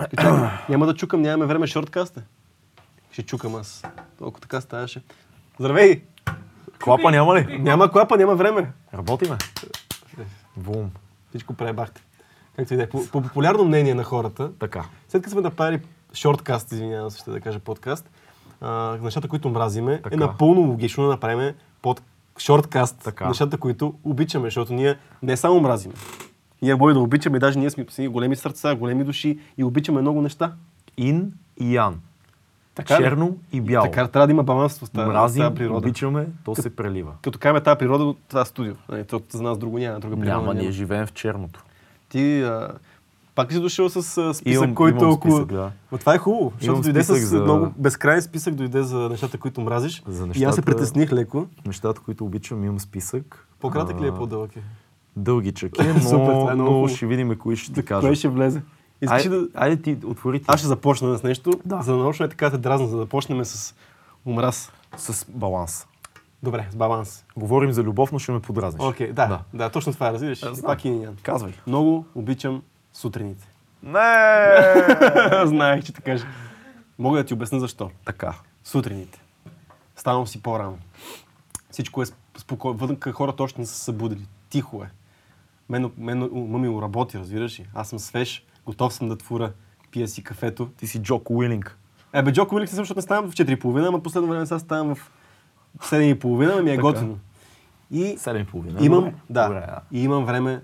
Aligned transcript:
Чакай, 0.00 0.48
Няма 0.68 0.86
да 0.86 0.94
чукам, 0.94 1.22
нямаме 1.22 1.46
време 1.46 1.66
шорткаста. 1.66 2.22
Ще 3.10 3.22
чукам 3.22 3.54
аз. 3.54 3.84
Толкова 4.18 4.40
така 4.40 4.60
ставаше. 4.60 5.02
Здравей! 5.58 6.02
Клапа 6.84 7.10
няма 7.10 7.34
ли? 7.34 7.58
Няма 7.58 7.90
клапа, 7.90 8.16
няма 8.16 8.34
време. 8.34 8.72
Работиме. 8.94 9.36
Вум. 10.56 10.90
Всичко 11.28 11.54
пребахте. 11.54 12.02
Както 12.56 12.74
и 12.74 12.76
да 12.76 12.82
е. 12.82 12.88
По, 12.88 13.06
по 13.06 13.22
популярно 13.22 13.64
мнение 13.64 13.94
на 13.94 14.04
хората, 14.04 14.50
Така. 14.58 14.84
след 15.08 15.22
като 15.22 15.32
сме 15.32 15.40
направили 15.40 15.80
шорткаст, 16.14 16.72
извинявам 16.72 17.10
се, 17.10 17.18
ще 17.18 17.30
да 17.30 17.40
кажа 17.40 17.58
подкаст, 17.58 18.10
а, 18.60 18.96
нещата, 19.02 19.28
които 19.28 19.48
мразиме, 19.48 20.02
Така. 20.02 20.14
е 20.14 20.18
напълно 20.18 20.60
логично 20.60 21.04
да 21.04 21.10
направим 21.10 21.54
под 21.82 22.02
шорткаст. 22.38 22.98
Така. 23.04 23.28
Нещата, 23.28 23.58
които 23.58 23.94
обичаме, 24.04 24.46
защото 24.46 24.72
ние 24.72 24.98
не 25.22 25.36
само 25.36 25.60
мразиме. 25.60 25.94
Ние 26.62 26.74
може 26.74 26.94
да 26.94 27.00
обичаме, 27.00 27.38
даже 27.38 27.58
ние 27.58 27.70
сме 27.70 27.86
си 27.90 28.08
големи 28.08 28.36
сърца, 28.36 28.74
големи 28.74 29.04
души 29.04 29.38
и 29.58 29.64
обичаме 29.64 30.00
много 30.00 30.22
неща. 30.22 30.52
Ин 30.96 31.32
и 31.58 31.74
ян. 31.74 32.00
Така? 32.74 32.96
Черно 32.96 33.36
и 33.52 33.60
бяло. 33.60 33.84
Така 33.84 34.08
трябва 34.08 34.26
да 34.26 34.32
има 34.32 34.42
баланс 34.42 34.78
в 34.78 34.90
тази, 34.90 35.08
Мразим, 35.08 35.42
тази 35.42 35.54
природа. 35.54 35.78
обичаме, 35.78 36.26
то 36.44 36.54
се 36.54 36.76
прелива. 36.76 37.12
Като 37.22 37.38
кажем 37.38 37.62
тази 37.64 37.78
природа 37.78 38.14
това 38.28 38.44
студио. 38.44 38.74
Нали, 38.88 39.04
то 39.04 39.22
за 39.30 39.42
нас 39.42 39.58
друго 39.58 39.78
няма, 39.78 40.00
друга 40.00 40.16
природа 40.16 40.30
Няма, 40.32 40.54
ние 40.54 40.70
живеем 40.70 41.06
в 41.06 41.12
черното. 41.12 41.64
Ти 42.08 42.42
а, 42.42 42.68
пак 43.34 43.52
си 43.52 43.60
дошъл 43.60 43.88
с 43.88 43.96
а, 43.96 44.02
списък, 44.34 44.46
Имам- 44.54 44.74
който 44.74 44.98
имам 44.98 45.10
около... 45.10 45.34
списък, 45.34 45.48
да. 45.48 45.70
Ма 45.92 45.98
това 45.98 46.14
е 46.14 46.18
хубаво, 46.18 46.52
защото 46.52 46.66
Имам 46.66 46.82
дойде 46.82 47.02
с 47.02 47.14
за- 47.16 47.40
много 47.40 47.72
безкрайен 47.76 48.22
списък, 48.22 48.54
дойде 48.54 48.82
за 48.82 48.98
нещата, 48.98 49.38
които 49.38 49.60
мразиш. 49.60 50.02
За 50.06 50.18
И 50.18 50.28
аз 50.28 50.36
се 50.36 50.38
нещата- 50.38 50.62
притесних 50.62 51.12
леко. 51.12 51.46
Нещата, 51.66 52.00
които 52.00 52.24
обичам, 52.24 52.64
имам 52.64 52.80
списък. 52.80 53.46
По-кратък 53.60 54.00
ли 54.00 54.06
е 54.06 54.10
А, 54.10 54.14
по-дълъг 54.14 54.56
е? 54.56 54.60
Дългичък 55.20 55.78
е, 55.78 55.84
но, 55.84 56.00
Супер, 56.00 56.52
е 56.52 56.54
много 56.54 56.78
но 56.78 56.88
ще 56.88 57.06
видим 57.06 57.36
кои 57.38 57.56
ще 57.56 57.72
ти 57.72 57.84
кажа. 57.84 58.06
Кое 58.06 58.14
ще 58.14 58.28
влезе? 58.28 58.62
Искаш 59.02 59.28
да... 59.28 59.48
айде 59.54 59.82
ти 59.82 59.98
отвори 60.06 60.38
ти. 60.38 60.44
Аз 60.48 60.60
ще 60.60 60.66
започна 60.68 61.18
с 61.18 61.22
нещо, 61.22 61.52
Да. 61.64 61.82
за 61.82 61.92
да 61.92 61.98
научно 61.98 62.26
е 62.26 62.28
така 62.28 62.50
те 62.50 62.58
дразна, 62.58 62.86
за 62.86 62.96
да 62.96 63.06
почнем 63.06 63.44
с 63.44 63.74
омраз. 64.26 64.72
С 64.96 65.26
баланс. 65.28 65.86
Добре, 66.42 66.66
с 66.70 66.76
баланс. 66.76 67.24
Говорим 67.36 67.72
за 67.72 67.82
любов, 67.82 68.12
но 68.12 68.18
ще 68.18 68.32
ме 68.32 68.40
подразниш. 68.40 68.82
Окей, 68.84 69.12
да, 69.12 69.26
да, 69.26 69.40
да, 69.54 69.70
точно 69.70 69.92
това 69.92 70.08
е, 70.08 70.12
разбираш. 70.12 70.40
Пак 70.62 70.84
и. 70.84 71.06
Казвай. 71.22 71.52
Много 71.66 72.04
обичам 72.14 72.62
сутрините. 72.92 73.48
Не! 73.82 75.44
Знаех, 75.44 75.84
че 75.84 75.92
те 75.92 76.00
кажа. 76.00 76.26
Мога 76.98 77.18
да 77.18 77.24
ти 77.24 77.34
обясня 77.34 77.60
защо. 77.60 77.90
така. 78.04 78.34
Сутрините. 78.64 79.20
Ставам 79.96 80.26
си 80.26 80.42
по-рано. 80.42 80.78
Всичко 81.70 82.02
е 82.02 82.06
спокойно. 82.38 82.78
Вънка 82.78 83.12
хората 83.12 83.42
още 83.42 83.60
не 83.60 83.66
са 83.66 83.74
се 83.74 83.84
събудили. 83.84 84.26
Тихо 84.50 84.82
е. 84.82 84.90
Мен, 85.70 85.90
мен 85.98 86.22
ума 86.22 86.58
ми 86.58 86.82
работи, 86.82 87.18
разбираш 87.18 87.60
ли? 87.60 87.66
Аз 87.74 87.88
съм 87.88 87.98
свеж, 87.98 88.44
готов 88.66 88.94
съм 88.94 89.08
да 89.08 89.16
твора, 89.16 89.52
пия 89.90 90.08
си 90.08 90.22
кафето. 90.24 90.68
Ти 90.76 90.86
си 90.86 91.02
Джок 91.02 91.30
Уилинг. 91.30 91.78
Е, 92.12 92.22
бе, 92.22 92.32
Джоко 92.32 92.54
Уилик 92.54 92.70
не 92.70 92.74
съм, 92.74 92.82
защото 92.82 92.98
не 92.98 93.02
ставам 93.02 93.30
в 93.30 93.34
4.30, 93.34 93.88
ама 93.88 94.02
последно 94.02 94.28
време 94.28 94.46
сега 94.46 94.58
ставам 94.58 94.94
в 94.94 95.10
7.30, 95.80 96.52
ама 96.52 96.62
ми 96.62 96.70
е 96.70 96.76
Така. 96.76 96.82
готино. 96.82 97.18
И 97.90 98.02
7,5. 98.18 98.82
имам, 98.82 99.04
Добре. 99.04 99.14
да, 99.30 99.44
Добре, 99.46 99.60
да. 99.60 99.80
и 99.92 100.02
имам 100.02 100.24
време 100.24 100.60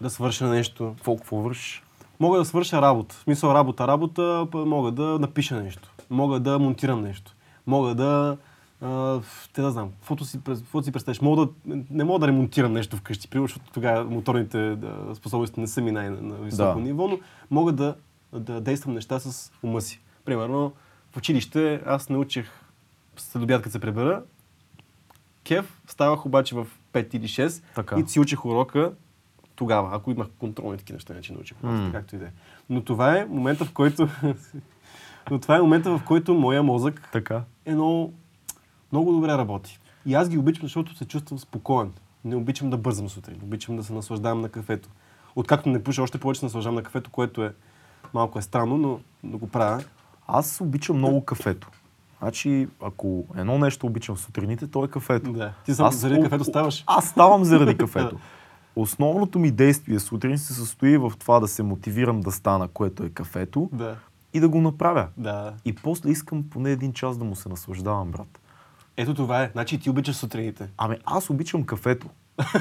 да 0.00 0.10
свърша 0.10 0.46
нещо. 0.46 0.92
Какво, 0.96 1.16
какво 1.16 1.36
вършиш? 1.36 1.82
Мога 2.20 2.38
да 2.38 2.44
свърша 2.44 2.82
работа. 2.82 3.14
В 3.14 3.18
смисъл 3.22 3.54
работа, 3.54 3.88
работа, 3.88 4.46
мога 4.54 4.90
да 4.90 5.18
напиша 5.18 5.62
нещо. 5.62 5.90
Мога 6.10 6.40
да 6.40 6.58
монтирам 6.58 7.02
нещо. 7.02 7.34
Мога 7.66 7.94
да... 7.94 8.36
Те 9.52 9.62
да 9.62 9.70
знам, 9.70 9.90
каквото 9.90 10.24
си, 10.24 10.38
каквото 10.46 10.84
си 10.84 10.92
представиш. 10.92 11.20
Мога 11.20 11.46
да, 11.46 11.52
не 11.90 12.04
мога 12.04 12.18
да 12.18 12.26
ремонтирам 12.28 12.72
нещо 12.72 12.96
вкъщи, 12.96 13.28
примерно, 13.28 13.46
защото 13.48 13.72
тогава 13.72 14.04
моторните 14.04 14.76
способности 15.14 15.60
не 15.60 15.66
са 15.66 15.80
ми 15.80 15.92
най- 15.92 16.10
на, 16.10 16.34
високо 16.34 16.74
Да. 16.74 16.80
ниво, 16.80 17.08
но 17.08 17.18
мога 17.50 17.72
да, 17.72 17.94
да 18.32 18.60
действам 18.60 18.94
неща 18.94 19.18
с 19.20 19.52
ума 19.62 19.80
си. 19.80 20.00
Примерно, 20.24 20.72
в 21.10 21.16
училище 21.16 21.82
аз 21.86 22.08
научих 22.08 22.50
след 23.16 23.42
обяд, 23.42 23.62
като 23.62 23.72
се 23.72 23.78
пребера, 23.78 24.22
кеф, 25.44 25.80
ставах 25.86 26.26
обаче 26.26 26.54
в 26.54 26.66
5 26.92 27.14
или 27.14 27.28
6 27.28 27.62
Така. 27.74 27.96
и 27.98 28.08
си 28.08 28.20
учих 28.20 28.44
урока 28.44 28.92
тогава, 29.56 29.88
ако 29.92 30.10
имах 30.10 30.28
контролни 30.38 30.78
такива 30.78 30.96
неща, 30.96 31.12
иначе 31.12 31.32
научих 31.32 31.56
урока, 31.64 31.74
М. 31.76 31.92
както 31.92 32.16
и 32.16 32.18
да 32.18 32.24
е. 32.24 32.30
Но 32.70 32.84
това 32.84 33.18
е 33.18 33.24
момента, 33.24 33.64
в 33.64 33.72
който... 33.72 34.08
Но 35.30 35.38
това 35.40 35.56
е 35.56 35.60
момента, 35.60 35.98
в 35.98 36.04
който 36.04 36.34
моя 36.34 36.62
мозък 36.62 37.08
Така. 37.12 37.42
е 37.64 37.74
много, 37.74 38.12
много 38.92 39.12
добре 39.12 39.28
работи. 39.28 39.78
И 40.06 40.14
аз 40.14 40.28
ги 40.28 40.38
обичам, 40.38 40.62
защото 40.62 40.96
се 40.96 41.04
чувствам 41.04 41.38
спокоен. 41.38 41.92
Не 42.24 42.36
обичам 42.36 42.70
да 42.70 42.76
бързам 42.76 43.08
сутрин. 43.08 43.36
Обичам 43.42 43.76
да 43.76 43.84
се 43.84 43.92
наслаждавам 43.92 44.40
на 44.40 44.48
кафето. 44.48 44.88
Откакто 45.36 45.68
не 45.68 45.82
пуша, 45.82 46.02
още 46.02 46.18
повече 46.18 46.38
се 46.40 46.46
наслаждавам 46.46 46.74
на 46.74 46.82
кафето, 46.82 47.10
което 47.10 47.44
е 47.44 47.54
малко 48.14 48.38
е 48.38 48.42
странно, 48.42 48.78
но 48.78 49.00
да 49.30 49.36
го 49.36 49.48
правя. 49.48 49.84
Аз 50.26 50.60
обичам 50.60 50.96
много 50.96 51.24
кафето. 51.24 51.70
Значи, 52.18 52.68
ако 52.82 53.24
едно 53.36 53.58
нещо 53.58 53.86
обичам 53.86 54.16
сутрините, 54.16 54.66
то 54.66 54.84
е 54.84 54.88
кафето. 54.88 55.32
Да. 55.32 55.52
Ти 55.64 55.74
сам 55.74 55.92
заради 55.92 56.22
кафето 56.22 56.44
ставаш. 56.44 56.84
Аз 56.86 57.08
ставам 57.08 57.44
заради 57.44 57.76
кафето. 57.76 58.18
Основното 58.76 59.38
ми 59.38 59.50
действие 59.50 60.00
сутрин 60.00 60.38
се 60.38 60.54
състои 60.54 60.98
в 60.98 61.12
това 61.18 61.40
да 61.40 61.48
се 61.48 61.62
мотивирам 61.62 62.20
да 62.20 62.32
стана, 62.32 62.68
което 62.68 63.04
е 63.04 63.08
кафето, 63.08 63.68
Да. 63.72 63.96
и 64.34 64.40
да 64.40 64.48
го 64.48 64.60
направя. 64.60 65.08
Да. 65.16 65.52
И 65.64 65.74
после 65.74 66.10
искам 66.10 66.42
поне 66.50 66.70
един 66.70 66.92
час 66.92 67.18
да 67.18 67.24
му 67.24 67.36
се 67.36 67.48
наслаждавам, 67.48 68.10
брат. 68.10 68.40
Ето 68.96 69.14
това 69.14 69.42
е. 69.42 69.50
Значи 69.52 69.80
ти 69.80 69.90
обичаш 69.90 70.16
сутрините. 70.16 70.68
Ами 70.78 70.96
аз 71.04 71.30
обичам 71.30 71.62
кафето. 71.62 72.08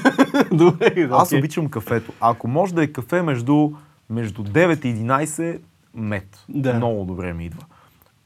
Добре, 0.51 1.07
Аз 1.11 1.27
окей. 1.27 1.39
обичам 1.39 1.69
кафето. 1.69 2.13
Ако 2.19 2.47
може 2.47 2.73
да 2.73 2.83
е 2.83 2.87
кафе 2.87 3.21
между, 3.21 3.71
между 4.09 4.43
9 4.43 4.85
и 4.85 4.95
11, 4.95 5.59
мед. 5.93 6.45
Да. 6.49 6.73
Много 6.73 7.05
добре 7.05 7.33
ми 7.33 7.45
идва. 7.45 7.63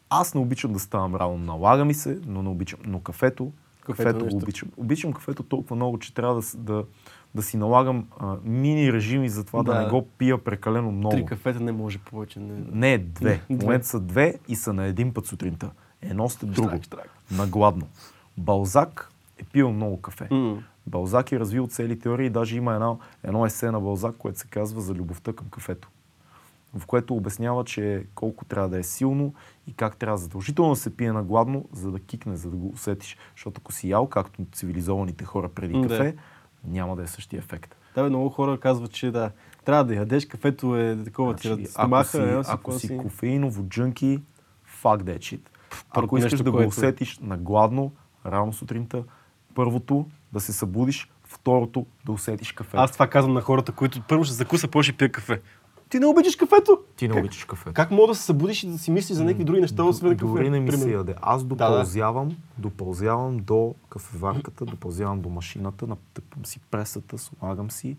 Аз 0.09 0.33
не 0.33 0.41
обичам 0.41 0.73
да 0.73 0.79
ставам 0.79 1.15
рано. 1.15 1.37
Налага 1.37 1.85
ми 1.85 1.93
се, 1.93 2.19
но 2.25 2.43
не 2.43 2.49
обичам. 2.49 2.79
Но 2.85 2.99
кафето, 2.99 3.51
Кафето 3.81 4.03
кафето, 4.03 4.25
нещо. 4.25 4.37
обичам. 4.37 4.69
Обичам 4.77 5.13
кафето 5.13 5.43
толкова 5.43 5.75
много, 5.75 5.99
че 5.99 6.13
трябва 6.13 6.41
да, 6.41 6.57
да, 6.57 6.83
да 7.35 7.41
си 7.41 7.57
налагам 7.57 8.07
а, 8.19 8.35
мини 8.43 8.93
режими 8.93 9.29
за 9.29 9.43
това 9.43 9.63
да. 9.63 9.73
Да. 9.73 9.81
не 9.81 9.89
го 9.89 10.07
пия 10.17 10.43
прекалено 10.43 10.91
много. 10.91 11.15
Три 11.15 11.25
кафета 11.25 11.59
не 11.59 11.71
може 11.71 11.97
повече. 11.97 12.39
Не. 12.39 12.63
Не, 12.71 12.97
две. 12.97 13.41
В 13.49 13.49
момента 13.49 13.87
са 13.87 13.99
две 13.99 14.35
и 14.47 14.55
са 14.55 14.73
на 14.73 14.85
един 14.85 15.13
път 15.13 15.25
сутринта. 15.25 15.71
Едно 16.01 16.29
след 16.29 16.51
друго. 16.51 16.69
Штрак, 16.69 16.83
штрак. 16.83 17.16
Нагладно. 17.31 17.87
Балзак 18.37 19.11
е 19.37 19.43
пил 19.43 19.71
много 19.71 20.01
кафе. 20.01 20.27
М. 20.31 20.63
Балзак 20.87 21.31
е 21.31 21.39
развил 21.39 21.67
цели 21.67 21.99
теории. 21.99 22.29
Даже 22.29 22.57
има 22.57 22.73
едно, 22.73 22.99
едно 23.23 23.45
есе 23.45 23.71
на 23.71 23.79
Балзак, 23.79 24.15
което 24.17 24.39
се 24.39 24.47
казва 24.47 24.81
за 24.81 24.93
любовта 24.93 25.33
към 25.33 25.49
кафето. 25.49 25.89
В 26.77 26.85
което 26.85 27.15
обяснява, 27.15 27.63
че 27.63 28.05
колко 28.15 28.45
трябва 28.45 28.69
да 28.69 28.79
е 28.79 28.83
силно 28.83 29.33
и 29.67 29.73
как 29.73 29.97
трябва 29.97 30.17
задължително 30.17 30.69
да 30.69 30.75
се 30.75 30.97
пие 30.97 31.11
на 31.11 31.23
гладно, 31.23 31.65
за 31.73 31.91
да 31.91 31.99
кикне, 31.99 32.35
за 32.35 32.49
да 32.49 32.57
го 32.57 32.69
усетиш. 32.69 33.17
Защото 33.35 33.61
ако 33.63 33.71
си 33.71 33.89
ял, 33.89 34.07
както 34.07 34.45
цивилизованите 34.51 35.25
хора 35.25 35.49
преди 35.49 35.81
да. 35.81 35.87
кафе, 35.87 36.15
няма 36.67 36.95
да 36.95 37.03
е 37.03 37.07
същия 37.07 37.37
ефект. 37.37 37.75
Да, 37.95 38.03
бе, 38.03 38.09
много 38.09 38.29
хора 38.29 38.59
казват, 38.59 38.91
че 38.91 39.11
да, 39.11 39.31
трябва 39.65 39.83
да 39.83 39.95
ядеш, 39.95 40.25
кафето 40.25 40.77
е 40.77 40.97
такова 41.03 41.35
ти 41.35 41.47
Значи, 41.47 41.61
да 41.61 41.69
ако 41.69 41.71
стомаха. 41.71 42.09
си, 42.09 42.17
ева 42.17 42.43
си, 42.43 42.51
ако 42.53 42.57
какво 42.57 42.79
си 42.79 42.97
кофеиново 42.97 43.63
джънки, 43.63 44.21
fuck 44.83 45.03
that 45.03 45.17
shit. 45.17 45.41
Ако 45.91 46.17
искаш 46.17 46.31
нещо, 46.31 46.43
да 46.43 46.51
го 46.51 46.57
което- 46.57 46.69
усетиш 46.69 47.19
на 47.21 47.37
гладно, 47.37 47.91
рано 48.25 48.53
сутринта, 48.53 49.03
първото 49.55 50.05
да 50.33 50.39
се 50.39 50.53
събудиш, 50.53 51.11
второто 51.23 51.85
да 52.05 52.11
усетиш 52.11 52.51
кафе. 52.51 52.77
Аз 52.77 52.91
това 52.91 53.07
казвам 53.07 53.33
на 53.33 53.41
хората, 53.41 53.71
които 53.71 54.01
първо 54.07 54.23
ще 54.23 54.33
закуса, 54.33 54.67
после 54.67 54.83
ще 54.83 54.97
пия 54.97 55.11
кафе. 55.11 55.41
Ти 55.89 55.99
не 55.99 56.05
обичаш 56.05 56.35
кафето? 56.35 56.79
Ти 56.95 57.07
не 57.07 57.13
как, 57.13 57.23
обичаш 57.23 57.43
кафе. 57.45 57.73
Как 57.73 57.91
мога 57.91 58.07
да 58.07 58.15
се 58.15 58.23
събудиш 58.23 58.63
и 58.63 58.67
да 58.67 58.77
си 58.77 58.91
мислиш 58.91 59.17
за 59.17 59.23
някакви 59.23 59.43
други 59.43 59.61
неща, 59.61 59.83
освен 59.83 60.17
кафе? 60.17 60.25
Дори 60.25 60.49
не 60.49 60.59
ми 60.59 60.71
се 60.71 60.91
яде. 60.91 61.15
Аз 61.21 61.43
допълзявам, 61.43 62.37
допълзявам 62.57 63.37
до 63.37 63.75
кафеварката, 63.89 64.65
допълзявам 64.65 65.21
до 65.21 65.29
машината, 65.29 65.87
натъпвам 65.87 66.45
си 66.45 66.59
пресата, 66.71 67.17
слагам 67.17 67.71
си 67.71 67.97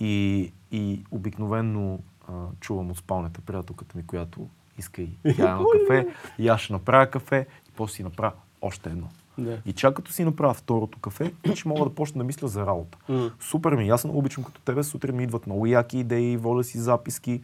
и, 0.00 0.52
и 0.72 1.04
обикновенно 1.10 1.98
а, 2.28 2.32
чувам 2.60 2.90
от 2.90 2.96
спалнята 2.96 3.40
приятелката 3.40 3.98
ми, 3.98 4.06
която 4.06 4.48
иска 4.80 5.02
и 5.02 5.10
тя 5.36 5.50
едно 5.50 5.64
кафе, 5.72 6.08
и 6.38 6.48
аз 6.48 6.60
ще 6.60 6.72
направя 6.72 7.06
кафе, 7.06 7.46
и 7.68 7.72
после 7.76 7.94
си 7.94 8.02
направя 8.02 8.32
още 8.62 8.90
едно. 8.90 9.08
Да. 9.38 9.58
И 9.66 9.72
чак 9.72 9.94
като 9.94 10.12
си 10.12 10.24
направя 10.24 10.54
второто 10.54 10.98
кафе, 10.98 11.32
вече 11.46 11.68
мога 11.68 11.84
да 11.84 11.94
почна 11.94 12.18
да 12.18 12.24
мисля 12.24 12.48
за 12.48 12.66
работа. 12.66 12.98
М. 13.08 13.30
Супер 13.40 13.72
ми, 13.72 13.88
аз 13.88 14.04
много 14.04 14.18
обичам 14.18 14.44
като 14.44 14.60
тебе, 14.60 14.82
сутрин 14.82 15.16
ми 15.16 15.22
идват 15.22 15.46
много 15.46 15.66
яки 15.66 15.98
идеи, 15.98 16.36
воля 16.36 16.64
си 16.64 16.78
записки. 16.78 17.42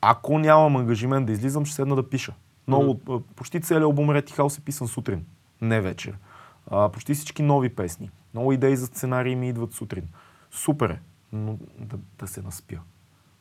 Ако 0.00 0.38
нямам 0.38 0.76
ангажимент 0.76 1.26
да 1.26 1.32
излизам, 1.32 1.64
ще 1.64 1.74
седна 1.74 1.96
да 1.96 2.08
пиша. 2.08 2.34
Много, 2.68 3.00
а, 3.08 3.20
почти 3.36 3.60
целият 3.60 3.84
албум 3.84 4.08
Red 4.08 4.30
House 4.30 4.58
е 4.58 4.64
писан 4.64 4.88
сутрин, 4.88 5.24
не 5.60 5.80
вечер. 5.80 6.18
А, 6.70 6.88
почти 6.88 7.14
всички 7.14 7.42
нови 7.42 7.68
песни. 7.68 8.10
Много 8.34 8.52
идеи 8.52 8.76
за 8.76 8.86
сценарии 8.86 9.36
ми 9.36 9.48
идват 9.48 9.72
сутрин. 9.72 10.04
Супер 10.50 10.90
е, 10.90 11.00
но 11.32 11.58
да, 11.78 11.98
да 12.18 12.26
се 12.26 12.42
наспя. 12.42 12.80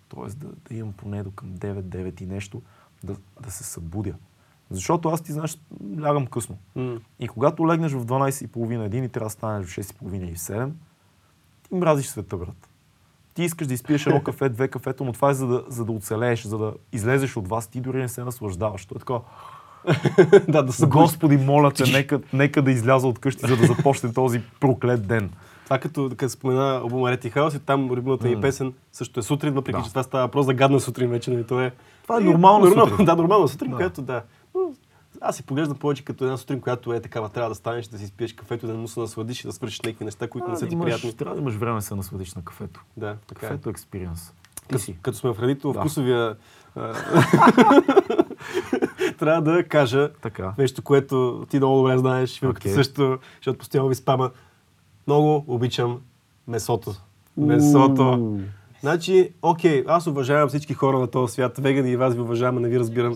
Тоест 0.09 0.39
да, 0.39 0.47
да 0.69 0.75
имам 0.75 0.93
поне 0.93 1.23
до 1.23 1.31
към 1.31 1.49
9-9 1.49 2.21
и 2.21 2.25
нещо, 2.25 2.61
да, 3.03 3.15
да 3.41 3.51
се 3.51 3.63
събудя. 3.63 4.13
Защото 4.69 5.09
аз 5.09 5.21
ти 5.21 5.31
знаеш, 5.31 5.57
лягам 6.01 6.27
късно. 6.27 6.57
М. 6.75 6.97
И 7.19 7.27
когато 7.27 7.67
легнеш 7.67 7.91
в 7.91 8.05
12.30 8.05 8.85
един 8.85 9.03
и 9.03 9.09
трябва 9.09 9.25
да 9.25 9.29
станеш 9.29 9.67
в 9.67 9.75
6.30 9.75 10.15
или 10.15 10.35
в 10.35 10.39
7, 10.39 10.69
ти 11.63 11.75
мразиш 11.75 12.07
света, 12.07 12.37
брат. 12.37 12.69
ти 13.33 13.43
искаш 13.43 13.67
да 13.67 13.73
изпиеш 13.73 14.05
едно 14.05 14.21
кафе, 14.23 14.49
две 14.49 14.67
кафето, 14.67 15.03
но 15.03 15.13
това 15.13 15.29
е 15.29 15.33
за 15.33 15.47
да, 15.47 15.63
за 15.67 15.85
да 15.85 15.91
оцелееш, 15.91 16.43
за 16.43 16.57
да 16.57 16.73
излезеш 16.91 17.37
от 17.37 17.47
вас, 17.47 17.67
ти 17.67 17.81
дори 17.81 17.97
не 17.97 18.09
се 18.09 18.23
наслаждаваш. 18.23 18.85
То 18.85 18.95
е 18.95 18.99
така, 18.99 19.19
да, 20.47 20.63
да 20.63 20.73
се 20.73 20.85
Господи, 20.85 21.37
моля 21.37 21.71
те, 21.71 21.91
нека, 21.91 22.21
нека 22.33 22.61
да 22.61 22.71
изляза 22.71 23.07
от 23.07 23.19
къщи, 23.19 23.47
за 23.47 23.57
да 23.57 23.65
започне 23.65 24.13
този 24.13 24.41
проклет 24.59 25.07
ден. 25.07 25.31
Това 25.63 25.79
като, 25.79 26.11
като 26.17 26.29
спомена 26.29 26.75
албума 26.75 27.11
Рети 27.11 27.29
Хаус 27.29 27.53
и 27.53 27.59
там 27.59 27.89
любимата 27.89 28.27
ми 28.27 28.41
песен 28.41 28.73
също 28.91 29.19
е 29.19 29.23
сутрин, 29.23 29.53
въпреки 29.53 29.77
Да. 29.77 29.83
че 29.83 29.89
това 29.89 30.03
става 30.03 30.23
въпрос 30.23 30.45
за 30.45 30.53
гадна 30.53 30.79
сутрин 30.79 31.09
вече, 31.09 31.31
но 31.31 31.39
и 31.39 31.43
то 31.43 31.61
е... 31.61 31.73
Това 32.03 32.17
е 32.17 32.19
нормална 32.19 32.65
нормално, 32.65 32.89
сутрин. 32.91 33.05
Да, 33.05 33.15
нормална 33.15 33.47
сутрин, 33.47 33.71
Да. 33.71 33.77
която 33.77 34.01
да. 34.01 34.23
Но 34.55 34.61
аз 35.21 35.35
си 35.35 35.43
поглеждам 35.43 35.77
повече 35.77 36.05
като 36.05 36.23
една 36.23 36.37
сутрин, 36.37 36.61
която 36.61 36.93
е 36.93 36.99
такава. 36.99 37.29
Трябва 37.29 37.49
да 37.49 37.55
станеш, 37.55 37.87
да 37.87 37.97
си 37.97 38.07
спиеш 38.07 38.33
кафето, 38.33 38.67
да 38.67 38.73
му 38.73 38.87
се 38.87 38.99
насладиш 38.99 39.43
и 39.43 39.47
да 39.47 39.53
свършиш 39.53 39.81
някакви 39.81 40.05
неща, 40.05 40.27
които 40.27 40.47
не 40.47 40.57
са 40.57 40.67
ти 40.67 40.73
имаш, 40.73 40.85
приятни. 40.85 41.13
Трябва 41.13 41.35
да 41.35 41.41
имаш 41.41 41.55
време 41.55 41.75
да 41.75 41.81
се 41.81 41.95
насладиш 41.95 42.33
на 42.33 42.43
кафето. 42.43 42.83
Да, 42.97 43.15
така 43.27 43.45
е. 43.45 43.49
Кафето 43.49 43.69
е 43.69 43.71
експириенс. 43.71 44.33
Като, 44.71 44.83
като 45.01 45.17
сме 45.17 45.29
в 45.29 45.37
хранително 45.37 45.73
Да. 45.73 45.79
вкусовия... 45.79 46.35
а, 46.75 46.93
Трябва 49.19 49.41
да 49.41 49.63
кажа 49.63 50.09
Така. 50.21 50.53
нещо, 50.57 50.81
което 50.81 51.45
ти 51.49 51.57
много 51.57 51.77
добре 51.77 51.97
знаеш, 51.97 52.39
Вилката 52.39 52.59
Окей. 52.63 52.73
също, 52.73 53.17
защото 53.35 53.57
постоянно 53.59 53.89
ви 53.89 53.95
спама. 53.95 54.31
Много 55.07 55.45
обичам 55.47 55.99
месото. 56.47 56.93
Месото. 57.37 58.03
Уу. 58.09 58.39
Значи, 58.83 59.29
окей, 59.41 59.83
аз 59.87 60.07
уважавам 60.07 60.49
всички 60.49 60.73
хора 60.73 60.99
на 60.99 61.07
този 61.07 61.33
свят, 61.33 61.57
вегани 61.57 61.91
и 61.91 61.95
вас 61.95 62.13
ви 62.13 62.21
уважавам, 62.21 62.61
не 62.61 62.69
ви 62.69 62.79
разбирам. 62.79 63.13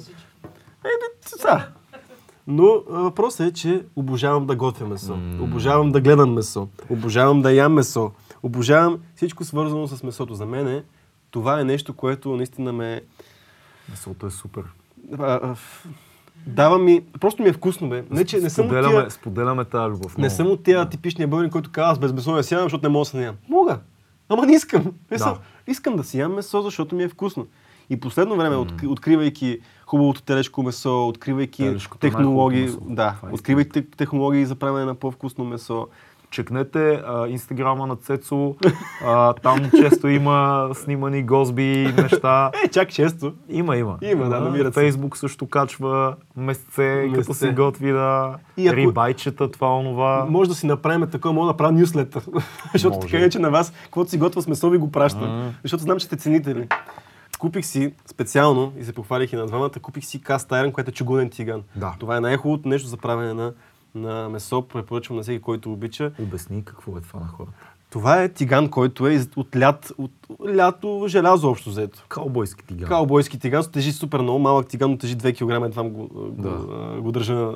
Еми, 0.83 1.07
са. 1.21 1.67
Но 2.47 2.83
въпросът 2.87 3.47
е, 3.47 3.53
че 3.53 3.85
обожавам 3.95 4.45
да 4.45 4.55
готвя 4.55 4.87
месо. 4.87 5.17
Обожавам 5.41 5.91
да 5.91 6.01
гледам 6.01 6.33
месо. 6.33 6.67
Обожавам 6.89 7.41
да 7.41 7.51
ям 7.51 7.73
месо. 7.73 8.11
Обожавам 8.43 8.99
всичко 9.15 9.45
свързано 9.45 9.87
с 9.87 10.03
месото. 10.03 10.33
За 10.33 10.45
мен 10.45 10.83
това 11.31 11.59
е 11.59 11.63
нещо, 11.63 11.93
което 11.93 12.35
наистина 12.35 12.73
ме... 12.73 13.01
Месото 13.89 14.27
е 14.27 14.29
супер. 14.31 14.63
А, 15.19 15.55
дава 16.45 16.79
ми... 16.79 17.03
Просто 17.19 17.43
ми 17.43 17.49
е 17.49 17.53
вкусно, 17.53 17.89
бе. 17.89 18.03
Не, 18.09 18.25
че 18.25 18.39
не 18.39 18.49
съм 18.49 18.65
от 18.65 18.71
тия... 18.71 18.83
споделяме, 18.83 19.09
споделяме 19.09 19.65
тази 19.65 19.91
любов. 19.91 20.17
Не 20.17 20.29
съм 20.29 20.47
от 20.47 20.63
тия 20.63 20.89
типичния 20.89 21.27
българин, 21.27 21.51
който 21.51 21.71
казва, 21.71 21.91
аз 21.91 21.99
без 21.99 22.13
месо 22.13 22.31
не 22.31 22.37
ям, 22.51 22.63
защото 22.63 22.83
не 22.83 22.89
мога 22.89 23.01
да 23.01 23.09
се 23.09 23.17
не 23.17 23.23
ям. 23.23 23.35
Мога. 23.49 23.79
Ама 24.29 24.45
не 24.45 24.53
искам. 24.53 24.93
Мисъл, 25.11 25.33
Да. 25.33 25.71
Искам 25.71 25.95
да 25.95 26.03
си 26.03 26.19
ям 26.19 26.33
месо, 26.33 26.61
защото 26.61 26.95
ми 26.95 27.03
е 27.03 27.07
вкусно. 27.07 27.47
И 27.89 27.99
последно 27.99 28.35
време, 28.35 28.55
mm. 28.55 28.87
откривайки 28.87 29.59
хубавото 29.85 30.21
телешко 30.21 30.63
месо, 30.63 31.07
откривайки 31.07 31.63
Телешкото 31.63 32.07
е 32.07 32.09
технологии, 32.09 32.61
месо. 32.61 32.79
да, 32.89 33.15
е 33.23 33.33
откривайки 33.33 33.91
технологии 33.91 34.45
за 34.45 34.55
правене 34.55 34.85
на 34.85 34.95
по-вкусно 34.95 35.45
месо. 35.45 35.87
Чекнете 36.31 37.01
а, 37.05 37.27
инстаграма 37.27 37.87
на 37.87 37.95
Цецо. 37.95 38.55
А, 39.05 39.33
там 39.33 39.71
често 39.71 40.07
има 40.07 40.69
снимани 40.73 41.23
гозби, 41.23 41.63
неща. 41.97 42.51
Е, 42.65 42.67
чак 42.67 42.89
често. 42.89 43.33
Има, 43.49 43.77
има. 43.77 43.97
Има, 44.01 44.29
да, 44.29 44.39
намират 44.39 44.73
се. 44.73 44.79
Фейсбук 44.79 45.17
също 45.17 45.47
качва 45.47 46.15
месце, 46.37 46.73
като 47.05 47.17
Месце. 47.17 47.33
се 47.33 47.51
готви 47.51 47.91
да 47.91 48.35
И 48.57 48.67
ако- 48.67 48.75
рибайчета, 48.77 49.51
това, 49.51 49.77
онова. 49.77 50.25
Може 50.29 50.49
да 50.49 50.55
си 50.55 50.65
направим 50.65 51.09
такова, 51.09 51.33
мога 51.33 51.45
да 51.45 51.51
направя 51.51 51.71
нюслетър. 51.71 52.23
защото 52.73 52.99
така 52.99 53.17
иначе 53.17 53.39
на 53.39 53.49
вас, 53.51 53.73
каквото 53.83 54.09
си 54.09 54.17
готва 54.17 54.41
с 54.41 54.47
месо, 54.47 54.69
ви 54.69 54.77
го 54.77 54.91
пращам. 54.91 55.53
Защото 55.63 55.83
знам, 55.83 55.99
че 55.99 56.05
сте 56.05 56.15
ценители. 56.15 56.67
Купих 57.39 57.65
си 57.65 57.93
специално, 58.05 58.73
и 58.79 58.83
се 58.83 58.93
похвалих 58.93 59.33
и 59.33 59.35
на 59.35 59.45
двамата, 59.45 59.69
купих 59.81 60.05
си 60.05 60.21
каст 60.21 60.51
айрон, 60.51 60.71
което 60.71 60.89
е 60.89 60.93
чугунен 60.93 61.29
тиган. 61.29 61.61
Да. 61.75 61.95
Това 61.99 62.17
е 62.17 62.19
най-хубавото 62.19 62.69
нещо 62.69 62.87
за 62.87 62.97
правене 62.97 63.33
на, 63.33 63.53
на 63.97 64.29
месо. 64.29 64.61
Препоръчвам 64.61 65.17
на 65.17 65.23
всеки, 65.23 65.41
който 65.41 65.71
обича. 65.73 66.11
Обясни 66.19 66.65
какво 66.65 66.97
е 66.97 67.01
това 67.01 67.19
на 67.19 67.27
хората. 67.27 67.57
Това 67.89 68.23
е 68.23 68.29
тиган, 68.29 68.69
който 68.69 69.07
е 69.07 69.25
от, 69.35 69.55
лят, 69.55 69.93
от 69.97 70.11
лято 70.55 71.05
желязо 71.07 71.49
общо 71.49 71.69
взето. 71.69 72.05
Каубойски 72.09 72.65
тиган. 72.65 72.89
Каубойски 72.89 73.39
тиган, 73.39 73.63
тежи 73.71 73.91
супер 73.91 74.19
много, 74.19 74.39
малък 74.39 74.67
тиган, 74.67 74.91
но 74.91 74.97
тежи 74.97 75.17
2 75.17 75.33
кг, 75.33 75.65
едва 75.65 75.83
го, 75.83 76.07
го, 76.07 76.29
Да. 76.31 76.49
а, 76.49 77.01
го 77.01 77.11
държа. 77.11 77.51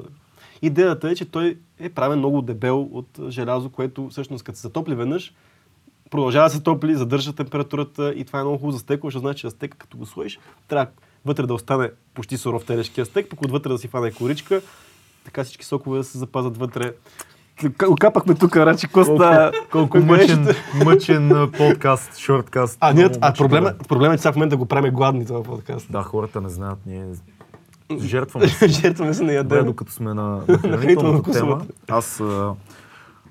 Идеята 0.61 1.09
е, 1.09 1.15
че 1.15 1.25
той 1.25 1.57
е 1.79 1.89
правен 1.89 2.19
много 2.19 2.41
дебел 2.41 2.89
от 2.91 3.19
желязо, 3.29 3.69
което 3.69 4.09
всъщност 4.09 4.43
като 4.43 4.57
се 4.57 4.61
затопли 4.61 4.95
веднъж, 4.95 5.33
продължава 6.09 6.45
да 6.45 6.49
се 6.49 6.61
топли, 6.61 6.95
задържа 6.95 7.33
температурата 7.33 8.13
и 8.13 8.25
това 8.25 8.39
е 8.39 8.43
много 8.43 8.57
хубаво 8.57 8.71
за 8.71 8.79
стейка, 8.79 9.07
защото 9.07 9.19
значи, 9.19 9.49
стейка 9.49 9.77
като 9.77 9.97
го 9.97 10.05
сложиш, 10.05 10.39
трябва 10.67 10.87
вътре 11.25 11.45
да 11.45 11.53
остане 11.53 11.91
почти 12.13 12.37
суров 12.37 12.65
телешкия 12.65 13.05
стейк, 13.05 13.29
пък 13.29 13.41
отвътре 13.41 13.69
да 13.69 13.77
си 13.77 13.87
фане 13.87 14.11
коричка, 14.11 14.61
така 15.25 15.43
всички 15.43 15.65
сокове 15.65 15.97
да 15.97 16.03
се 16.03 16.17
запазят 16.17 16.57
вътре. 16.57 16.93
К- 17.57 17.89
Окапахме 17.89 18.35
тук, 18.35 18.55
Рачи 18.55 18.87
Коста. 18.87 19.51
Колко 19.71 19.97
мъчен, 19.99 20.47
мъчен 20.85 21.31
а, 21.31 21.51
подкаст, 21.51 22.17
шорткаст. 22.17 22.77
А, 22.81 22.93
ние, 22.93 23.05
а 23.05 23.29
мъчен 23.29 23.33
проблема, 23.37 23.67
да. 23.69 23.77
проблема 23.77 24.13
е, 24.13 24.17
че 24.17 24.21
сега 24.21 24.31
в 24.31 24.35
момента 24.35 24.57
го 24.57 24.65
правим 24.65 24.93
гладни 24.93 25.25
това 25.25 25.43
подкаст. 25.43 25.91
Да, 25.91 26.01
хората 26.03 26.41
не 26.41 26.49
знаят, 26.49 26.79
ние 26.85 27.05
жертваме 27.99 28.47
се. 28.47 28.67
Жертваме 28.81 29.13
се 29.13 29.21
на 29.21 29.27
Добре, 29.27 29.35
ядене. 29.35 29.63
докато 29.63 29.91
сме 29.91 30.13
на, 30.13 30.23
на 30.47 30.57
хранителната 30.59 31.31
тема, 31.31 31.61
аз, 31.89 32.21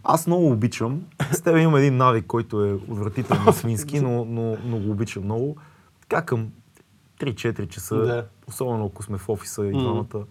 аз 0.04 0.26
много 0.26 0.50
обичам. 0.50 1.00
С 1.32 1.40
теб 1.40 1.58
имам 1.58 1.76
един 1.76 1.96
навик, 1.96 2.26
който 2.26 2.64
е 2.64 2.72
отвратително 2.72 3.52
свински, 3.52 4.00
но, 4.00 4.24
но, 4.24 4.56
но 4.64 4.78
го 4.78 4.90
обичам 4.90 5.24
много. 5.24 5.56
Така 6.00 6.22
към 6.22 6.48
3-4 7.20 7.68
часа, 7.68 7.96
Да. 7.96 8.24
особено 8.48 8.86
ако 8.86 9.02
сме 9.02 9.18
в 9.18 9.28
офиса 9.28 9.66
и 9.66 9.70
двамата, 9.70 10.24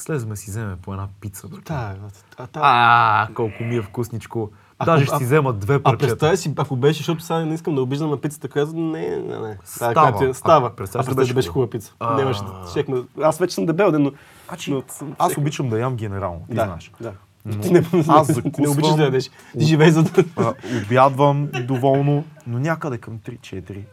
слезме 0.00 0.36
си 0.36 0.50
вземе 0.50 0.76
по 0.76 0.92
една 0.92 1.08
пица. 1.20 1.48
Бе. 1.48 1.56
Да, 1.58 1.94
а, 2.38 2.46
та- 2.46 2.60
А, 2.62 3.28
колко 3.34 3.62
ми 3.62 3.76
е 3.76 3.82
вкусничко. 3.82 4.50
Ако- 4.78 4.86
Даже 4.86 5.04
ще 5.04 5.14
а- 5.14 5.18
си 5.18 5.24
взема 5.24 5.52
две 5.52 5.74
А 5.74 5.80
парчета. 5.80 6.06
представя 6.06 6.36
си, 6.36 6.52
ако 6.56 6.76
беше, 6.76 6.96
защото 6.96 7.22
сега 7.22 7.38
не 7.38 7.54
искам 7.54 7.74
да 7.74 7.82
обиждам 7.82 8.10
на 8.10 8.16
пицата, 8.16 8.48
която 8.48 8.72
не, 8.72 9.08
не, 9.08 9.38
не. 9.38 9.58
Става. 9.64 9.94
Която 9.94 10.24
е- 10.24 10.34
става. 10.34 10.66
А, 10.66 10.70
А 10.70 10.76
представя 10.76 11.14
беше 11.14 11.28
да 11.28 11.34
беше 11.34 11.48
хубава? 11.48 11.70
пица. 11.70 11.94
А. 12.00 12.14
Нямаше, 12.14 12.40
щехме, 12.70 12.96
аз 13.22 13.38
вече 13.38 13.54
съм 13.54 13.66
дебел, 13.66 13.92
но... 13.92 14.12
Значи, 14.48 14.70
но 14.72 14.82
аз 15.18 15.36
обичам 15.36 15.68
да 15.68 15.78
ям 15.78 15.96
генерално, 15.96 16.40
ти 16.48 16.54
да, 16.54 16.64
знаеш. 16.64 16.90
Да. 17.00 17.12
Но 17.44 17.60
Ти 17.60 17.70
не, 17.70 17.78
аз 18.08 18.26
ти 18.26 18.32
не 18.32 18.34
закусвам- 18.34 18.70
обичаш 18.70 18.94
да 18.94 19.02
ядеш. 19.04 19.30
Ти 19.58 19.64
живей 19.64 19.90
за 19.90 20.02
да... 20.02 20.24
а, 20.36 20.54
обядвам 20.84 21.48
доволно, 21.62 22.24
но 22.46 22.58
някъде 22.58 22.98
към 22.98 23.18
3-4 23.18 23.84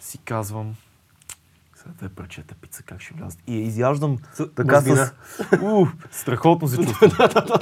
си 0.00 0.18
казвам 0.18 0.74
сега 1.82 1.94
две 1.98 2.08
парчета 2.08 2.54
пица, 2.54 2.82
как 2.82 3.00
ще 3.00 3.14
влязат. 3.14 3.38
И 3.46 3.54
я 3.54 3.60
изяждам 3.60 4.16
така 4.56 4.80
с... 4.80 5.12
У, 5.62 5.86
страхотно 6.10 6.68
се 6.68 6.76
чувствам. 6.76 7.10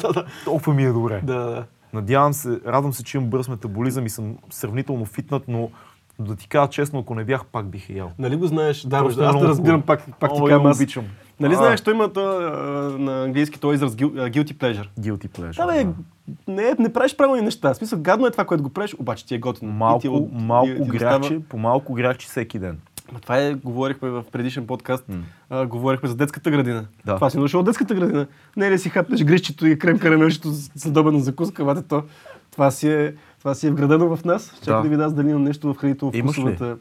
Толкова 0.44 0.74
ми 0.74 0.84
е 0.84 0.92
добре. 0.92 1.20
Да, 1.24 1.34
да. 1.36 1.64
Надявам 1.92 2.32
се, 2.32 2.60
радвам 2.66 2.92
се, 2.92 3.04
че 3.04 3.16
имам 3.16 3.30
бърз 3.30 3.48
метаболизъм 3.48 4.06
и 4.06 4.10
съм 4.10 4.36
сравнително 4.50 5.04
фитнат, 5.04 5.42
но 5.48 5.70
да 6.18 6.36
ти 6.36 6.48
кажа 6.48 6.70
честно, 6.70 6.98
ако 6.98 7.14
не 7.14 7.24
бях, 7.24 7.44
пак 7.44 7.66
бих 7.66 7.90
я 7.90 7.96
ял. 7.96 8.12
Нали 8.18 8.36
го 8.36 8.46
знаеш? 8.46 8.82
Да, 8.82 8.98
Просто 8.98 9.22
е 9.22 9.26
аз 9.26 9.38
те 9.38 9.44
разбирам, 9.44 9.82
пак, 9.82 10.18
пак 10.20 10.32
ти 10.32 10.40
казвам 10.40 10.66
аз. 10.66 10.76
обичам. 10.76 11.04
Нали 11.40 11.52
А. 11.52 11.56
знаеш, 11.56 11.80
той 11.80 11.94
има 11.94 12.12
то, 12.12 12.40
на 12.98 13.24
английски 13.24 13.60
този 13.60 13.74
израз 13.74 13.94
guilty 13.94 14.54
pleasure. 14.54 14.88
Guilty 15.00 15.28
pleasure. 15.28 15.56
Да, 15.56 15.84
бе, 15.84 15.86
не, 16.48 16.74
не 16.78 16.92
правиш 16.92 17.16
правилни 17.16 17.42
неща. 17.42 17.74
В 17.74 17.76
смисъл, 17.76 17.98
гадно 18.00 18.26
е 18.26 18.30
това, 18.30 18.44
което 18.44 18.62
го 18.62 18.70
правиш, 18.70 18.94
обаче 18.94 19.26
ти 19.26 19.34
е 19.34 19.38
готино. 19.38 19.70
И 19.70 20.00
ти 20.00 20.08
Малко, 20.08 20.28
малко 20.32 20.68
и- 20.68 20.76
ти 20.76 20.84
гряче, 20.88 21.40
по 21.40 21.58
малко 21.58 21.94
гряче 21.94 22.26
всеки 22.26 22.58
ден. 22.58 22.78
Ма 23.12 23.20
това 23.20 23.38
е, 23.38 23.54
говорихме 23.54 24.10
в 24.10 24.24
предишен 24.32 24.66
подкаст, 24.66 25.04
М. 25.08 25.16
а, 25.50 25.66
говорихме 25.66 26.08
за 26.08 26.14
детската 26.16 26.50
градина. 26.50 26.86
Да. 27.06 27.14
Това 27.14 27.30
си 27.30 27.38
научил 27.38 27.60
от 27.60 27.66
детската 27.66 27.94
градина. 27.94 28.26
Не 28.56 28.66
е 28.66 28.70
ли 28.70 28.78
си 28.78 28.88
хапнеш 28.88 29.24
грището 29.24 29.66
и 29.66 29.78
крем 29.78 29.98
карамелчето 29.98 30.52
с 30.52 30.86
удобна 30.86 31.20
закуска, 31.20 31.64
бате 31.64 31.82
то. 31.82 32.02
Това 32.50 32.70
си 32.70 32.88
е, 32.88 33.14
това 33.38 33.54
си 33.54 33.66
е 33.66 33.70
вградено 33.70 34.16
в 34.16 34.24
нас. 34.24 34.52
Чакай 34.58 34.82
Да. 34.82 34.88
да. 34.88 34.96
ви 34.96 35.02
аз 35.02 35.14
дали 35.14 35.30
имам 35.30 35.42
нещо 35.42 35.74
в 35.74 35.76
хранително 35.76 36.12
вкусовата. 36.14 36.76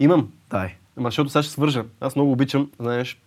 Имам. 0.00 0.28
Дай. 0.50 0.74
Ама 0.96 1.06
защото 1.06 1.30
сега 1.30 1.42
ще 1.42 1.52
свържа. 1.52 1.84
Аз 2.00 2.16
много 2.16 2.32
обичам, 2.32 2.70
знаеш, 2.80 3.20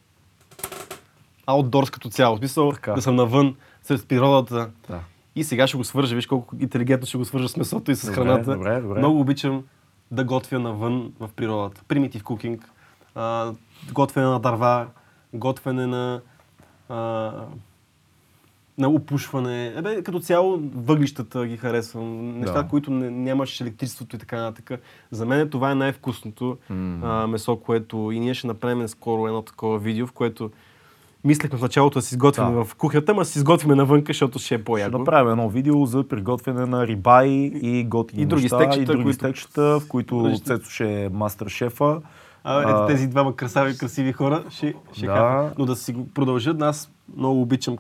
аутдорс 1.46 1.90
като 1.90 2.10
цяло. 2.10 2.36
В 2.36 2.40
смисъл 2.40 2.72
Така. 2.72 2.94
да 2.94 3.02
съм 3.02 3.16
навън, 3.16 3.56
сред 3.84 4.08
природата. 4.08 4.70
Да. 4.90 5.00
И 5.36 5.44
сега 5.44 5.68
ще 5.68 5.78
го 5.78 5.84
свържа. 5.84 6.16
Виж 6.16 6.26
колко 6.26 6.56
интелигентно 6.60 7.08
ще 7.08 7.18
го 7.18 7.26
свържа 7.26 7.50
с 7.50 7.58
месото 7.58 7.92
и 7.92 7.96
с 7.96 8.02
Добре, 8.06 8.16
храната. 8.16 8.54
добре, 8.54 8.82
добре. 8.82 9.00
Много 9.00 9.20
обичам 9.20 9.64
да 10.12 10.24
готвя 10.24 10.60
навън 10.60 11.14
в 11.20 11.30
природата. 11.36 11.82
Примитив 11.88 12.24
кукинг, 12.24 12.72
готвене 13.94 14.28
на 14.28 14.40
дърва, 14.40 14.88
готвене 15.34 15.88
на, 15.88 16.22
а, 16.90 16.96
на 18.78 18.90
опушване. 18.90 19.74
Ебе, 19.76 20.04
като 20.04 20.20
цяло 20.20 20.60
въглищата 20.76 21.46
ги 21.46 21.58
харесвам. 21.58 22.40
Неща, 22.40 22.62
Да. 22.62 22.68
които 22.68 22.92
не, 22.92 23.10
нямаш 23.10 23.62
електричеството 23.62 24.16
и 24.16 24.20
така 24.20 24.42
нататък. 24.42 24.82
За 25.12 25.26
мен 25.26 25.50
това 25.50 25.72
е 25.72 25.76
най-вкусното 25.76 26.58
М. 26.70 27.00
а, 27.24 27.28
месо, 27.28 27.58
което 27.58 28.12
и 28.12 28.20
ние 28.20 28.34
ще 28.34 28.48
направим 28.48 28.88
скоро 28.88 29.28
едно 29.28 29.42
такова 29.42 29.80
видео, 29.80 30.08
в 30.08 30.12
което 30.12 30.52
мислехме 31.24 31.58
в 31.58 31.62
началото 31.62 32.00
да 32.00 32.04
си 32.04 32.16
изготвим 32.16 32.54
Да. 32.54 32.64
в 32.66 32.76
кухнята, 32.76 33.14
ма 33.14 33.26
си 33.26 33.38
изготвим 33.40 33.72
навънка, 33.72 34.10
защото 34.10 34.40
ще 34.40 34.56
е 34.56 34.58
Ще 34.58 34.64
по-яко. 34.64 34.98
направим 34.98 35.32
едно 35.32 35.50
видео 35.50 35.86
за 35.86 36.04
приготвяне 36.04 36.66
на 36.66 36.88
рибай 36.88 37.28
и 37.54 37.84
готини 37.84 38.22
И 38.22 38.26
други 38.26 38.44
неща, 38.44 38.56
стекчета, 38.56 38.82
и 38.82 38.86
други 38.86 39.04
които- 39.04 39.16
стекчета, 39.16 39.80
в 39.80 39.88
които 39.88 40.18
Други- 40.18 40.40
Цецо 40.40 40.70
ще 40.70 41.04
е 41.04 41.10
мастер 41.10 41.48
шефа. 41.48 42.02
А, 42.44 42.62
ето 42.62 42.86
тези 42.88 43.08
двама 43.08 43.36
красави, 43.36 43.78
красиви 43.78 44.14
хора 44.14 44.44
ще, 44.50 44.74
ще 44.94 45.06
Да. 45.06 45.52
Но 45.58 45.66
да 45.66 45.76
си 45.76 45.96
продължат, 46.14 46.62
аз 46.62 46.92
много 47.18 47.42
обичам, 47.42 47.78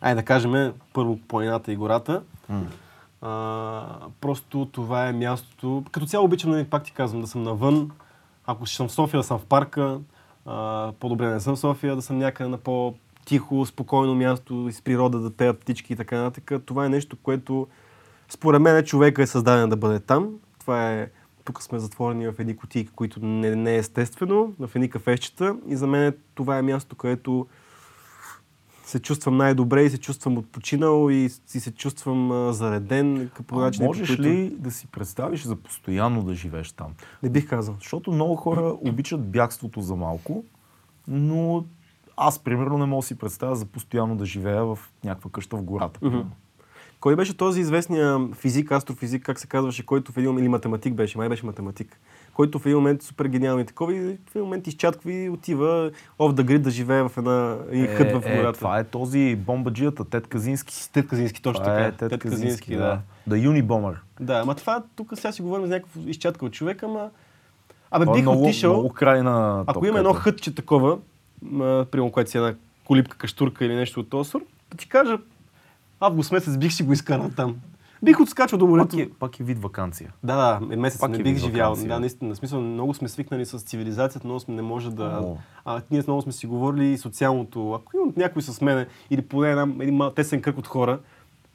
ай 0.00 0.14
да 0.14 0.22
кажем, 0.22 0.52
първо 0.92 1.18
планината 1.18 1.72
и 1.72 1.76
гората. 1.76 2.22
А, 3.22 3.82
просто 4.20 4.64
това 4.66 5.08
е 5.08 5.12
мястото. 5.12 5.84
Като 5.92 6.06
цяло 6.06 6.24
обичам, 6.24 6.50
нали, 6.50 6.64
пак 6.64 6.82
ти 6.82 6.92
казвам, 6.92 7.20
да 7.20 7.26
съм 7.26 7.42
навън. 7.42 7.90
Ако 8.46 8.66
ще 8.66 8.76
съм 8.76 8.88
в 8.88 8.92
София, 8.92 9.20
да 9.20 9.24
съм 9.24 9.38
в 9.38 9.44
парка. 9.44 9.98
По-добре 11.00 11.30
не 11.30 11.40
съм 11.40 11.56
в 11.56 11.58
София, 11.58 11.96
да 11.96 12.02
съм 12.02 12.18
някъде 12.18 12.50
на 12.50 12.58
по-тихо, 12.58 13.66
спокойно 13.66 14.14
място, 14.14 14.68
с 14.72 14.82
природа, 14.82 15.18
да 15.18 15.30
пеят 15.30 15.60
птички 15.60 15.92
и 15.92 15.96
така 15.96 16.22
нататък. 16.22 16.64
Това 16.66 16.86
е 16.86 16.88
нещо, 16.88 17.16
което 17.22 17.66
според 18.28 18.62
мен 18.62 18.84
човека 18.84 19.22
е 19.22 19.26
създаден 19.26 19.68
да 19.68 19.76
бъде 19.76 20.00
там. 20.00 20.30
Това 20.60 20.92
е 20.92 21.10
тук 21.44 21.62
сме 21.62 21.78
затворени 21.78 22.28
в 22.28 22.34
едни 22.38 22.56
кутии, 22.56 22.86
които 22.86 23.26
не, 23.26 23.56
не 23.56 23.74
е 23.74 23.78
естествено, 23.78 24.54
в 24.58 24.70
едни 24.74 24.90
кафещета. 24.90 25.56
И 25.68 25.76
за 25.76 25.86
мен 25.86 26.14
това 26.34 26.58
е 26.58 26.62
място, 26.62 26.96
където 26.96 27.46
се 28.92 28.98
чувствам 28.98 29.36
най-добре 29.36 29.82
и 29.82 29.90
се 29.90 29.98
чувствам 29.98 30.38
отпочинал 30.38 31.10
и, 31.10 31.24
и 31.54 31.60
се 31.60 31.72
чувствам 31.72 32.32
а, 32.32 32.52
зареден. 32.52 33.30
По 33.46 33.60
начин, 33.60 33.84
можеш 33.84 34.08
който... 34.08 34.22
ли 34.22 34.56
да 34.58 34.70
си 34.70 34.86
представиш 34.86 35.42
за 35.42 35.56
постоянно 35.56 36.22
да 36.22 36.34
живееш 36.34 36.72
там? 36.72 36.92
Не 37.22 37.30
бих 37.30 37.48
казал. 37.48 37.74
Защото 37.78 38.12
много 38.12 38.36
хора 38.36 38.76
обичат 38.80 39.30
бягството 39.30 39.80
за 39.80 39.96
малко, 39.96 40.44
но 41.08 41.64
аз, 42.16 42.38
примерно, 42.38 42.78
не 42.78 42.86
мога 42.86 43.02
да 43.02 43.06
си 43.06 43.18
представя 43.18 43.56
за 43.56 43.66
постоянно 43.66 44.16
да 44.16 44.24
живея 44.24 44.64
в 44.64 44.78
някаква 45.04 45.30
къща 45.30 45.56
в 45.56 45.62
гората. 45.62 46.00
Кой 47.00 47.16
беше 47.16 47.36
този 47.36 47.60
известния 47.60 48.28
физик, 48.34 48.72
астрофизик, 48.72 49.22
как 49.22 49.38
се 49.38 49.46
казваше, 49.46 49.86
който 49.86 50.12
в 50.12 50.16
един 50.16 50.38
или 50.38 50.48
математик 50.48 50.94
беше, 50.94 51.18
май 51.18 51.28
беше 51.28 51.46
математик, 51.46 52.00
който 52.34 52.58
в 52.58 52.66
един 52.66 52.76
момент 52.76 53.02
супер 53.02 53.26
гениален 53.26 53.60
и 53.60 53.66
такова 53.66 53.94
и 53.94 54.00
в 54.00 54.30
един 54.30 54.42
момент 54.42 54.66
изчатква 54.66 55.12
и 55.12 55.28
отива 55.28 55.90
off 56.18 56.32
the 56.32 56.42
grid 56.42 56.58
да 56.58 56.70
живее 56.70 57.02
в 57.02 57.12
една 57.16 57.56
един 57.70 57.86
хът 57.86 58.12
в 58.12 58.22
е, 58.26 58.36
гората. 58.36 58.58
това 58.58 58.78
е 58.78 58.84
този 58.84 59.36
бомбаджията, 59.36 60.04
Тед 60.04 60.26
Казински. 60.26 60.92
Тед 60.92 61.08
Казински, 61.08 61.42
точно 61.42 61.64
Това 61.64 61.74
така. 61.76 61.86
е 61.86 61.92
Тед, 61.92 62.10
Тед 62.10 62.20
Казински, 62.20 62.46
Казински, 62.46 62.76
да. 62.76 62.98
да. 63.26 63.38
Юнибомър. 63.38 64.02
Да, 64.20 64.34
ама 64.34 64.54
това 64.54 64.82
тук 64.96 65.12
сега 65.14 65.32
си 65.32 65.42
говорим 65.42 65.66
за 65.66 65.74
някакъв 65.74 65.96
изчаткал 66.06 66.48
човек, 66.48 66.82
ама... 66.82 67.10
Абе, 67.90 68.04
е 68.10 68.12
бих 68.12 68.22
много, 68.22 68.42
отишъл, 68.42 68.72
много 68.72 68.88
крайна 68.88 69.64
ако 69.66 69.86
има 69.86 69.98
едно 69.98 70.12
хътче 70.12 70.54
такова, 70.54 70.98
примерно, 71.90 72.12
което 72.12 72.30
си 72.30 72.38
е 72.38 72.40
една 72.40 72.54
колипка, 72.84 73.16
каштурка 73.16 73.64
или 73.64 73.74
нещо 73.74 74.00
от 74.00 74.10
този 74.10 74.30
сорт, 74.30 74.44
да 74.70 74.76
ти 74.76 74.88
кажа, 74.88 75.18
август 76.00 76.32
месец 76.32 76.56
бих 76.56 76.72
си 76.72 76.82
го 76.82 76.92
изкарал 76.92 77.30
там. 77.36 77.56
Бих 78.02 78.20
отскачал 78.20 78.58
до 78.58 78.66
морето. 78.66 78.88
Пак 78.88 78.98
е, 78.98 79.10
пак 79.10 79.40
е 79.40 79.44
вид 79.44 79.58
вакансия. 79.58 80.12
Да, 80.22 80.36
да, 80.60 80.74
е 80.74 80.76
месец 80.76 81.00
Пак 81.00 81.10
не 81.10 81.18
е 81.18 81.22
бих 81.22 81.36
живял. 81.36 81.70
вакансия. 81.70 81.88
Да, 81.88 82.00
наистина. 82.00 82.34
В 82.34 82.38
смисъл, 82.38 82.60
много 82.60 82.94
сме 82.94 83.08
свикнали 83.08 83.46
с 83.46 83.58
цивилизацията, 83.58 84.26
много 84.26 84.40
сме 84.40 84.54
не 84.54 84.62
може 84.62 84.90
да... 84.90 85.20
О. 85.22 85.36
А 85.64 85.82
ние 85.90 86.02
много 86.06 86.22
сме 86.22 86.32
си 86.32 86.46
говорили 86.46 86.86
и 86.86 86.98
социалното. 86.98 87.72
Ако 87.72 87.96
имам 87.96 88.12
някой 88.16 88.42
с 88.42 88.60
мене 88.60 88.86
или 89.10 89.22
поне 89.22 89.50
една, 89.50 89.68
един 89.80 89.96
мал, 89.96 90.10
тесен 90.10 90.42
кръг 90.42 90.58
от 90.58 90.66
хора, 90.66 90.98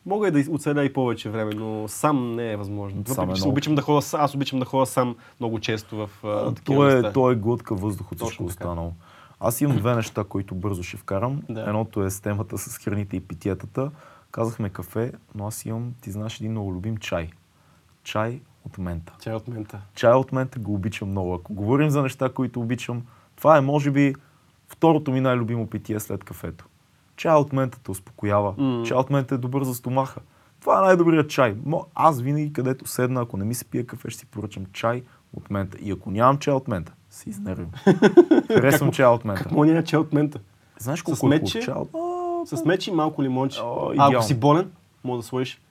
мога 0.05 0.27
и 0.27 0.31
да 0.31 0.51
оцеля 0.51 0.83
и 0.83 0.93
повече 0.93 1.29
време, 1.29 1.51
но 1.55 1.87
сам 1.87 2.35
не 2.35 2.51
е 2.51 2.57
възможно. 2.57 3.03
Сам 3.05 3.15
Въпреки, 3.15 3.31
е 3.31 3.35
че 3.35 3.39
много- 3.39 3.51
обичам 3.51 3.75
да 3.75 3.81
ходя, 3.81 4.01
аз 4.13 4.35
обичам 4.35 4.59
да 4.59 4.65
ходя 4.65 4.85
сам 4.85 5.15
много 5.39 5.59
често 5.59 5.95
в 5.97 6.09
а, 6.23 6.53
такива 6.53 6.77
Той 6.77 6.91
е, 6.91 6.95
места. 6.95 7.13
той 7.13 7.33
е 7.33 7.35
глътка 7.35 7.75
въздух 7.75 8.11
от 8.11 8.19
всичко 8.19 8.43
останало. 8.43 8.91
Аз 9.39 9.61
имам 9.61 9.77
две 9.77 9.95
неща, 9.95 10.23
които 10.23 10.55
бързо 10.55 10.83
ще 10.83 10.97
вкарам. 10.97 11.41
Да. 11.49 11.61
Едното 11.61 12.03
е 12.03 12.09
с 12.09 12.21
темата 12.21 12.57
с 12.57 12.77
храните 12.77 13.17
и 13.17 13.19
питиетата. 13.19 13.91
Казахме 14.37 14.69
кафе, 14.69 15.11
но 15.35 15.47
аз 15.47 15.65
имам, 15.65 15.93
ти 16.01 16.11
знаеш, 16.11 16.35
един 16.35 16.51
много 16.51 16.73
любим 16.73 16.97
чай. 16.97 17.29
Чай 18.03 18.41
от 18.65 18.77
мента. 18.77 19.13
Чай 19.19 19.33
от 19.33 19.47
мента. 19.47 19.81
Чай 19.95 20.13
от 20.13 20.31
мента 20.31 20.59
го 20.59 20.73
обичам 20.73 21.09
много. 21.09 21.33
Ако 21.33 21.53
говорим 21.53 21.89
за 21.89 22.01
неща, 22.01 22.29
които 22.29 22.61
обичам, 22.61 23.03
това 23.35 23.57
е, 23.57 23.61
може 23.61 23.91
би, 23.91 24.15
второто 24.67 25.11
ми 25.11 25.21
най-любимо 25.21 25.67
питие 25.67 25.99
след 25.99 26.23
кафето. 26.23 26.65
Чай 27.15 27.35
от 27.35 27.53
мента 27.53 27.79
те 27.79 27.91
успокоява. 27.91 28.53
М. 28.57 28.83
Чай 28.85 28.97
от 28.97 29.09
мента 29.09 29.35
е 29.35 29.37
добър 29.37 29.63
за 29.63 29.75
стомаха. 29.75 30.19
Това 30.59 30.79
е 30.79 30.85
най-добрият 30.85 31.29
чай. 31.29 31.55
Мо- 31.57 31.85
Аз 31.95 32.21
винаги, 32.21 32.53
където 32.53 32.87
седна, 32.87 33.21
ако 33.21 33.37
не 33.37 33.45
ми 33.45 33.53
се 33.53 33.65
пие 33.65 33.85
кафе, 33.85 34.09
ще 34.09 34.19
си 34.19 34.25
поръчам 34.25 34.65
чай 34.65 35.03
от 35.33 35.49
мента. 35.49 35.77
И 35.77 35.91
ако 35.91 36.11
нямам 36.11 36.37
чай 36.37 36.53
от 36.53 36.67
мента, 36.67 36.93
се 37.09 37.29
изнервим. 37.29 37.69
Харесвам 38.47 38.91
чай 38.91 39.05
от 39.05 39.25
мента. 39.25 39.43
Как 39.43 39.51
може 39.51 39.73
да 39.73 39.83
чай 39.83 39.99
от 39.99 40.13
мента? 40.13 40.39
Знаеш 40.79 41.01
колко 41.01 41.25
е 41.27 41.29
мече? 41.29 41.59
чай 41.59 41.73
от... 41.73 41.89
С 42.47 42.65
мечи, 42.65 42.91
малко 42.91 43.23
лимонче. 43.23 43.61
О, 43.61 43.93
а 43.97 44.13
ако 44.13 44.23
си 44.23 44.39
болен, 44.39 44.71
може 45.03 45.17
да 45.21 45.23
сложиш 45.23 45.61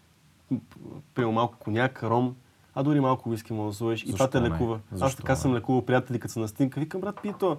примерно 1.15 1.33
малко 1.33 1.57
коняк, 1.59 2.03
ром, 2.03 2.37
а 2.75 2.83
дори 2.83 3.01
малко 3.01 3.31
виски 3.31 3.53
може 3.53 3.69
да 3.69 3.75
сложиш. 3.75 4.03
И 4.03 4.13
това 4.13 4.31
те 4.31 4.41
лекува. 4.41 4.81
Аз 4.93 4.99
Защо 4.99 5.17
така 5.17 5.33
не? 5.33 5.37
съм 5.37 5.55
лекувал 5.55 5.83
приятели, 5.83 6.19
като 6.19 6.33
са 6.33 6.41
на 6.41 6.49
стинка. 6.49 6.81
Викам, 6.81 7.01
брат, 7.01 7.21
пи 7.23 7.33
то. 7.41 7.57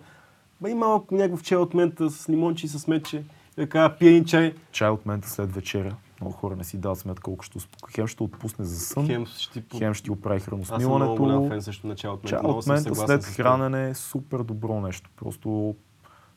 Ба 0.61 0.69
и 0.69 0.73
малко 0.73 1.15
някакво 1.15 1.43
чай 1.43 1.57
от 1.57 1.73
мента 1.73 2.09
с 2.09 2.29
лимонче 2.29 2.65
и 2.65 2.69
с 2.69 2.87
мече. 2.87 3.17
И 3.17 3.61
така, 3.61 3.95
пия 3.99 4.09
един 4.09 4.25
чай. 4.25 4.53
чай 4.71 4.89
от 4.89 5.05
мента 5.05 5.29
след 5.29 5.51
вечеря. 5.51 5.95
Много 6.21 6.33
хора 6.33 6.55
не 6.55 6.63
си 6.63 6.77
дават 6.77 6.99
сметка 6.99 7.23
колко 7.23 7.43
ще 7.43 7.57
успокои. 7.57 7.93
Хем 7.93 8.07
ще 8.07 8.23
отпусне 8.23 8.65
за 8.65 8.79
сън, 8.79 9.07
хем, 9.07 9.25
ще 9.25 9.61
ти... 9.61 9.77
хем 9.77 9.93
ще 9.93 10.03
ти 10.03 10.11
оправи 10.11 10.37
Аз 10.37 10.43
съм 10.43 10.55
много 10.55 10.71
голям 10.71 11.07
храносмилането. 11.07 11.49
фен 11.49 11.61
също 11.61 11.87
на 11.87 11.95
чай 11.95 12.11
от 12.11 12.23
мента. 12.23 12.29
Чай 12.29 12.51
от 12.51 12.67
мента 12.67 12.95
след 12.95 13.25
хранене 13.25 13.89
е 13.89 13.93
супер 13.93 14.39
добро 14.39 14.81
нещо. 14.81 15.09
Просто 15.15 15.75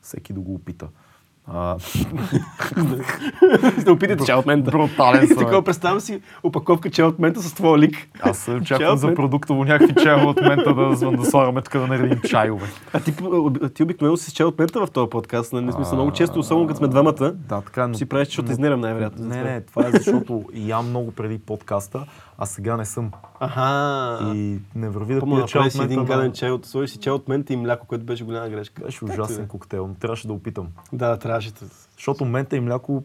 всеки 0.01 0.33
да 0.33 0.39
го 0.39 0.53
опита. 0.53 0.87
Да 3.85 3.91
опитате 3.91 4.25
чай 4.25 4.35
от 4.35 4.45
мента. 4.45 4.71
Брутален 4.71 5.27
съм, 5.27 5.37
Такова 5.37 5.63
представям 5.63 5.99
си 5.99 6.21
опаковка 6.43 6.89
чай 6.89 7.05
от 7.05 7.19
мента 7.19 7.41
с 7.41 7.53
твоя 7.53 7.79
лик. 7.79 8.09
аз 8.21 8.37
се 8.37 8.51
Чай 8.51 8.57
очаквам 8.57 8.97
за 8.97 9.13
продуктово 9.13 9.63
някакви 9.63 10.03
чайове 10.03 10.25
от 10.25 10.41
мента 10.41 10.73
да, 10.73 10.95
звън 10.95 11.15
да 11.15 11.25
слагаме 11.25 11.61
тук 11.61 11.73
да 11.73 11.87
наредим 11.87 12.21
чайове. 12.21 12.67
А 12.93 12.99
ти, 12.99 13.13
ти 13.73 13.83
обикновено 13.83 14.17
си 14.17 14.29
с 14.29 14.33
чай 14.33 14.45
от 14.45 14.59
мента 14.59 14.85
в 14.85 14.91
този 14.91 15.09
подкаст. 15.09 15.53
Нали? 15.53 15.71
Смисъл, 15.71 15.95
много 15.95 16.11
често, 16.11 16.39
особено 16.39 16.67
като 16.67 16.77
сме 16.77 16.87
двамата. 16.87 17.31
Да, 17.33 17.61
така. 17.61 17.93
Си 17.93 18.05
правиш, 18.05 18.27
защото 18.27 18.51
изнервям 18.51 18.81
най-вероятно. 18.81 19.27
Не, 19.27 19.43
не, 19.43 19.61
това 19.61 19.87
е 19.87 19.91
защото 19.91 20.43
ям 20.53 20.89
много 20.89 21.11
преди 21.11 21.39
подкаста, 21.39 22.05
а 22.41 22.45
сега 22.45 22.77
не 22.77 22.85
съм. 22.85 23.11
Аха. 23.39 24.31
И 24.35 24.59
не 24.75 24.89
върви 24.89 25.13
да 25.13 25.21
пия 25.21 25.45
чай 25.45 25.67
от 25.67 25.75
мента. 25.75 25.93
един 25.93 26.05
гаден 26.05 26.31
чай 26.31 26.51
от 26.51 26.65
сложи 26.65 26.87
си 26.87 26.97
чай 26.99 27.13
от 27.13 27.27
мента 27.27 27.53
и 27.53 27.55
мляко, 27.55 27.87
което 27.87 28.05
беше 28.05 28.23
голяма 28.23 28.49
грешка. 28.49 28.83
Беше 28.85 29.05
ужасен 29.05 29.47
коктейл, 29.47 29.87
но 29.87 29.93
трябваше 29.93 30.27
да 30.27 30.33
опитам. 30.33 30.67
да. 30.93 31.17
Трябваше. 31.19 31.51
Защото 31.95 32.25
мента 32.25 32.55
и 32.55 32.59
мляко 32.59 33.03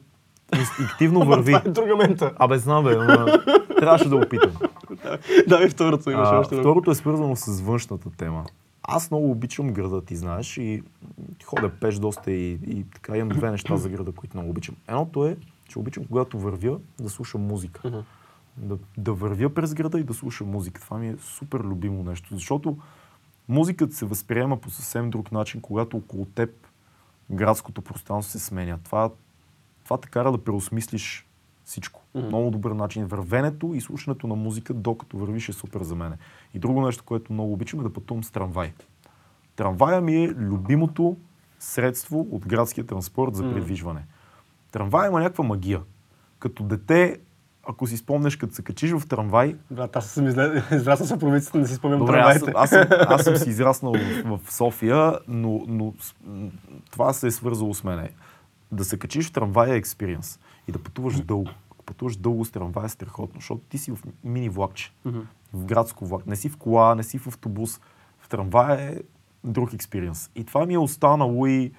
инстинктивно 0.58 1.20
върви. 1.26 1.52
Това 1.52 1.62
е 1.66 1.70
друга 1.70 1.96
мента. 1.96 2.32
Абе, 2.38 2.58
знам 2.58 2.84
бе, 2.84 2.96
трябваше 3.78 4.08
да 4.08 4.16
опитам. 4.16 4.52
Да, 5.48 5.64
и 5.64 5.68
второто 5.68 6.10
имаше 6.10 6.34
още. 6.34 6.56
второто 6.56 6.90
е 6.90 6.94
свързано 6.94 7.36
с 7.36 7.60
външната 7.60 8.10
тема. 8.10 8.44
Аз 8.82 9.10
много 9.10 9.30
обичам 9.30 9.72
града, 9.72 10.04
ти 10.04 10.16
знаеш, 10.16 10.56
и 10.56 10.82
ходя 11.44 11.70
пеш 11.80 11.98
доста 11.98 12.32
и, 12.32 12.58
и 12.66 12.84
така 12.94 13.16
имам 13.16 13.28
две 13.28 13.50
неща 13.50 13.76
за 13.76 13.88
града, 13.88 14.12
които 14.12 14.36
много 14.36 14.50
обичам. 14.50 14.74
Едното 14.88 15.26
е, 15.26 15.36
че 15.68 15.78
обичам 15.78 16.04
когато 16.04 16.38
вървя 16.38 16.78
да 17.00 17.10
слушам 17.10 17.40
музика. 17.40 18.04
Да, 18.56 18.78
да 18.98 19.12
вървя 19.12 19.54
през 19.54 19.74
града 19.74 20.00
и 20.00 20.04
да 20.04 20.14
слушам 20.14 20.48
музика. 20.48 20.80
Това 20.80 20.98
ми 20.98 21.08
е 21.08 21.16
супер 21.16 21.60
любимо 21.60 22.02
нещо, 22.02 22.34
защото 22.34 22.78
музиката 23.48 23.94
се 23.94 24.06
възприема 24.06 24.56
по 24.56 24.70
съвсем 24.70 25.10
друг 25.10 25.32
начин, 25.32 25.60
когато 25.60 25.96
около 25.96 26.24
теб 26.24 26.50
градското 27.30 27.82
пространство 27.82 28.38
се 28.38 28.44
сменя. 28.44 28.78
Това, 28.84 29.10
това 29.84 29.96
те 29.96 30.08
кара 30.08 30.32
да 30.32 30.44
преосмислиш 30.44 31.26
всичко. 31.64 32.02
Мгм. 32.14 32.26
Много 32.26 32.50
добър 32.50 32.70
начин. 32.70 33.06
Вървенето 33.06 33.74
и 33.74 33.80
слушането 33.80 34.26
на 34.26 34.34
музика, 34.34 34.74
докато 34.74 35.18
вървиш, 35.18 35.48
е 35.48 35.52
супер 35.52 35.82
за 35.82 35.94
мен. 35.94 36.14
И 36.54 36.58
друго 36.58 36.86
нещо, 36.86 37.04
което 37.04 37.32
много 37.32 37.52
обичам 37.52 37.80
е 37.80 37.82
да 37.82 37.92
пътувам 37.92 38.24
с 38.24 38.30
трамвай. 38.30 38.72
Трамвая 39.56 40.00
ми 40.00 40.24
е 40.24 40.28
любимото 40.28 41.16
средство 41.58 42.28
от 42.30 42.46
градския 42.46 42.86
транспорт 42.86 43.34
за 43.34 43.44
Мгм. 43.44 43.54
придвижване. 43.54 44.06
Трамвай 44.72 45.08
има 45.08 45.20
някаква 45.20 45.44
магия. 45.44 45.82
Като 46.38 46.62
дете, 46.62 47.20
ако 47.68 47.86
си 47.86 47.96
спомнеш, 47.96 48.36
като 48.36 48.54
се 48.54 48.62
качиш 48.62 48.90
в 48.92 49.08
трамвай, 49.08 49.56
Брат, 49.70 49.96
аз 49.96 50.06
съм 50.06 50.26
излез... 50.28 50.62
израснал 50.72 51.16
в 51.16 51.20
провинцията, 51.20 51.58
не 51.58 51.66
си 51.66 51.74
спомням 51.74 51.98
Добре, 52.00 52.18
аз, 52.18 52.38
съм- 52.38 52.52
трамваите. 52.52 52.76
аз, 52.76 52.88
съм, 52.88 53.06
аз 53.08 53.24
съм 53.24 53.36
си 53.36 53.50
израснал 53.50 53.94
в, 54.24 54.38
в 54.44 54.52
София, 54.52 55.18
но, 55.28 55.64
но 55.68 55.94
това 56.90 57.12
се 57.12 57.26
е 57.26 57.30
свързало 57.30 57.74
с 57.74 57.84
мене. 57.84 58.10
Да 58.72 58.84
се 58.84 58.98
качиш 58.98 59.28
в 59.28 59.32
трамвая 59.32 59.74
е 59.74 59.76
експириенс 59.76 60.38
и 60.68 60.72
да 60.72 60.78
пътуваш 60.78 61.20
дълго. 61.20 61.50
Ако 61.70 61.84
пътуваш 61.84 62.16
дълго 62.16 62.44
с 62.44 62.50
трамвая 62.50 62.86
е 62.86 62.88
страхотно, 62.88 63.40
защото 63.40 63.60
ти 63.68 63.78
си 63.78 63.90
в 63.90 63.98
мини 64.24 64.48
влакче, 64.48 64.92
в 65.52 65.64
градско 65.64 66.06
влак. 66.06 66.26
Не 66.26 66.36
си 66.36 66.48
в 66.48 66.56
кола, 66.56 66.94
не 66.94 67.02
си 67.02 67.18
в 67.18 67.26
автобус. 67.26 67.80
В 68.20 68.28
трамвая 68.28 68.90
е 68.92 68.96
друг 69.44 69.72
експириенс. 69.72 70.30
И 70.34 70.44
това 70.44 70.66
ми 70.66 70.74
е 70.74 70.78
останало 70.78 71.46
и, 71.46 71.72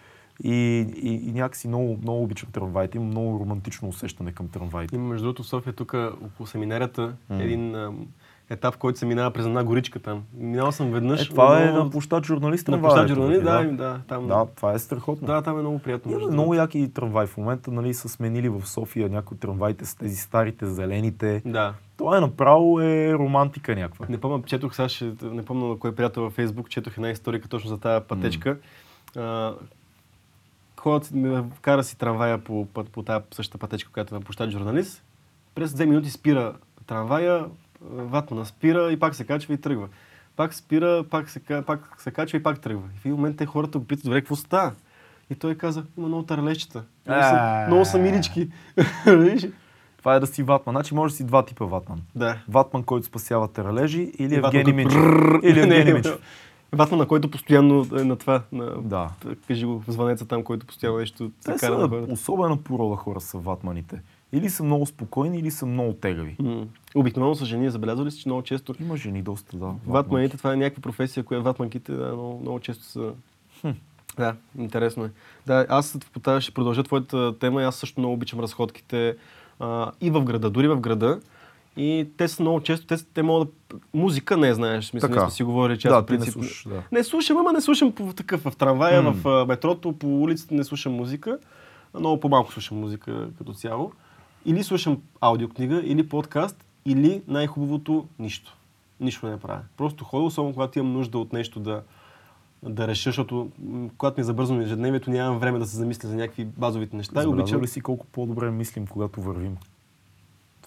и, 0.44 0.88
и, 1.02 1.30
и 1.30 1.32
някакси 1.32 1.68
много, 1.68 1.98
много 2.02 2.24
обичам 2.24 2.50
трамваите. 2.52 2.98
Имам 2.98 3.10
много 3.10 3.40
романтично 3.40 3.88
усещане 3.88 4.32
към 4.32 4.48
трамваите. 4.48 4.96
Има 4.96 5.08
между 5.08 5.24
другото 5.26 5.44
в 5.44 5.48
София, 5.48 5.74
тук 5.74 5.94
около 5.94 6.48
семинарията, 6.48 7.14
М. 7.30 7.44
един 7.44 7.76
ам, 7.76 8.08
етап, 8.50 8.74
в 8.74 8.78
който 8.78 9.00
се 9.00 9.06
минава 9.06 9.32
през 9.32 9.46
една 9.46 9.64
горичка 9.64 10.00
там. 10.00 10.24
Минал 10.34 10.72
съм 10.72 10.92
веднъж. 10.92 11.26
Е, 11.26 11.30
това 11.30 11.64
е 11.64 11.72
но- 11.72 11.84
на 11.84 11.90
площад 11.90 12.26
журналист 12.26 12.68
на 12.68 12.80
площад 12.80 13.08
журналист, 13.08 13.44
да, 13.44 13.64
да. 13.64 13.70
да, 13.70 13.76
да, 13.76 14.02
там. 14.08 14.28
Да, 14.28 14.46
това 14.56 14.74
е 14.74 14.80
страхотно. 14.80 15.28
Да, 15.28 15.42
там 15.42 15.58
е 15.58 15.62
много 15.62 15.80
приятно. 15.80 16.12
Има 16.12 16.32
много 16.32 16.54
яки 16.54 16.94
трамваи. 16.94 17.28
В 17.28 17.38
момента 17.38 17.72
нали, 17.72 17.94
са 17.94 18.10
сменили 18.10 18.50
в 18.50 18.66
София 18.68 19.10
някои 19.10 19.36
от 19.36 19.42
трамваите 19.42 19.86
с 19.86 19.96
тези 19.96 20.16
старите, 20.16 20.66
зелените. 20.66 21.42
Да. 21.46 21.74
Това 21.98 22.18
е 22.18 22.22
направо 22.22 22.80
е 22.82 23.14
романтика 23.14 23.76
някаква. 23.76 24.06
Не 24.10 24.18
помня, 24.18 24.44
четох 24.46 24.76
сега, 24.76 24.90
ще, 24.90 25.14
не 25.24 25.46
помня 25.46 25.68
на 25.68 25.80
кой 25.80 25.96
приятел 25.96 26.24
във 26.24 26.34
Фейсбук, 26.34 26.70
четох 26.70 26.98
една 26.98 27.10
историка 27.10 27.48
точно 27.48 27.70
за 27.70 27.78
тази 27.78 28.06
пътечка. 28.06 28.58
А, 29.16 29.54
ходят, 30.88 31.12
кара 31.62 31.84
си 31.84 31.98
трамвая 31.98 32.38
по, 32.38 32.66
по, 32.74 32.84
по 32.84 33.04
тази 33.04 33.26
същата 33.32 33.58
пътечка, 33.58 33.92
която 33.92 34.16
е 34.16 34.18
на 34.18 34.24
площад 34.24 34.50
журналист. 34.50 35.04
През 35.56 35.72
2 35.72 35.86
минути 35.86 36.10
спира 36.10 36.54
трамвая, 36.88 37.46
ватмана 37.82 38.46
спира 38.46 38.92
и 38.92 39.00
пак 39.00 39.16
се 39.16 39.26
качва 39.26 39.54
и 39.54 39.58
тръгва. 39.58 39.88
Пак 40.36 40.54
спира, 40.54 41.04
пак 41.10 41.30
се, 41.30 41.42
пак 41.66 41.96
се 41.98 42.12
качва 42.12 42.38
и 42.38 42.44
пак 42.44 42.60
тръгва. 42.60 42.84
И 42.96 43.00
в 43.00 43.06
един 43.06 43.16
момент 43.16 43.38
те 43.38 43.46
хората 43.46 43.80
го 43.80 43.86
питат, 43.86 44.06
добре, 44.06 44.22
какво 44.22 44.36
става? 44.36 44.72
И 45.30 45.36
той 45.36 45.56
каза, 45.56 45.84
има 45.98 46.08
много 46.08 46.24
тарлещчета. 46.24 46.84
Много 47.08 47.24
са, 47.24 47.64
Е. 47.64 47.68
много 47.68 47.86
са 47.86 47.98
милички. 47.98 48.50
Това 49.98 50.16
е 50.16 50.20
да 50.20 50.28
си 50.28 50.44
ватман. 50.44 50.74
Значи 50.74 50.94
може 50.96 51.12
да 51.12 51.18
си 51.18 51.24
два 51.24 51.46
типа 51.46 51.66
ватман. 51.66 52.02
да. 52.16 52.38
Ватман, 52.50 52.84
който 52.84 53.06
спасява 53.06 53.48
тералежи 53.48 54.12
или 54.20 54.36
Евгений 54.36 54.74
Минчев. 54.74 55.02
Или 55.44 55.60
Евгений 55.60 55.94
Минчев. 55.94 56.20
Ватман, 56.72 57.00
на 57.00 57.08
който 57.08 57.32
постоянно 57.32 57.86
е 58.00 58.04
на 58.04 58.16
това, 58.16 58.44
на, 58.52 58.66
Да. 58.82 59.10
кажи 59.48 59.66
го, 59.66 59.84
звънеца 59.88 60.26
там, 60.28 60.44
който 60.44 60.66
постоянно 60.66 60.98
нещо 60.98 61.32
се 61.42 61.52
Те 61.52 61.58
кара 61.60 61.78
на 61.78 61.82
са 61.84 61.90
хората. 61.90 62.12
особена 62.14 62.58
порода 62.58 62.96
хора 62.96 63.22
са 63.22 63.38
ватманите. 63.38 64.02
Или 64.34 64.50
са 64.50 64.64
много 64.64 64.86
спокойни, 64.86 65.40
или 65.40 65.52
са 65.52 65.66
много 65.66 65.94
тегави. 65.94 66.36
М. 66.40 66.66
Обикновено 66.96 67.36
са 67.36 67.46
жени, 67.46 67.70
забелязали 67.72 68.12
си, 68.12 68.20
че 68.22 68.30
много 68.30 68.42
често 68.42 68.76
Има 68.80 68.98
жени 68.98 69.22
доста, 69.22 69.58
да. 69.58 69.74
Ватманите, 69.88 70.38
това 70.38 70.54
е 70.54 70.58
някаква 70.58 70.82
професия, 70.82 71.24
която 71.24 71.44
ватманките 71.44 71.92
да, 71.92 72.06
много, 72.14 72.40
много 72.42 72.60
често 72.60 72.84
са... 72.84 73.14
Да, 74.18 74.36
интересно 74.58 75.06
е. 75.06 75.12
Да, 75.46 75.66
аз 75.70 75.98
ще 76.40 76.52
продължа 76.54 76.84
твоята 76.84 77.40
тема. 77.40 77.62
и 77.62 77.66
Аз 77.66 77.76
също 77.76 78.00
много 78.00 78.14
обичам 78.14 78.40
разходките 78.40 79.16
а, 79.60 79.92
и 80.02 80.10
в 80.10 80.24
града, 80.24 80.50
дори 80.50 80.68
в 80.68 80.80
града. 80.80 81.20
И 81.78 82.08
те 82.18 82.28
са 82.28 82.44
много 82.44 82.62
често, 82.62 82.88
те, 82.88 83.06
те 83.14 83.24
могат 83.24 83.54
да... 83.70 83.78
Музика 83.94 84.38
не 84.38 84.54
знаеш, 84.54 84.86
смисъл, 84.86 85.10
Така. 85.10 85.20
ние 85.22 85.30
сме 85.30 85.36
си 85.36 85.44
говорили, 85.44 85.80
че 85.80 85.88
Да, 85.88 86.06
ти 86.06 86.14
не 86.14 86.20
принцип... 86.20 86.34
слушаш, 86.34 86.68
да. 86.70 86.84
Не 86.92 87.04
слушам, 87.04 87.38
ама 87.38 87.54
не 87.54 87.62
слушам 87.62 87.92
по 87.92 88.14
такъв 88.14 88.42
в 88.42 88.56
трамвая, 88.58 89.02
М. 89.02 89.12
в 89.14 89.46
метрото, 89.48 89.94
по 89.94 90.08
улиците 90.22 90.56
не 90.56 90.64
слушам 90.64 90.94
музика. 90.94 91.38
Много 92.00 92.20
по-малко 92.20 92.52
слушам 92.54 92.80
музика 92.80 93.30
като 93.38 93.54
цяло. 93.54 93.92
Или 94.46 94.64
слушам 94.64 95.02
аудиокнига, 95.22 95.82
или 95.86 96.10
подкаст, 96.10 96.66
или 96.86 97.22
най-хубавото 97.28 98.06
нищо. 98.20 98.58
Нищо 99.00 99.28
не 99.28 99.38
правя. 99.40 99.62
Просто 99.78 100.04
ходя, 100.04 100.26
особено 100.26 100.54
когато 100.54 100.80
имам 100.80 100.94
нужда 100.94 101.18
от 101.18 101.34
нещо 101.34 101.60
да, 101.60 101.82
да 102.64 102.88
реша, 102.88 103.10
защото 103.10 103.50
когато 103.98 104.20
ми 104.20 104.22
е 104.22 104.26
забързано 104.26 104.62
ежедневието, 104.62 105.10
нямам 105.12 105.40
време 105.40 105.60
да 105.60 105.66
се 105.66 105.78
замисля 105.78 106.10
за 106.10 106.16
някакви 106.16 106.46
базовите 106.46 106.96
неща. 106.96 107.20
и 107.20 107.24
Забелязва 107.24 107.42
обичам 107.42 107.62
ли 107.62 107.68
си 107.68 107.82
колко 107.82 108.06
по-добре 108.06 108.52
мислим, 108.52 108.88
когато 108.88 109.22
вървим? 109.22 109.58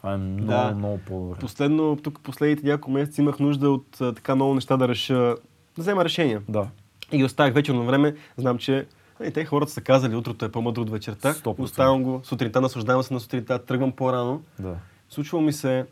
Това 0.01 0.13
е 0.13 0.17
много, 0.17 0.47
Да. 0.47 0.75
много 0.75 0.99
по-добре. 0.99 1.39
Последно, 1.39 1.97
тук 1.97 2.21
последните 2.21 2.67
няколко 2.67 2.91
месеца 2.91 3.23
имах 3.23 3.39
нужда 3.39 3.71
от 3.71 4.01
а, 4.01 4.13
така 4.13 4.35
много 4.35 4.55
неща 4.55 4.77
да 4.77 4.89
реша, 4.89 5.15
да 5.15 5.37
взема 5.77 6.05
решения. 6.05 6.43
Да. 6.49 6.69
И 7.13 7.19
ги 7.19 7.25
оставях 7.25 7.55
вечерно 7.55 7.85
време. 7.87 8.17
Знам, 8.37 8.59
че 8.59 8.87
и 9.27 9.31
те 9.31 9.45
хората 9.45 9.73
са 9.73 9.81
казали, 9.81 10.17
утрото 10.17 10.45
е 10.45 10.53
по-мъдро 10.53 10.83
от 10.83 10.91
вечерта. 10.91 11.35
100%. 11.35 11.59
Оставям 11.59 12.03
го 12.03 12.21
сутринта, 12.25 12.61
наслаждавам 12.61 13.03
се 13.03 13.15
на 13.15 13.21
сутринта, 13.21 13.59
тръгвам 13.59 13.93
по-рано. 13.93 14.43
Да. 14.59 14.75
Случва 15.09 15.41
ми 15.41 15.53
се 15.53 15.87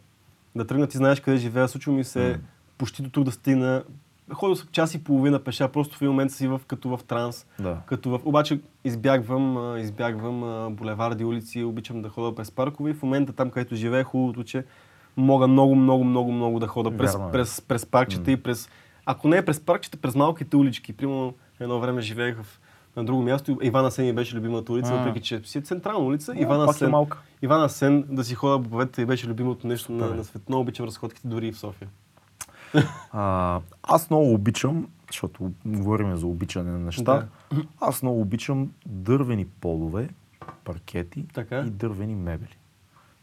да 0.55 0.67
тръгна, 0.67 0.87
ти 0.87 0.97
знаеш 0.97 1.21
къде 1.21 1.37
живея, 1.37 1.69
случва 1.69 1.93
ми 1.93 2.05
се 2.05 2.29
М. 2.29 2.38
почти 2.79 3.03
до 3.03 3.11
тук 3.11 3.25
да 3.25 3.33
стигна. 3.33 3.83
Ходил 4.32 4.56
съм 4.56 4.68
час 4.73 4.94
и 4.94 5.04
половина 5.04 5.38
пеша, 5.38 5.68
просто 5.68 5.97
в 5.97 6.02
един 6.02 6.11
момент 6.11 6.32
си 6.32 6.49
в, 6.49 6.61
като 6.66 6.97
в 6.97 7.04
транс. 7.04 7.47
Да. 7.58 7.78
Като 7.87 8.11
в... 8.11 8.20
Обаче 8.25 8.61
избягвам, 8.85 9.56
а, 9.56 9.80
избягвам 9.80 10.44
а, 10.44 10.70
булеварди, 10.70 11.25
улици, 11.25 11.64
обичам 11.64 12.02
да 12.02 12.08
ходя 12.08 12.35
през 12.35 12.50
паркове 12.50 12.90
и 12.90 12.94
в 12.94 13.02
момента 13.02 13.32
там, 13.32 13.50
където 13.50 13.75
живея, 13.75 14.04
хубавото, 14.04 14.44
че 14.44 14.64
мога 15.16 15.49
много, 15.49 15.75
много, 15.75 16.04
много, 16.04 16.32
много 16.32 16.58
да 16.58 16.66
хода 16.66 16.97
през, 16.97 17.12
Вярно 17.12 17.28
е. 17.28 17.32
през, 17.32 17.61
през 17.61 17.87
паркчета 17.87 18.30
М. 18.30 18.32
и 18.32 18.37
през... 18.37 18.68
Ако 19.06 19.28
не 19.28 19.37
е 19.37 19.44
през 19.44 19.61
паркчета, 19.61 19.97
през 19.97 20.14
малките 20.14 20.56
улички. 20.56 20.92
Примерно 20.92 21.35
едно 21.61 21.80
време 21.80 22.00
живеех 22.00 22.42
в, 22.42 22.61
на 22.97 23.04
друго 23.04 23.23
място. 23.23 23.58
Ивана 23.62 23.90
Сен 23.90 24.04
ми 24.04 24.12
беше 24.12 24.37
любимата 24.37 24.73
улица, 24.73 24.92
А. 24.92 24.97
въпреки 24.97 25.20
че 25.20 25.40
си 25.44 25.58
е 25.58 25.61
централна 25.61 26.06
улица. 26.06 26.35
Да, 26.35 26.40
Ивана 26.40 26.66
пак 26.66 26.75
е 26.75 26.78
Сен, 26.78 26.90
малка. 26.90 27.18
Ивана 27.42 27.68
Сен 27.68 28.04
да 28.11 28.25
си 28.25 28.35
хода 28.35 28.68
по 28.68 29.00
и 29.00 29.06
беше 29.06 29.26
любимото 29.26 29.66
нещо 29.66 29.92
на, 29.92 30.14
на 30.14 30.25
свет. 30.25 30.49
Много 30.49 30.62
обичам 30.62 30.87
разходките 30.87 31.28
дори 31.28 31.49
и 31.49 31.52
в 31.52 31.58
София. 31.58 31.88
А, 33.13 33.61
аз 33.83 34.11
много 34.11 34.35
обичам, 34.35 34.89
защото 35.07 35.53
говорим 35.65 36.17
за 36.17 36.27
обичане 36.27 36.71
на 36.71 36.79
неща, 36.79 37.29
аз 37.81 38.03
много 38.03 38.21
обичам 38.21 38.73
дървени 38.87 39.47
полове, 39.47 40.09
паркети 40.65 41.27
Така. 41.35 41.61
и 41.61 41.71
дървени 41.71 42.15
мебели. 42.15 42.57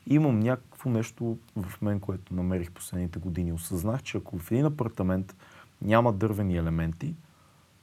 Имам 0.07 0.39
някакво 0.39 0.89
нещо 0.89 1.37
в 1.55 1.81
мен, 1.81 1.99
което 1.99 2.35
намерих 2.35 2.71
последните 2.71 3.19
години. 3.19 3.53
Осъзнах, 3.53 4.03
че 4.03 4.17
ако 4.17 4.39
в 4.39 4.51
един 4.51 4.65
апартамент 4.65 5.35
няма 5.81 6.13
дървени 6.13 6.57
елементи, 6.57 7.15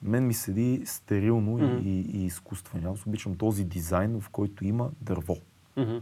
мен 0.02 0.26
ми 0.26 0.34
седи 0.34 0.82
стерилно 0.84 1.52
Мгм. 1.52 1.64
и, 1.88 2.00
и, 2.00 2.24
изкуствено. 2.24 2.92
Аз 2.92 3.06
обичам 3.06 3.34
този 3.34 3.64
дизайн, 3.64 4.20
в 4.20 4.28
който 4.28 4.64
има 4.64 4.90
дърво. 5.00 5.36
Мгм. 5.76 5.96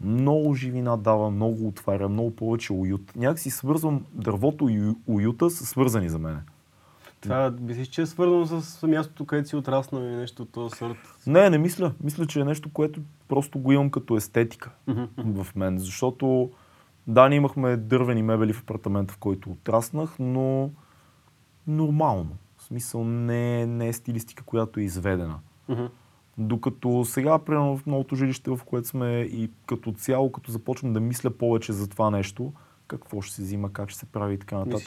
Много 0.00 0.54
живина 0.54 0.96
дава, 0.96 1.30
много 1.30 1.68
отваря, 1.68 2.08
много 2.08 2.36
повече 2.36 2.72
уют. 2.72 3.16
Някакси 3.16 3.50
свързвам 3.50 4.04
дървото 4.12 4.68
и 4.68 4.80
ую- 4.80 4.94
уюта 5.06 5.50
са 5.50 5.66
свързани 5.66 6.08
за 6.08 6.18
мен. 6.18 6.40
Това 7.20 7.54
мислиш, 7.60 7.88
че 7.88 8.02
е 8.02 8.06
свързано 8.06 8.46
с 8.46 8.86
мястото, 8.86 9.24
където 9.26 9.48
си 9.48 9.56
отраснал 9.56 10.00
и 10.00 10.16
нещо 10.16 10.42
от 10.42 10.50
този 10.52 10.76
сорт. 10.76 10.96
Не, 11.26 11.50
не 11.50 11.58
мисля. 11.58 11.92
Мисля, 12.04 12.26
че 12.26 12.40
е 12.40 12.44
нещо, 12.44 12.72
което 12.72 13.00
просто 13.28 13.58
го 13.58 13.72
имам 13.72 13.90
като 13.90 14.16
естетика 14.16 14.70
в 15.18 15.46
мен. 15.56 15.78
Защото 15.78 16.50
да, 17.06 17.28
ние 17.28 17.36
имахме 17.36 17.76
дървени 17.76 18.22
мебели 18.22 18.52
в 18.52 18.60
апартамента, 18.62 19.14
в 19.14 19.18
който 19.18 19.50
отраснах, 19.50 20.16
но 20.18 20.70
нормално. 21.66 22.30
В 22.56 22.62
смисъл 22.62 23.04
не, 23.04 23.66
не 23.66 23.88
е 23.88 23.92
стилистика, 23.92 24.44
която 24.44 24.80
е 24.80 24.82
изведена. 24.82 25.38
Докато 26.38 27.04
сега, 27.04 27.38
примерно 27.38 27.76
в 27.76 27.86
новото 27.86 28.16
жилище, 28.16 28.50
в 28.50 28.60
което 28.66 28.88
сме 28.88 29.20
и 29.20 29.50
като 29.66 29.92
цяло, 29.92 30.32
като 30.32 30.50
започвам 30.52 30.92
да 30.92 31.00
мисля 31.00 31.30
повече 31.30 31.72
за 31.72 31.88
това 31.88 32.10
нещо, 32.10 32.52
какво 32.86 33.20
ще 33.20 33.34
се 33.34 33.42
взима, 33.42 33.72
как 33.72 33.90
ще 33.90 33.98
се 33.98 34.06
прави 34.06 34.34
и 34.34 34.38
така 34.38 34.56
нататък. 34.58 34.78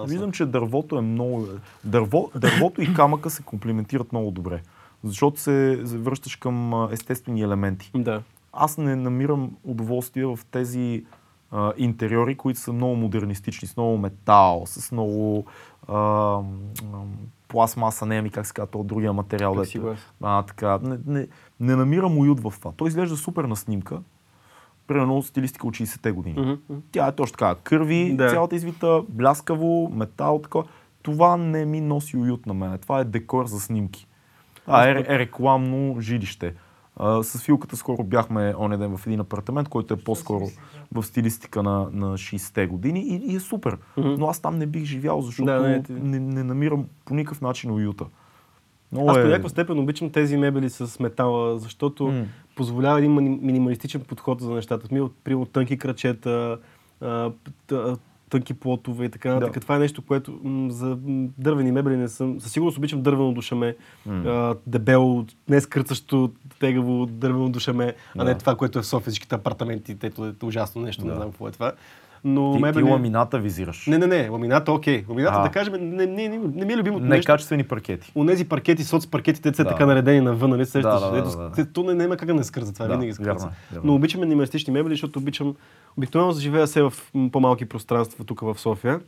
да? 0.00 0.06
Виждам, 0.06 0.32
че 0.32 0.46
дървото 0.46 0.98
е 0.98 1.00
много... 1.00 1.46
Дърво, 1.84 2.30
дървото 2.36 2.82
и 2.82 2.94
камъка 2.94 3.30
се 3.30 3.42
комплиментират 3.42 4.12
много 4.12 4.30
добре. 4.30 4.62
Защото 5.04 5.40
се 5.40 5.80
връщаш 5.84 6.36
към 6.36 6.88
естествени 6.92 7.42
елементи. 7.42 7.90
Да. 7.94 8.22
Аз 8.52 8.78
не 8.78 8.96
намирам 8.96 9.56
удоволствие 9.64 10.26
в 10.26 10.38
тези 10.50 11.04
а, 11.50 11.72
интериори, 11.76 12.34
които 12.34 12.60
са 12.60 12.72
много 12.72 12.96
модернистични, 12.96 13.68
с 13.68 13.76
много 13.76 13.98
метал, 13.98 14.62
с 14.66 14.92
много 14.92 15.44
а, 15.88 15.94
м, 15.94 16.42
пластмаса, 17.48 18.06
не 18.06 18.22
ми 18.22 18.30
как 18.30 18.46
се 18.46 18.52
казва, 18.52 18.66
то 18.68 18.82
другия 18.84 19.12
материал. 19.12 19.50
дето- 19.50 19.60
Плексиглас. 19.60 19.98
а, 20.22 20.42
така. 20.42 20.78
Не, 20.78 20.98
не, 21.08 21.26
не 21.60 21.76
намирам 21.76 22.18
уют 22.18 22.40
в 22.40 22.52
това. 22.52 22.72
Той 22.72 22.88
изглежда 22.88 23.16
супер 23.16 23.44
на 23.44 23.56
снимка. 23.56 24.00
Примерно 24.86 25.22
стилистика 25.22 25.66
от 25.66 25.74
60-те 25.74 26.12
години. 26.12 26.40
Мгм. 26.40 26.80
Тя 26.92 27.06
е 27.06 27.12
точно 27.12 27.32
така. 27.32 27.54
Кърви, 27.54 28.14
Да. 28.14 28.30
цялата 28.30 28.56
извита, 28.56 29.02
бляскаво, 29.08 29.90
метал, 29.90 30.38
такова. 30.38 30.64
Това 31.02 31.36
не 31.36 31.64
ми 31.64 31.80
носи 31.80 32.16
уют 32.16 32.46
на 32.46 32.54
мен. 32.54 32.78
Това 32.78 33.00
е 33.00 33.04
декор 33.04 33.46
за 33.46 33.60
снимки. 33.60 34.06
А, 34.66 34.88
е, 34.88 35.04
е 35.08 35.18
рекламно 35.18 36.00
жилище. 36.00 36.54
А, 36.96 37.22
с 37.22 37.42
Филката 37.42 37.76
скоро 37.76 38.04
бяхме 38.04 38.54
оня 38.58 38.78
ден 38.78 38.96
в 38.96 39.06
един 39.06 39.20
апартамент, 39.20 39.68
който 39.68 39.94
е 39.94 39.96
по-скоро 39.96 40.46
в 40.92 41.02
стилистика 41.02 41.62
на, 41.62 41.88
на 41.92 42.18
60-те 42.18 42.66
години 42.66 43.00
и, 43.00 43.32
и 43.32 43.36
е 43.36 43.40
супер. 43.40 43.78
Мгм. 43.96 44.14
Но 44.18 44.26
аз 44.26 44.40
там 44.40 44.58
не 44.58 44.66
бих 44.66 44.84
живял, 44.84 45.20
защото 45.20 45.44
Да, 45.44 45.60
не, 45.60 45.82
не, 45.88 46.20
не, 46.20 46.44
намирам 46.44 46.86
по 47.04 47.14
никакъв 47.14 47.40
начин 47.40 47.70
уюта. 47.70 48.04
Много 48.92 49.10
Аз 49.10 49.16
е... 49.16 49.22
по 49.22 49.28
някаква 49.28 49.48
степен 49.48 49.78
обичам 49.78 50.10
тези 50.10 50.36
мебели 50.36 50.70
с 50.70 51.00
метала, 51.00 51.58
защото 51.58 52.06
М. 52.06 52.24
позволява 52.56 52.98
един 52.98 53.12
минималистичен 53.42 54.00
подход 54.00 54.40
за 54.40 54.50
нещата. 54.50 54.88
Ми, 54.94 55.00
от, 55.00 55.14
примерно 55.24 55.46
тънки 55.46 55.78
крачета, 55.78 56.58
тънки 58.34 58.54
плотове 58.54 59.04
и 59.04 59.08
така. 59.08 59.30
Да. 59.30 59.50
Това 59.50 59.76
е 59.76 59.78
нещо, 59.78 60.02
което 60.02 60.40
м, 60.44 60.70
за 60.70 60.98
дървени 61.38 61.72
мебели 61.72 61.96
не 61.96 62.08
съм. 62.08 62.40
Със 62.40 62.52
сигурност 62.52 62.78
обичам 62.78 63.02
дървено 63.02 63.32
душаме, 63.32 63.76
а, 64.08 64.54
дебело, 64.66 65.24
не 65.48 65.60
скърцащо, 65.60 66.30
тегаво 66.60 67.06
дървено 67.06 67.48
душаме, 67.48 67.94
а 68.18 68.24
не 68.24 68.32
Да. 68.32 68.38
това, 68.38 68.56
което 68.56 68.78
е 68.78 68.82
в 68.82 68.86
София, 68.86 69.10
всичките 69.10 69.34
апартаменти, 69.34 69.98
тето 69.98 70.26
е 70.26 70.44
ужасно 70.44 70.82
нещо, 70.82 71.04
не 71.04 71.10
Да. 71.10 71.16
знам 71.16 71.30
какво 71.30 71.48
е 71.48 71.50
това. 71.50 71.72
Но 72.26 72.52
Ти, 72.52 72.56
ти 72.56 72.62
мебели... 72.62 72.84
ламината 72.84 73.38
визираш. 73.38 73.86
Не, 73.86 73.98
не, 73.98 74.06
не, 74.06 74.28
ламината 74.28 74.72
окей. 74.72 75.04
Ламината, 75.08 75.38
А. 75.38 75.42
да 75.42 75.48
кажем, 75.50 75.72
не, 75.72 76.06
не, 76.06 76.28
не, 76.28 76.38
не 76.38 76.64
ми 76.64 76.72
е 76.72 76.76
любимото 76.76 77.04
нещо. 77.04 77.16
Некачествени 77.16 77.64
паркети. 77.64 78.12
Онези 78.14 78.44
паркети, 78.44 78.84
соц 78.84 79.06
паркетите, 79.06 79.52
те 79.52 79.62
Да. 79.64 79.68
така 79.68 79.86
наредени 79.86 80.20
навън, 80.20 80.50
нали? 80.50 80.66
Сещаш? 80.66 80.82
Да, 80.82 81.10
да, 81.10 81.22
да, 81.22 81.36
да, 81.36 81.48
да. 81.50 81.72
То 81.72 81.82
не, 81.82 81.94
няма 81.94 82.16
как 82.16 82.26
да 82.26 82.34
не 82.34 82.44
скърза, 82.44 82.72
това 82.72 82.86
Да, 82.86 82.92
винаги 82.92 83.12
скърза. 83.12 83.46
е, 83.72 83.76
е. 83.76 83.78
Но 83.84 83.94
обичам 83.94 84.20
минималистични 84.20 84.72
мебели, 84.72 84.92
защото 84.92 85.18
обичам... 85.18 85.54
Обикновено 85.96 86.32
живея 86.32 86.66
се 86.66 86.82
в 86.82 86.92
по-малки 87.32 87.64
пространства 87.64 88.24
тук 88.24 88.40
в 88.40 88.56
София. 88.58 89.00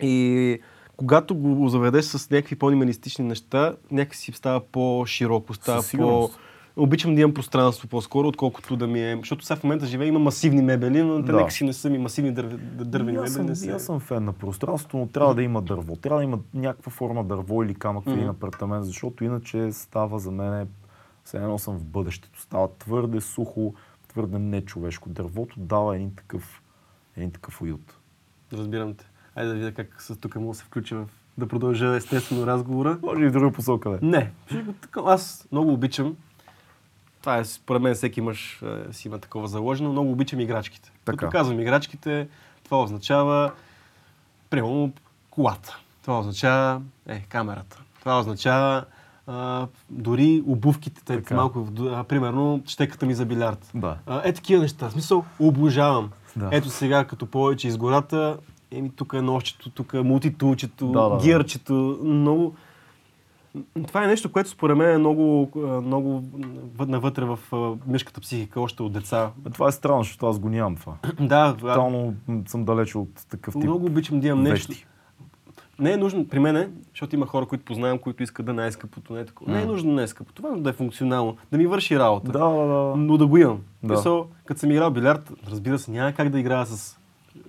И 0.00 0.58
когато 0.96 1.34
го 1.34 1.68
заведеш 1.68 2.04
с 2.04 2.30
някакви 2.30 2.56
по-минималистични 2.56 3.24
неща, 3.24 3.74
някакси 3.90 4.32
става 4.32 4.60
по-широко, 4.60 5.54
става 5.54 5.82
по... 5.96 6.30
Обичам 6.78 7.14
да 7.14 7.20
имам 7.20 7.34
пространство 7.34 7.88
по-скоро, 7.88 8.28
отколкото 8.28 8.76
да 8.76 8.86
ми 8.86 9.00
е... 9.00 9.16
Защото 9.16 9.44
сега 9.44 9.56
в 9.56 9.62
момента 9.64 9.86
живея, 9.86 10.08
има 10.08 10.18
масивни 10.18 10.62
мебели, 10.62 11.02
но 11.02 11.16
те 11.24 11.32
Да. 11.32 11.36
някакси 11.36 11.64
не 11.64 11.72
са 11.72 11.90
ми 11.90 11.98
масивни 11.98 12.32
дърв... 12.32 12.56
дървени 12.84 13.16
мебели. 13.18 13.30
съм, 13.30 13.46
Не 13.46 13.54
са... 13.56 13.70
аз 13.70 13.84
съм 13.84 14.00
фен 14.00 14.24
на 14.24 14.32
пространството, 14.32 14.96
но 14.96 15.06
трябва 15.06 15.34
да 15.34 15.42
има 15.42 15.62
дърво. 15.62 15.96
Трябва 15.96 16.18
да 16.20 16.24
има 16.24 16.38
някаква 16.54 16.92
форма 16.92 17.24
дърво 17.24 17.62
или 17.62 17.74
камък 17.74 18.04
в 18.04 18.12
един 18.12 18.28
апартамент, 18.28 18.84
защото 18.84 19.24
иначе 19.24 19.72
става 19.72 20.18
за 20.18 20.30
мен, 20.30 20.68
все 21.24 21.36
едно 21.36 21.58
съм 21.58 21.78
в 21.78 21.84
бъдещето. 21.84 22.40
Става 22.40 22.68
твърде 22.78 23.20
сухо, 23.20 23.74
твърде 24.08 24.38
нечовешко. 24.38 25.08
Дървото 25.08 25.60
дава 25.60 25.96
един 25.96 26.14
такъв, 26.14 26.62
един 27.16 27.30
такъв 27.30 27.62
уют. 27.62 27.98
Разбирам 28.52 28.94
те. 28.94 29.04
Айде 29.34 29.48
да 29.48 29.54
видя 29.54 29.72
как 29.72 30.02
с 30.02 30.16
тук 30.16 30.36
мога 30.36 30.48
да 30.48 30.54
се 30.54 30.64
включа 30.64 30.96
в... 30.96 31.06
да 31.38 31.48
продължа 31.48 31.96
естествено 31.96 32.46
разговора. 32.46 32.98
Може 33.02 33.22
и 33.24 33.28
в 33.28 33.32
друга 33.32 33.52
посока, 33.52 33.90
бе. 33.90 33.98
Не, 34.02 34.30
аз 35.04 35.48
много 35.52 35.72
обичам. 35.72 36.16
Това 37.28 37.38
е, 37.38 37.44
според 37.44 37.82
мен, 37.82 37.94
всеки 37.94 38.20
мъж 38.20 38.62
е, 38.62 38.92
си 38.92 39.08
има 39.08 39.18
такова 39.18 39.48
заложено. 39.48 39.92
Много 39.92 40.12
обичам 40.12 40.40
играчките. 40.40 40.92
Така. 41.04 41.16
Като 41.16 41.30
казвам 41.30 41.60
играчките, 41.60 42.28
това 42.64 42.82
означава, 42.82 43.52
примерно, 44.50 44.92
колата. 45.30 45.78
Това 46.02 46.18
означава, 46.18 46.80
е, 47.08 47.20
камерата. 47.20 47.82
Това 48.00 48.18
означава 48.18 48.84
а, 49.26 49.66
дори 49.90 50.42
обувките, 50.46 51.04
те 51.04 51.16
Така. 51.16 51.34
малко, 51.34 51.68
а, 51.80 52.04
примерно, 52.04 52.62
щеката 52.66 53.06
ми 53.06 53.14
за 53.14 53.26
билярд. 53.26 53.70
Да. 53.74 53.96
А, 54.06 54.22
е 54.24 54.32
такива 54.32 54.62
неща. 54.62 54.88
В 54.88 54.92
смисъл, 54.92 55.24
обожавам. 55.38 56.10
Да. 56.36 56.48
Ето 56.52 56.68
сега, 56.70 57.04
като 57.04 57.26
повече 57.26 57.68
из 57.68 57.76
гората, 57.76 58.38
еми 58.70 58.90
тук 58.96 59.12
е 59.12 59.22
нощчето, 59.22 59.70
тук 59.70 59.92
е 59.94 60.00
мултитулчето, 60.00 60.92
Да, 60.92 61.02
да, 61.02 61.08
да. 61.16 61.22
гирчето, 61.24 61.98
много... 62.04 62.54
Това 63.86 64.04
е 64.04 64.06
нещо, 64.06 64.32
което 64.32 64.50
според 64.50 64.76
мен 64.76 64.90
е 64.90 64.98
много, 64.98 65.50
а, 65.56 65.80
много 65.80 66.22
въ- 66.76 66.86
навътре 66.86 67.24
в 67.24 67.38
а, 67.52 67.72
мишката 67.86 68.20
психика, 68.20 68.60
още 68.60 68.82
от 68.82 68.92
деца. 68.92 69.30
Е, 69.46 69.50
Това 69.50 69.68
е 69.68 69.72
странно, 69.72 70.02
защото 70.02 70.26
аз 70.26 70.38
го 70.38 70.48
нямам 70.48 70.76
това. 70.76 70.94
Да, 71.20 71.56
Тотално 71.56 72.14
съм 72.46 72.64
далече 72.64 72.98
от 72.98 73.26
такъв 73.30 73.54
тип 73.54 73.62
много 73.62 73.86
обичам 73.86 74.20
да 74.20 74.26
имам 74.28 74.42
нещо. 74.42 74.72
Не 75.78 75.92
е 75.92 75.96
нужно, 75.96 76.28
при 76.28 76.38
мен 76.38 76.56
е, 76.56 76.68
защото 76.90 77.16
има 77.16 77.26
хора, 77.26 77.46
които 77.46 77.64
познавам, 77.64 77.98
които 77.98 78.22
искат 78.22 78.46
да 78.46 78.52
е 78.52 78.54
най-скъпото. 78.54 79.12
Не 79.12 79.20
е, 79.20 79.24
такова. 79.24 79.52
не 79.52 79.62
е 79.62 79.66
нужно 79.66 79.92
най-скъпото, 79.92 80.42
важно 80.42 80.60
да 80.60 80.70
е 80.70 80.72
функционално, 80.72 81.36
да 81.52 81.58
ми 81.58 81.66
върши 81.66 81.98
работа. 81.98 82.32
Да, 82.32 82.38
да, 82.38 82.66
да. 82.66 82.96
но 82.96 83.16
да 83.16 83.26
го 83.26 83.36
имам. 83.36 83.60
Да. 83.82 84.02
Да. 84.02 84.24
като 84.44 84.60
съм 84.60 84.70
играл 84.70 84.90
билярд, 84.90 85.32
разбира 85.50 85.78
се, 85.78 85.90
няма 85.90 86.12
как 86.12 86.28
да 86.28 86.40
играя 86.40 86.66
с 86.66 86.98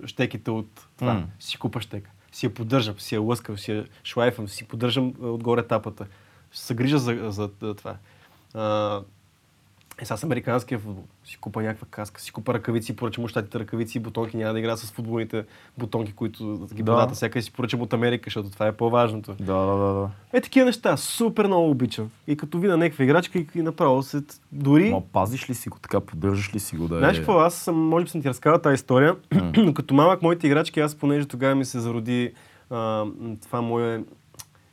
щеките 0.04 0.50
от 0.50 0.86
това. 0.98 1.14
М. 1.14 1.24
Си 1.38 1.58
купа 1.58 1.80
щека. 1.80 2.10
Си 2.32 2.46
я 2.46 2.54
поддържам, 2.54 3.00
си 3.00 3.14
я 3.14 3.20
лъскам, 3.20 3.58
си 3.58 3.72
я 3.72 3.86
шлайфам, 4.04 4.48
си 4.48 4.64
поддържам 4.64 5.14
а, 5.22 5.26
отгоре 5.26 5.66
тапата. 5.66 6.06
Ще 6.50 6.62
се 6.62 6.74
грижа 6.74 6.98
за, 6.98 7.30
за, 7.30 7.50
за 7.62 7.74
това. 7.74 7.96
А, 8.54 9.02
е, 10.00 10.04
сега 10.04 10.16
с 10.16 10.24
американския 10.24 10.78
футбол. 10.78 11.04
Си 11.24 11.36
купа 11.36 11.62
някаква 11.62 11.86
каска, 11.90 12.20
си 12.20 12.32
купа 12.32 12.54
ръкавици, 12.54 12.96
поръчам 12.96 13.24
от 13.24 13.30
щатите 13.30 13.58
ръкавици 13.58 13.98
и 13.98 14.00
бутонки. 14.00 14.36
Няма 14.36 14.52
да 14.52 14.58
игра 14.58 14.76
с 14.76 14.90
футболните 14.90 15.44
бутонки, 15.78 16.12
които 16.12 16.68
ги 16.74 16.82
Да. 16.82 16.92
продават. 16.92 17.14
Всяка 17.14 17.42
си 17.42 17.52
поръчам 17.52 17.80
от 17.80 17.92
Америка, 17.92 18.22
защото 18.26 18.50
това 18.50 18.66
е 18.66 18.72
по-важното. 18.72 19.34
Да, 19.40 19.54
да, 19.54 19.76
да, 19.76 19.94
да. 19.94 20.10
Е, 20.32 20.40
такива 20.40 20.66
неща, 20.66 20.96
супер 20.96 21.46
много 21.46 21.70
обичам. 21.70 22.10
И 22.26 22.36
като 22.36 22.58
видя 22.58 22.76
някаква 22.76 23.04
играчка 23.04 23.38
и, 23.38 23.46
и 23.54 23.62
направо 23.62 24.02
се... 24.02 24.22
Дори... 24.52 24.90
Ма 24.90 25.02
пазиш 25.12 25.50
ли 25.50 25.54
си 25.54 25.68
го 25.68 25.78
така, 25.78 26.00
поддържаш 26.00 26.54
ли 26.54 26.60
си 26.60 26.76
го 26.76 26.88
да 26.88 26.96
е... 26.96 26.98
Знаеш 26.98 27.16
какво, 27.16 27.38
аз 27.38 27.54
съм, 27.54 27.76
може 27.88 28.04
би 28.04 28.10
съм 28.10 28.22
ти 28.22 28.28
разказал 28.28 28.58
тази 28.58 28.74
история, 28.74 29.16
но 29.56 29.74
като 29.74 29.94
малък 29.94 30.22
моите 30.22 30.46
играчки, 30.46 30.80
аз 30.80 30.94
понеже 30.94 31.26
тогава 31.26 31.54
ми 31.54 31.64
се 31.64 31.80
зароди 31.80 32.32
а, 32.70 33.04
това 33.42 33.60
мое 33.60 34.04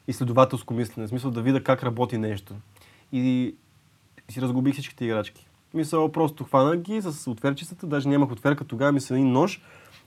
изследователско 0.08 0.74
мислене, 0.74 1.08
в 1.08 1.10
смисъл 1.10 1.32
да 1.32 1.42
видя 1.42 1.64
как 1.64 1.84
работи 1.84 2.18
нещо. 2.18 2.54
И 3.12 3.56
си 4.32 4.42
разгубих 4.42 4.74
всичките 4.74 5.06
играчки. 5.06 5.48
Мисъл, 5.74 6.12
просто 6.12 6.44
хванах 6.44 6.80
ги 6.80 7.02
с 7.02 7.32
отверчицата, 7.32 7.88
даже 7.88 8.10
нямах 8.10 8.32
отверка, 8.32 8.66
тогава 8.66 8.92
ми 8.92 9.02
се 9.02 9.14
един 9.14 9.32
нож, 9.32 9.62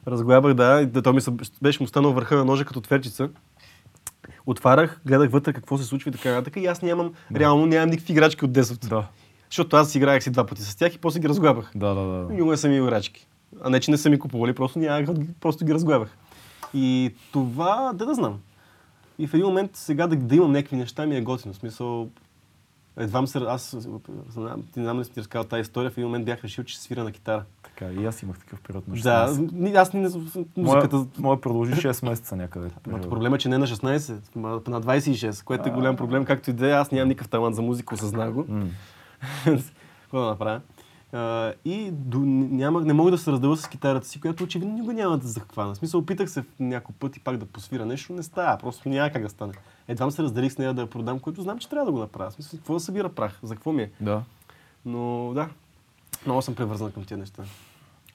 разглабах, 0.07 0.55
да, 0.55 0.81
и 0.83 0.87
да, 0.87 1.03
то 1.03 1.13
ми 1.13 1.21
беше 1.63 1.83
му 1.83 1.87
станал 1.87 2.13
върха 2.13 2.37
на 2.37 2.45
ножа 2.45 2.65
като 2.65 2.79
отверчица. 2.79 3.29
Отварях, 4.47 5.01
гледах 5.07 5.31
вътре 5.31 5.53
какво 5.53 5.79
се 5.79 5.85
случва 5.85 6.09
и 6.09 6.13
така 6.13 6.31
нататък. 6.31 6.57
И 6.57 6.67
аз 6.67 6.83
нямам, 6.83 7.13
реално 7.37 7.67
нямам 7.67 7.91
никакви 7.91 8.13
играчки 8.13 8.45
от 8.45 8.51
10. 8.51 8.89
Да. 8.89 9.07
Защото 9.51 9.77
аз 9.77 9.95
играех 9.95 10.23
си 10.23 10.31
два 10.31 10.47
пъти 10.47 10.63
с 10.63 10.77
тях 10.77 10.95
и 10.95 10.99
после 10.99 11.21
ги 11.21 11.29
разглабах. 11.29 11.71
Да, 11.75 11.95
да, 11.95 12.01
да. 12.01 12.33
Никога 12.33 12.51
не 12.51 12.57
са 12.57 12.69
ми 12.69 12.77
играчки. 12.77 13.27
А 13.63 13.71
не, 13.71 13.81
че 13.81 13.91
не 13.91 13.97
са 13.97 14.11
ми 14.11 14.19
купували, 14.19 14.55
просто 14.55 14.79
нямах, 14.79 15.09
просто 15.41 15.65
ги 15.65 15.75
разгледах. 15.75 16.17
И 16.75 17.15
това, 17.33 17.93
да 17.95 18.07
да 18.07 18.15
знам. 18.15 18.39
И 19.19 19.27
в 19.27 19.35
един 19.35 19.47
момент 19.47 19.71
сега 19.75 20.07
да, 20.07 20.17
да 20.17 20.37
имам 20.37 20.53
някакви 20.53 20.77
неща 20.77 21.07
ми 21.07 21.17
е 21.17 21.21
готино. 21.21 21.55
В 21.55 21.57
смисъл, 21.57 22.09
едвам 22.97 23.27
се, 23.27 23.39
аз 23.39 23.77
знам, 24.29 24.63
ти 24.73 24.81
знам 24.81 25.01
ли 25.01 25.05
си 25.05 25.13
ти 25.13 25.21
разказал 25.21 25.45
тази 25.45 25.61
история, 25.61 25.91
в 25.91 25.99
един 25.99 26.05
момент 26.05 26.25
бях 26.25 26.45
решил, 26.45 26.65
че 26.65 26.81
свира 26.81 27.05
на 27.05 27.13
китара. 27.13 27.45
Така, 27.63 27.93
и 27.93 28.07
аз 28.07 28.23
имах 28.23 28.39
такъв 28.39 28.61
период 28.61 28.89
на 28.89 28.97
16. 28.97 29.03
Да, 29.73 29.81
аз 29.81 29.93
не, 29.93 30.01
музиката... 30.57 30.97
Моя, 30.97 31.09
моя 31.19 31.41
продължи 31.41 31.73
6 31.73 32.09
месеца 32.09 32.37
някъде. 32.37 32.67
Ма, 32.75 32.81
периода. 32.85 33.09
проблема 33.09 33.37
е, 33.37 33.39
че 33.39 33.49
не 33.49 33.59
на 33.59 33.67
16, 33.67 34.37
ма 34.37 34.49
на 34.49 34.83
26, 34.83 35.45
което 35.45 35.69
е 35.69 35.73
голям 35.73 35.97
проблем, 35.97 36.25
както 36.25 36.51
и 36.51 36.53
да 36.53 36.69
е. 36.69 36.73
Аз 36.73 36.91
нямам 36.91 37.09
никакъв 37.09 37.29
талант 37.29 37.57
за 37.57 37.63
музика, 37.63 37.95
осъзнах 37.95 38.33
го. 38.33 38.47
Какво 40.03 40.21
да 40.21 40.27
направя? 40.27 40.61
А, 41.13 41.53
и 41.65 41.91
до, 41.91 42.19
няма, 42.19 42.81
не 42.81 42.93
мога 42.93 43.11
да 43.11 43.19
се 43.19 43.33
разделя 43.33 43.57
с 43.57 43.69
китарата 43.69 44.07
си, 44.07 44.21
която 44.21 44.45
очевидно 44.45 44.75
никога 44.75 44.93
няма 44.93 45.19
да 45.19 45.29
захвана. 45.29 45.75
В 45.75 45.77
смисъл, 45.77 46.01
опитах 46.01 46.31
се 46.31 46.45
няколко 46.61 46.99
пъти 46.99 47.21
пак 47.21 47.37
да 47.37 47.47
посвира 47.47 47.87
нещо, 47.87 48.13
не 48.13 48.23
става, 48.23 48.59
просто 48.59 48.89
няма 48.89 49.11
как 49.11 49.23
да 49.23 49.29
стане. 49.29 49.53
Едва 49.91 50.11
се 50.11 50.23
разделих 50.23 50.53
с 50.53 50.59
нея 50.59 50.75
да 50.75 50.81
я 50.81 50.91
продам, 50.91 51.21
което 51.21 51.43
знам, 51.43 51.59
че 51.59 51.69
трябва 51.69 51.87
да 51.87 51.93
го 51.93 51.99
направя. 51.99 52.31
Смисъл, 52.31 52.59
какво 52.59 52.75
да 52.75 52.81
събира 52.81 53.09
прах, 53.09 53.39
за 53.43 53.55
какво 53.55 53.73
ми 53.73 53.83
е? 53.83 53.91
Да. 54.01 54.23
Но 54.85 55.33
да, 55.35 55.49
много 56.27 56.43
съм 56.43 56.55
превързан 56.55 56.93
към 56.93 57.05
тези 57.05 57.21
неща. 57.21 57.43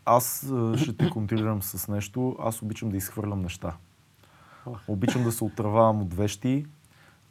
Аз 0.06 0.52
а, 0.52 0.78
ще 0.78 0.98
те 0.98 1.10
контрирам 1.10 1.64
с 1.64 1.88
нещо. 1.88 2.36
Аз 2.40 2.62
обичам 2.62 2.90
да 2.90 2.98
изхвърлям 2.98 3.42
неща. 3.42 3.74
Обичам 4.88 5.24
да 5.24 5.32
се 5.32 5.44
отървавам 5.44 6.02
от 6.02 6.14
вещи. 6.14 6.66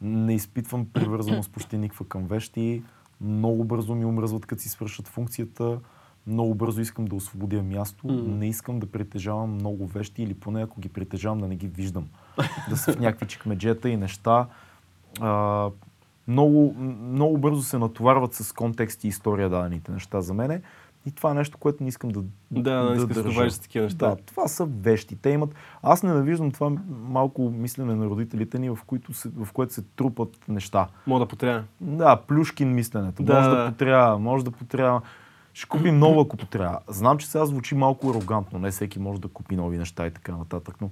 Не 0.01 0.33
изпитвам 0.33 0.85
привързаност 0.93 1.51
почти 1.51 1.77
никаква 1.77 2.07
към 2.07 2.27
вещи. 2.27 2.83
Много 3.21 3.63
бързо 3.63 3.95
ми 3.95 4.05
омръзват, 4.05 4.45
като 4.45 4.61
си 4.61 4.69
свършат 4.69 5.07
функцията. 5.07 5.79
Много 6.27 6.55
бързо 6.55 6.81
искам 6.81 7.05
да 7.05 7.15
освободя 7.15 7.63
място. 7.63 8.07
М. 8.07 8.13
Не 8.13 8.47
искам 8.47 8.79
да 8.79 8.85
притежавам 8.85 9.53
много 9.53 9.87
вещи 9.87 10.23
или 10.23 10.33
поне 10.33 10.63
ако 10.63 10.81
ги 10.81 10.89
притежавам 10.89 11.37
да 11.39 11.47
не 11.47 11.55
ги 11.55 11.67
виждам. 11.67 12.07
да 12.69 12.77
са 12.77 12.93
в 12.93 12.99
някакви 12.99 13.27
чекмеджета 13.27 13.89
и 13.89 13.97
неща. 13.97 14.47
А, 15.21 15.69
много, 16.27 16.75
много 17.01 17.37
бързо 17.37 17.61
се 17.61 17.77
натоварват 17.77 18.33
с 18.33 18.53
контекст 18.53 19.03
и 19.03 19.07
история 19.07 19.49
дадените 19.49 19.91
неща 19.91 20.21
за 20.21 20.33
мене. 20.33 20.61
И 21.05 21.11
това 21.11 21.31
е 21.31 21.33
нещо, 21.33 21.57
което 21.57 21.83
не 21.83 21.89
искам 21.89 22.09
да 22.09 22.23
Да, 22.51 22.91
искаш 22.95 23.07
да 23.07 23.13
държа. 23.13 23.29
товариш 23.29 23.53
с 23.53 23.59
такива 23.59 23.83
неща. 23.83 24.07
Да, 24.09 24.15
това 24.15 24.47
са 24.47 24.65
вещи. 24.65 25.15
Те 25.15 25.29
имат... 25.29 25.55
Аз 25.83 26.03
ненавиждам 26.03 26.51
това 26.51 26.71
малко 26.89 27.49
мислене 27.49 27.95
на 27.95 28.05
родителите 28.05 28.59
ни, 28.59 28.69
в, 28.69 28.79
които 28.87 29.13
се, 29.13 29.29
в 29.29 29.47
което 29.53 29.73
се 29.73 29.81
трупат 29.81 30.29
неща. 30.47 30.87
Мога 31.07 31.19
да 31.19 31.29
потрябва. 31.29 31.63
Да, 31.81 32.15
плюшкин 32.15 32.73
мисленето. 32.73 33.23
Да, 33.23 33.33
може 33.35 33.49
да, 33.49 33.55
да. 33.55 33.69
потрябва, 33.71 34.19
може 34.19 34.45
да 34.45 34.51
потрябва. 34.51 35.01
Ще 35.55 35.69
купим 35.69 35.99
ново, 35.99 36.21
ако 36.21 36.37
потрябва. 36.37 36.79
Знам, 36.87 37.17
че 37.17 37.27
сега 37.27 37.45
звучи 37.45 37.75
малко 37.75 38.09
арогантно. 38.09 38.59
Не 38.59 38.71
всеки 38.71 38.99
може 38.99 39.21
да 39.21 39.27
купи 39.27 39.55
нови 39.55 39.77
неща 39.77 40.07
и 40.07 40.11
така 40.11 40.31
нататък, 40.37 40.75
но 40.81 40.89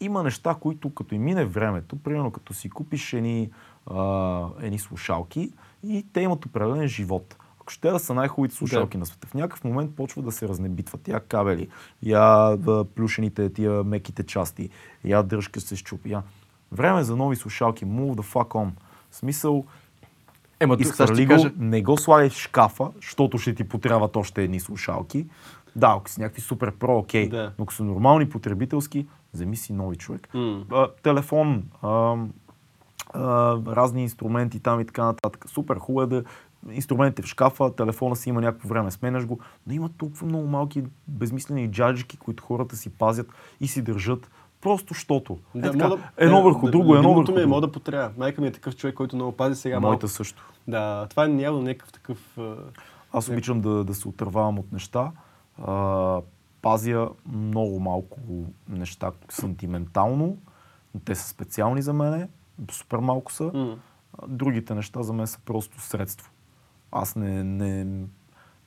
има 0.00 0.22
неща, 0.22 0.56
които 0.60 0.94
като 0.94 1.14
и 1.14 1.18
мине 1.18 1.44
времето, 1.44 1.96
примерно 1.96 2.30
като 2.30 2.54
си 2.54 2.70
купиш 2.70 3.12
едни, 3.12 3.50
а, 3.86 4.48
едни 4.60 4.78
слушалки 4.78 5.52
и 5.82 6.06
те 6.12 6.20
имат 6.20 6.46
определен 6.46 6.88
живот. 6.88 7.36
Ако 7.60 7.72
ще 7.72 7.90
да 7.90 7.98
са 7.98 8.14
най-хубавите 8.14 8.54
слушалки 8.54 8.98
на 8.98 9.06
света, 9.06 9.26
в 9.26 9.34
някакъв 9.34 9.64
момент 9.64 9.96
почва 9.96 10.22
да 10.22 10.32
се 10.32 10.48
разнебитват. 10.48 11.08
Я 11.08 11.20
кабели, 11.20 11.68
я 12.02 12.56
плюшените, 12.94 13.52
тия 13.52 13.84
меките 13.84 14.22
части, 14.22 14.70
я 15.04 15.22
дръжка 15.22 15.60
се 15.60 15.76
щупи. 15.76 16.10
Я... 16.10 16.22
Време 16.72 17.02
за 17.02 17.16
нови 17.16 17.36
слушалки. 17.36 17.86
Move 17.86 18.14
the 18.14 18.32
fuck 18.32 18.48
on. 18.48 18.70
В 19.10 19.16
смисъл, 19.16 19.64
Ема, 20.60 20.76
тук 20.76 20.86
сега 20.86 21.14
ще 21.14 21.26
го, 21.26 21.30
кажа, 21.30 21.52
не 21.58 21.82
го 21.82 21.96
слагай 21.96 22.30
в 22.30 22.32
шкафа, 22.32 22.90
защото 22.96 23.38
ще 23.38 23.54
ти 23.54 23.64
потрябват 23.64 24.16
още 24.16 24.42
едни 24.42 24.60
слушалки. 24.60 25.26
Да, 25.76 25.94
ако 25.98 26.10
си 26.10 26.20
някакви 26.20 26.42
супер 26.42 26.72
про, 26.72 26.98
окей. 26.98 27.28
Да. 27.28 27.52
Но 27.58 27.62
ако 27.62 27.74
са 27.74 27.84
нормални 27.84 28.28
потребителски, 28.28 29.06
вземи 29.34 29.56
си 29.56 29.72
нови 29.72 29.96
човек. 29.96 30.28
М. 30.34 30.64
А, 30.72 30.88
телефон, 31.02 31.64
а, 31.82 32.16
а, 33.14 33.56
разни 33.66 34.02
инструменти 34.02 34.60
там 34.60 34.80
и 34.80 34.86
така 34.86 35.04
нататък. 35.04 35.44
Супер, 35.48 35.76
хубаво 35.76 36.02
е 36.02 36.06
да 36.06 36.24
инструментите 36.70 37.22
в 37.22 37.26
шкафа, 37.26 37.76
телефона 37.76 38.16
си 38.16 38.28
има 38.28 38.40
някакво 38.40 38.68
време, 38.68 38.90
сменяш 38.90 39.26
го, 39.26 39.38
но 39.66 39.72
има 39.74 39.88
толкова 39.88 40.26
много 40.26 40.46
малки 40.46 40.84
безмислени 41.08 41.70
джаджики, 41.70 42.16
които 42.16 42.44
хората 42.44 42.76
си 42.76 42.90
пазят 42.90 43.32
и 43.60 43.68
си 43.68 43.82
държат, 43.82 44.30
просто 44.60 44.94
щото. 44.94 45.38
Е, 45.56 45.60
така, 45.60 45.88
да- 45.88 45.98
едно 46.16 46.36
да, 46.36 46.42
върху 46.42 46.66
да, 46.66 46.72
друго, 46.72 46.96
едно 46.96 47.14
върху 47.14 47.32
ми 47.32 47.42
е, 47.42 47.46
мога 47.46 47.60
да 47.60 47.72
потрябва. 47.72 48.12
Майка 48.18 48.40
ми 48.40 48.46
е 48.46 48.52
такъв 48.52 48.76
човек, 48.76 48.94
който 48.94 49.16
много 49.16 49.32
пази 49.32 49.60
сега. 49.60 49.80
Моята 49.80 50.06
малко. 50.06 50.16
също. 50.16 50.52
Да, 50.68 51.06
това 51.10 51.24
е 51.24 51.30
явно 51.30 51.62
някакъв 51.62 51.92
такъв... 51.92 52.38
Аз 53.12 53.28
обичам 53.28 53.60
да, 53.60 53.84
да 53.84 53.94
се 53.94 54.08
отървавам 54.08 54.58
от 54.58 54.72
неща. 54.72 55.12
А, 55.62 56.20
пазя 56.62 57.08
много 57.32 57.80
малко 57.80 58.18
неща 58.68 59.12
сантиментално. 59.28 60.36
Те 61.04 61.14
са 61.14 61.28
специални 61.28 61.82
за 61.82 61.92
мене. 61.92 62.28
Супер 62.70 62.98
малко 62.98 63.32
са. 63.32 63.76
А, 64.18 64.26
Другите 64.28 64.74
неща 64.74 65.02
за 65.02 65.12
мен 65.12 65.26
са 65.26 65.38
просто 65.44 65.80
средство. 65.80 66.30
Аз 66.92 67.16
не... 67.16 67.44
не 67.44 67.86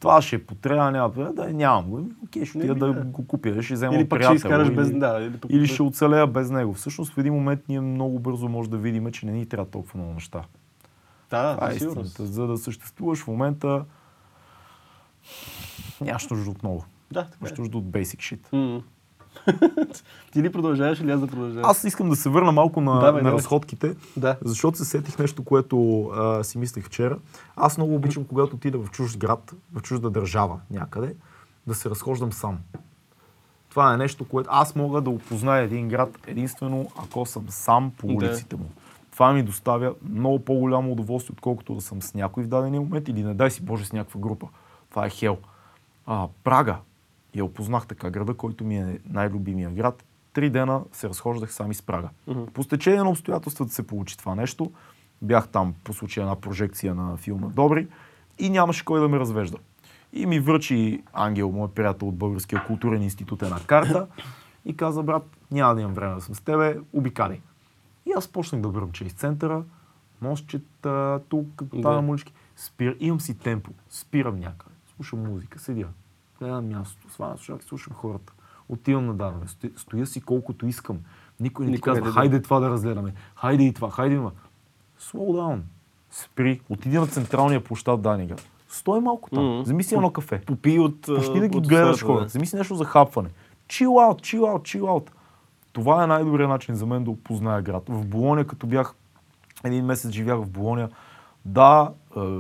това 0.04 0.22
ще 0.22 0.36
е 0.36 0.44
потреба, 0.46 0.92
няма 0.92 1.34
да, 1.34 1.54
нямам 1.54 1.90
го. 1.90 2.10
Окей, 2.24 2.46
ще 2.46 2.58
отида 2.58 2.76
да 2.76 2.94
да. 2.94 3.04
го 3.04 3.28
купя, 3.28 3.64
ще 3.64 3.74
взема 3.74 3.96
Или 3.96 4.02
ще 4.02 4.10
приятел, 4.10 4.36
изкараш 4.36 4.68
или, 4.68 4.76
без... 4.76 4.92
Да, 4.92 5.20
или, 5.22 5.38
пък, 5.38 5.52
или 5.52 5.68
ще 5.68 5.84
оцелея 5.84 6.28
без 6.28 6.50
него. 6.50 6.74
Всъщност 6.74 7.14
в 7.14 7.18
един 7.18 7.34
момент 7.34 7.62
ние 7.70 7.82
много 7.82 8.20
бързо 8.20 8.50
може 8.50 8.70
да 8.70 8.78
видим, 8.78 9.12
че 9.12 9.26
не 9.26 9.32
ни 9.32 9.46
трябва 9.46 9.72
толкова 9.72 10.00
много 10.00 10.14
неща. 10.14 10.44
Да, 11.30 11.56
Това 11.56 11.72
е 11.72 11.76
истината. 11.76 12.26
За 12.26 12.48
да 12.48 12.58
съществуваш 12.58 13.24
в 13.24 13.28
момента, 13.28 13.86
Нямаш 16.02 16.28
нужда 16.30 16.52
от 16.52 16.64
много. 16.64 16.86
Да, 17.12 17.24
така 17.24 17.38
Имаш 17.42 17.52
е. 17.52 17.62
нужда 17.62 17.78
от 17.78 17.86
basic 17.86 18.18
shit. 18.18 18.54
М. 18.54 18.84
Ти 20.32 20.44
ли 20.44 20.52
продължаваш 20.52 21.00
или 21.00 21.12
аз 21.12 21.20
да 21.20 21.28
продължавам? 21.28 21.70
Аз 21.70 21.84
искам 21.84 22.10
да 22.10 22.16
се 22.16 22.30
върна 22.30 22.52
малко 22.52 22.82
на, 22.82 22.94
Давай, 22.94 23.12
на 23.14 23.24
давай. 23.24 23.38
разходките, 23.38 23.96
Да. 24.18 24.36
защото 24.42 24.78
се 24.78 24.86
сетих 24.86 25.20
нещо, 25.20 25.44
което 25.44 26.04
а, 26.06 26.44
си 26.44 26.58
мислех 26.58 26.86
вчера. 26.86 27.18
Аз 27.56 27.78
много 27.78 27.96
обичам, 27.96 28.26
когато 28.26 28.56
отида 28.56 28.78
в 28.78 28.92
чужд 28.92 29.18
град, 29.18 29.54
в 29.74 29.82
чужда 29.82 30.10
държава 30.10 30.60
някъде, 30.72 31.16
да 31.68 31.76
се 31.76 31.90
разхождам 31.90 32.34
сам. 32.34 32.58
Това 33.70 33.94
е 33.94 33.98
нещо, 33.98 34.26
което 34.26 34.50
аз 34.52 34.76
мога 34.76 35.02
да 35.02 35.10
опозная 35.10 35.64
един 35.64 35.88
град 35.88 36.18
единствено, 36.28 36.92
ако 36.98 37.26
съм 37.26 37.46
сам 37.50 37.92
по 37.98 38.08
Да. 38.08 38.14
улиците 38.14 38.56
му. 38.56 38.66
Това 39.12 39.34
ми 39.34 39.44
доставя 39.44 39.94
много 40.10 40.40
по-голямо 40.40 40.92
удоволствие, 40.92 41.34
отколкото 41.34 41.76
да 41.76 41.82
съм 41.82 42.02
с 42.02 42.14
някой 42.14 42.44
в 42.44 42.48
дадения 42.48 42.82
момент 42.82 43.08
или 43.08 43.24
не 43.24 43.34
дай 43.34 43.52
си 43.52 43.62
Боже 43.62 43.86
с 43.86 43.94
някаква 43.94 44.20
група. 44.20 44.48
Това 44.90 45.06
е 45.06 45.10
хел. 45.10 45.38
А, 46.06 46.28
Прага. 46.44 46.78
Я 47.36 47.46
опознах 47.46 47.88
така 47.88 48.10
града, 48.10 48.34
който 48.34 48.64
ми 48.64 48.78
е 48.78 49.00
най-любимия 49.10 49.70
град. 49.70 50.04
Три 50.34 50.50
дена 50.50 50.82
се 50.92 51.10
разхождах 51.10 51.54
сам 51.54 51.72
из 51.72 51.82
Прага. 51.82 52.10
По 52.54 52.64
стечение 52.64 53.04
на 53.04 53.10
обстоятелствата 53.10 53.74
се 53.74 53.88
получи 53.88 54.18
това 54.18 54.36
нещо. 54.36 54.72
Бях 55.22 55.48
там 55.48 55.74
по 55.84 55.94
случай 55.94 56.24
една 56.24 56.36
прожекция 56.36 56.96
на 56.96 57.18
филма 57.18 57.48
Добри 57.48 57.88
и 58.40 58.50
нямаше 58.50 58.86
кой 58.86 59.00
да 59.00 59.08
ме 59.10 59.20
развежда. 59.20 59.58
И 60.14 60.26
ми 60.26 60.40
връчи 60.40 61.04
Ангел, 61.14 61.52
мой 61.52 61.68
приятел 61.68 62.08
от 62.08 62.16
Българския 62.16 62.66
културен 62.68 63.02
институт, 63.04 63.42
една 63.42 63.60
карта 63.68 64.08
и 64.66 64.78
каза, 64.78 65.04
брат, 65.04 65.24
няма 65.52 65.76
да 65.76 65.82
имам 65.82 65.94
време 65.94 66.16
да 66.16 66.22
съм 66.22 66.36
с 66.36 66.42
тебе, 66.42 66.80
обикадай. 66.94 67.42
И 68.06 68.12
аз 68.18 68.28
почнах 68.28 68.62
да 68.62 68.70
бръмча 68.70 69.06
из 69.06 69.14
центъра, 69.14 69.64
мостчета, 70.22 71.22
тук, 71.30 71.64
там 71.72 71.82
Да. 71.82 72.02
на 72.02 72.10
улички. 72.10 72.34
Спир, 72.56 72.98
имам 73.00 73.20
си 73.20 73.38
темпо, 73.38 73.72
спирам 73.90 74.40
някъде, 74.40 74.76
слушам 74.96 75.24
музика, 75.24 75.60
седя, 75.60 75.88
гледам 76.44 76.70
мястото, 76.70 77.10
свалям 77.14 77.38
слушалки, 77.38 77.66
слушам 77.66 77.94
хората. 77.94 78.34
Отивам 78.70 79.06
на 79.06 79.14
дадове, 79.14 79.46
стоя, 79.78 80.06
си 80.08 80.22
колкото 80.22 80.66
искам. 80.66 81.00
Никой 81.40 81.66
не 81.66 81.72
ти 81.72 81.76
Никой 81.76 81.94
не 81.94 82.00
казва, 82.00 82.12
те 82.12 82.14
хайде 82.20 82.42
това 82.42 82.60
да 82.60 82.70
разгледаме, 82.70 83.14
хайде 83.36 83.64
и 83.64 83.74
това, 83.74 83.92
хайде 83.92 84.16
и 84.16 84.18
това. 84.18 84.32
Slow 85.00 85.38
down. 85.38 85.60
Спри, 86.12 86.62
отиди 86.70 86.98
на 86.98 87.08
централния 87.08 87.64
площад 87.64 88.02
Данига. 88.02 88.36
Стой 88.70 89.00
малко 89.02 89.30
там, 89.30 89.46
Мгм. 89.54 89.62
вземи 89.62 89.84
си 89.84 89.96
едно 89.96 90.12
кафе. 90.12 90.42
Попи 90.46 90.80
от... 90.80 91.02
Почти 91.02 91.40
да 91.40 91.48
ги 91.48 91.58
от 91.58 91.68
гледаш 91.68 92.04
хора. 92.04 92.26
Вземи 92.26 92.46
си 92.46 92.56
нещо 92.56 92.76
за 92.76 92.86
хапване. 92.86 93.30
Chill 93.68 93.88
out, 93.88 94.22
chill 94.22 94.42
out, 94.42 94.62
chill 94.62 94.82
out. 94.84 95.10
Това 95.74 96.04
е 96.04 96.08
най-добрият 96.08 96.50
начин 96.50 96.76
за 96.76 96.86
мен 96.86 97.04
да 97.04 97.12
опозная 97.12 97.62
град. 97.62 97.84
В 97.88 98.06
Болония, 98.06 98.48
като 98.48 98.68
бях 98.68 98.94
един 99.64 99.86
месец 99.86 100.12
живях 100.12 100.38
в 100.40 100.50
Болония, 100.50 100.90
да, 101.46 101.92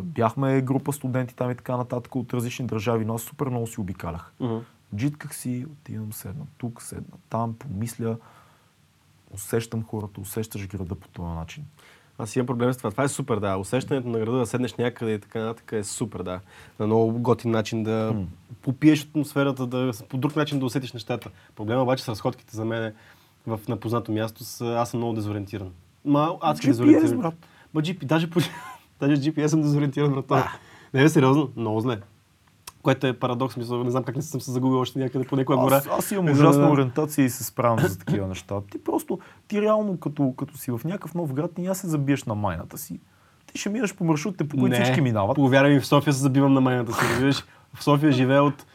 бяхме 0.03 0.61
група 0.61 0.93
студенти 0.93 1.35
там 1.35 1.51
и 1.51 1.55
така 1.55 1.77
нататък 1.77 2.15
от 2.15 2.33
различни 2.33 2.65
държави, 2.65 3.05
но 3.05 3.13
аз 3.13 3.21
супер 3.21 3.47
много 3.47 3.67
си 3.67 3.79
обикалях. 3.79 4.33
Мгм. 4.39 4.57
Джитках 4.95 5.35
си, 5.35 5.65
отивам, 5.71 6.13
седна 6.13 6.45
тук, 6.57 6.81
седна 6.81 7.17
там, 7.29 7.53
помисля, 7.53 8.17
усещам 9.31 9.83
хората, 9.83 10.21
усещаш 10.21 10.67
града 10.67 10.95
по 10.95 11.07
този 11.07 11.33
начин. 11.33 11.65
Аз 12.17 12.35
имам 12.35 12.45
проблем 12.45 12.73
с 12.73 12.77
това. 12.77 12.91
Това 12.91 13.03
е 13.03 13.07
супер, 13.07 13.39
да. 13.39 13.57
Усещането 13.57 14.07
на 14.07 14.19
града 14.19 14.37
да 14.37 14.45
седнеш 14.45 14.75
някъде 14.75 15.13
и 15.13 15.19
така 15.19 15.39
нататък 15.39 15.71
е 15.71 15.83
супер, 15.83 16.23
да. 16.23 16.39
На 16.79 16.85
много 16.85 17.19
готин 17.19 17.51
начин 17.51 17.83
да 17.83 18.25
попиеш 18.61 19.03
атмосферата, 19.03 19.67
да 19.67 19.91
по 20.09 20.17
друг 20.17 20.35
начин 20.35 20.59
да 20.59 20.65
усетиш 20.65 20.93
нещата. 20.93 21.29
Проблема 21.55 21.81
обаче 21.81 22.03
с 22.03 22.09
разходките 22.09 22.55
за 22.55 22.65
мен 22.65 22.83
е 22.83 22.93
в 23.47 23.59
напознато 23.67 24.11
място. 24.11 24.43
Аз 24.61 24.89
съм 24.89 24.99
много 24.99 25.13
дезориентиран. 25.13 25.71
Ма, 26.05 26.37
адски 26.41 26.67
GPS, 26.67 26.69
дезориентиран. 26.69 27.17
брат. 27.17 27.33
Ма 27.73 27.81
GP, 27.81 28.05
даже, 28.05 28.29
по, 28.29 28.39
даже 28.99 29.15
GPS 29.15 29.47
съм 29.47 29.62
дезориентиран 29.62 30.15
на 30.15 30.21
това. 30.21 30.51
Не, 30.93 31.01
бе, 31.01 31.10
сериозно, 31.10 31.49
много 31.56 31.79
зле. 31.79 31.99
Което 32.82 33.08
е 33.08 33.13
парадокс, 33.13 33.58
мисля, 33.58 33.84
не 33.84 33.91
знам 33.91 34.03
как 34.03 34.15
не 34.15 34.21
съм 34.21 34.41
се 34.41 34.51
загубил 34.51 34.79
още 34.79 34.99
някъде 34.99 35.25
по 35.25 35.36
някоя 35.36 35.58
гора. 35.58 35.75
Аз, 35.75 35.88
аз 35.88 36.12
имам 36.12 36.32
ужасна 36.32 36.71
ориентация 36.71 37.25
и 37.25 37.29
се 37.29 37.43
справям 37.43 37.79
за 37.79 37.99
такива 37.99 38.27
неща. 38.27 38.62
Ти 38.71 38.84
просто, 38.84 39.19
ти 39.47 39.62
реално 39.62 39.97
като, 39.97 40.34
като 40.38 40.58
си 40.58 40.71
в 40.71 40.82
някакъв 40.86 41.13
нов 41.13 41.34
град, 41.34 41.58
няма 41.58 41.75
се 41.75 41.88
забиеш 41.88 42.23
на 42.23 42.36
майната 42.36 42.77
си. 42.77 42.99
Ти 43.45 43.60
ще 43.60 43.69
минеш 43.69 43.95
по 43.95 44.03
маршрутите, 44.03 44.47
по 44.47 44.58
които 44.58 44.75
всички 44.84 45.01
минават. 45.01 45.36
Повярвай 45.36 45.73
ми, 45.73 45.79
в 45.79 45.88
София 45.88 46.13
се 46.13 46.19
забивам 46.19 46.53
на 46.53 46.62
майната 46.62 46.93
си. 46.93 46.99
Разбираш? 47.12 47.45
В 47.73 47.84
София 47.84 48.12
живея 48.12 48.43
от 48.43 48.65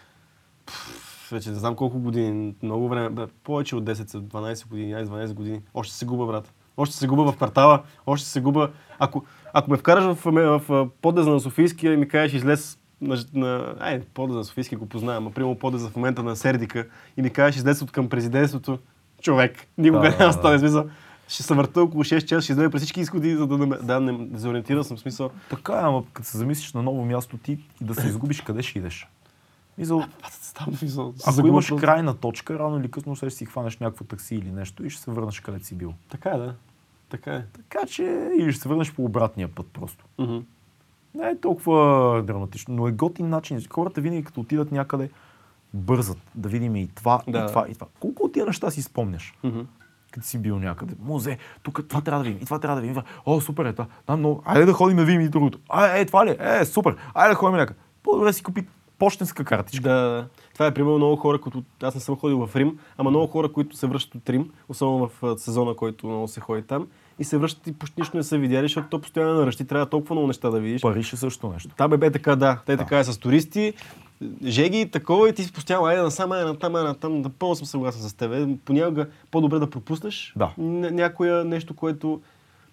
вече 1.31 1.51
не 1.51 1.57
знам 1.57 1.75
колко 1.75 1.99
години, 1.99 2.55
много 2.63 2.89
време, 2.89 3.11
бе, 3.11 3.27
повече 3.27 3.77
от 3.77 3.85
10, 3.85 4.21
12 4.21 4.69
години, 4.69 4.95
11-12 4.95 5.35
години. 5.35 5.61
Още 5.75 5.95
се 5.95 6.07
губа, 6.07 6.27
брат. 6.27 6.55
Още 6.79 6.97
се 6.97 7.07
губа 7.07 7.33
в 7.33 7.37
квартала, 7.37 7.83
още 8.07 8.29
се 8.29 8.41
губа. 8.41 8.71
Ако, 8.99 9.25
ако 9.53 9.71
ме 9.71 9.77
вкараш 9.77 10.05
в, 10.05 10.25
в, 10.25 10.63
в 10.69 10.89
подлеза 11.03 11.31
на 11.31 11.41
Софийския 11.41 11.93
и 11.93 11.97
ми 11.97 12.09
кажеш 12.09 12.35
излез 12.35 12.79
на, 13.01 13.17
на 13.35 13.75
ай, 13.81 14.01
подлеза 14.15 14.39
на 14.39 14.45
Софийския 14.45 14.79
го 14.79 14.87
познавам, 14.87 15.27
а 15.27 15.31
примерно 15.31 15.59
подлеза 15.59 15.89
в 15.89 15.97
момента 15.97 16.23
на 16.23 16.37
Сердика 16.37 16.87
и 17.17 17.23
ми 17.23 17.31
кажеш 17.31 17.57
излез 17.57 17.83
от 17.83 17.93
към 17.93 18.09
президентството, 18.09 18.79
човек, 19.23 19.67
никога 19.79 20.11
Да, 20.11 20.17
няма 20.19 20.43
да 20.43 20.51
да, 20.51 20.59
смисъл. 20.59 20.89
Ще 21.29 21.43
се 21.43 21.55
върта 21.55 21.83
около 21.83 22.05
6 22.05 22.25
часа, 22.25 22.43
ще 22.43 22.53
излезе 22.53 22.71
през 22.71 22.83
всички 22.83 23.01
изходи, 23.01 23.37
за 23.37 23.47
да, 23.47 23.59
да, 23.59 23.77
да 23.83 24.01
не 24.01 24.13
дезориентиран 24.27 24.85
съм 24.85 24.97
в 24.97 25.01
смисъл. 25.01 25.31
Така 25.51 25.73
е, 25.73 25.83
ама 25.83 26.03
като 26.13 26.29
се 26.29 26.39
замислиш 26.39 26.73
на 26.73 26.83
ново 26.83 27.05
място 27.05 27.37
ти 27.39 27.59
да 27.81 27.95
се 27.95 28.07
изгубиш, 28.09 28.41
къде 28.41 28.63
ще 28.63 28.79
идеш? 28.79 29.09
Мисъл, 29.79 30.05
Там, 30.55 30.75
смисъл, 30.75 31.13
се 31.17 31.31
ако 31.41 31.47
имаш 31.47 31.73
крайна 31.81 32.15
точка, 32.15 32.59
рано 32.59 32.79
или 32.79 32.91
късно 32.91 33.17
ще 33.17 33.31
си 33.31 33.47
хванеш 33.47 33.79
някакво 33.79 34.05
такси 34.05 34.35
или 34.35 34.53
нещо 34.53 34.87
и 34.87 34.91
ще 34.91 35.03
се 35.03 35.11
върнеш 35.11 35.41
където 35.41 35.67
си 35.67 35.75
бил. 35.75 35.95
Така 36.09 36.31
е, 36.31 36.39
да. 36.39 36.55
Така 37.09 37.35
е. 37.35 37.45
Така 37.53 37.87
че, 37.87 38.31
или 38.39 38.53
ще 38.53 38.63
се 38.63 38.69
върнеш 38.69 38.95
по 38.95 39.05
обратния 39.05 39.49
път 39.49 39.67
просто. 39.73 40.05
Не 41.15 41.29
е 41.31 41.41
толкова 41.41 42.23
драматично, 42.27 42.75
но 42.75 42.89
е 42.89 42.93
готин 42.93 43.29
начин. 43.29 43.63
Хората 43.71 44.01
винаги 44.01 44.25
като 44.25 44.41
отидат 44.41 44.73
някъде, 44.73 45.11
бързат 45.75 46.19
да 46.35 46.49
видим 46.49 46.77
и 46.77 46.89
това, 46.89 47.23
Да. 47.29 47.45
и 47.45 47.47
това, 47.47 47.67
и 47.69 47.75
това. 47.75 47.87
Колко 48.01 48.25
от 48.25 48.33
тия 48.33 48.47
неща 48.47 48.71
си 48.71 48.83
спомняш? 48.83 49.35
Като 50.11 50.27
си 50.27 50.39
бил 50.39 50.59
някъде. 50.59 50.95
Музе, 51.01 51.39
тук 51.63 51.89
това 51.89 52.01
трябва 52.01 52.25
да 52.25 52.29
видим, 52.31 52.43
и 52.43 52.45
това 52.45 52.59
трябва 52.59 52.81
да 52.81 52.87
видим. 52.87 53.03
О, 53.27 53.41
супер 53.41 53.65
е 53.65 53.73
това. 53.73 53.87
Да, 54.07 54.17
много. 54.17 54.43
Айде 54.45 54.67
да 54.67 54.73
ходим 54.73 54.97
да 54.97 55.05
видим 55.05 55.21
и 55.21 55.29
другото. 55.29 55.59
А, 55.69 55.87
е, 55.87 56.07
това 56.07 56.27
ли? 56.27 56.37
Е, 56.41 56.65
супер. 56.65 56.97
Айде 57.15 57.29
да 57.29 57.35
ходим 57.35 57.57
някъде. 57.57 57.81
По-добре 58.03 58.33
си 58.33 58.43
купи 58.43 58.67
почтенска 58.99 59.45
картичка. 59.45 59.83
Да, 59.83 59.95
да. 59.95 60.27
Това 60.55 60.67
е 60.67 60.75
примерно 60.75 60.97
много 60.97 61.17
хора, 61.17 61.41
които... 61.41 61.63
Аз 61.83 61.95
не 61.95 62.01
съм 62.01 62.17
ходил 62.17 62.47
в 62.47 62.57
Рим, 62.57 62.79
ама 62.97 63.11
много 63.11 63.27
хора, 63.27 63.53
които 63.53 63.77
се 63.77 63.87
връщат 63.87 64.15
от 64.15 64.31
Рим, 64.31 64.51
особено 64.69 65.11
в 65.13 65.39
сезона, 65.39 65.75
който 65.75 66.07
много 66.07 66.29
се 66.29 66.41
ходи 66.41 66.63
там, 66.63 66.89
и 67.19 67.25
се 67.25 67.39
връщат 67.39 67.67
и 67.67 67.73
почти 67.73 68.01
нищо 68.01 68.17
не 68.17 68.23
са 68.23 68.39
видяли, 68.39 68.65
защото 68.65 68.89
то 68.89 69.01
постоянно 69.01 69.33
е 69.33 69.39
наръщи, 69.39 69.67
трябва 69.67 69.87
толкова 69.87 70.15
много 70.15 70.27
неща 70.27 70.51
да 70.51 70.61
видиш. 70.61 70.83
Париж 70.83 71.13
е 71.13 71.17
също 71.17 71.49
нещо. 71.49 71.69
Там 71.77 71.93
е 71.93 71.97
бе 71.97 72.11
така, 72.11 72.37
да. 72.37 72.59
Те 72.67 72.77
така 72.77 72.99
е 72.99 73.05
с 73.05 73.19
туристи, 73.19 73.73
жеги, 74.45 74.91
такова 74.91 75.29
и 75.29 75.35
ти 75.35 75.45
си 75.45 75.53
постоянно, 75.53 75.87
айде 75.87 76.03
насам, 76.03 76.33
айде 76.33 76.45
натам, 76.45 76.75
айде 76.75 76.89
натам. 76.89 77.21
Напълно 77.21 77.55
съм 77.55 77.67
съгласен 77.67 78.03
с 78.03 78.15
теб. 78.15 78.33
Понякога 78.65 79.07
по-добре 79.31 79.59
да 79.59 79.71
пропуснеш 79.71 80.33
Да. 80.37 80.53
ня- 80.59 80.91
някоя 80.91 81.45
нещо, 81.45 81.77
което 81.77 82.21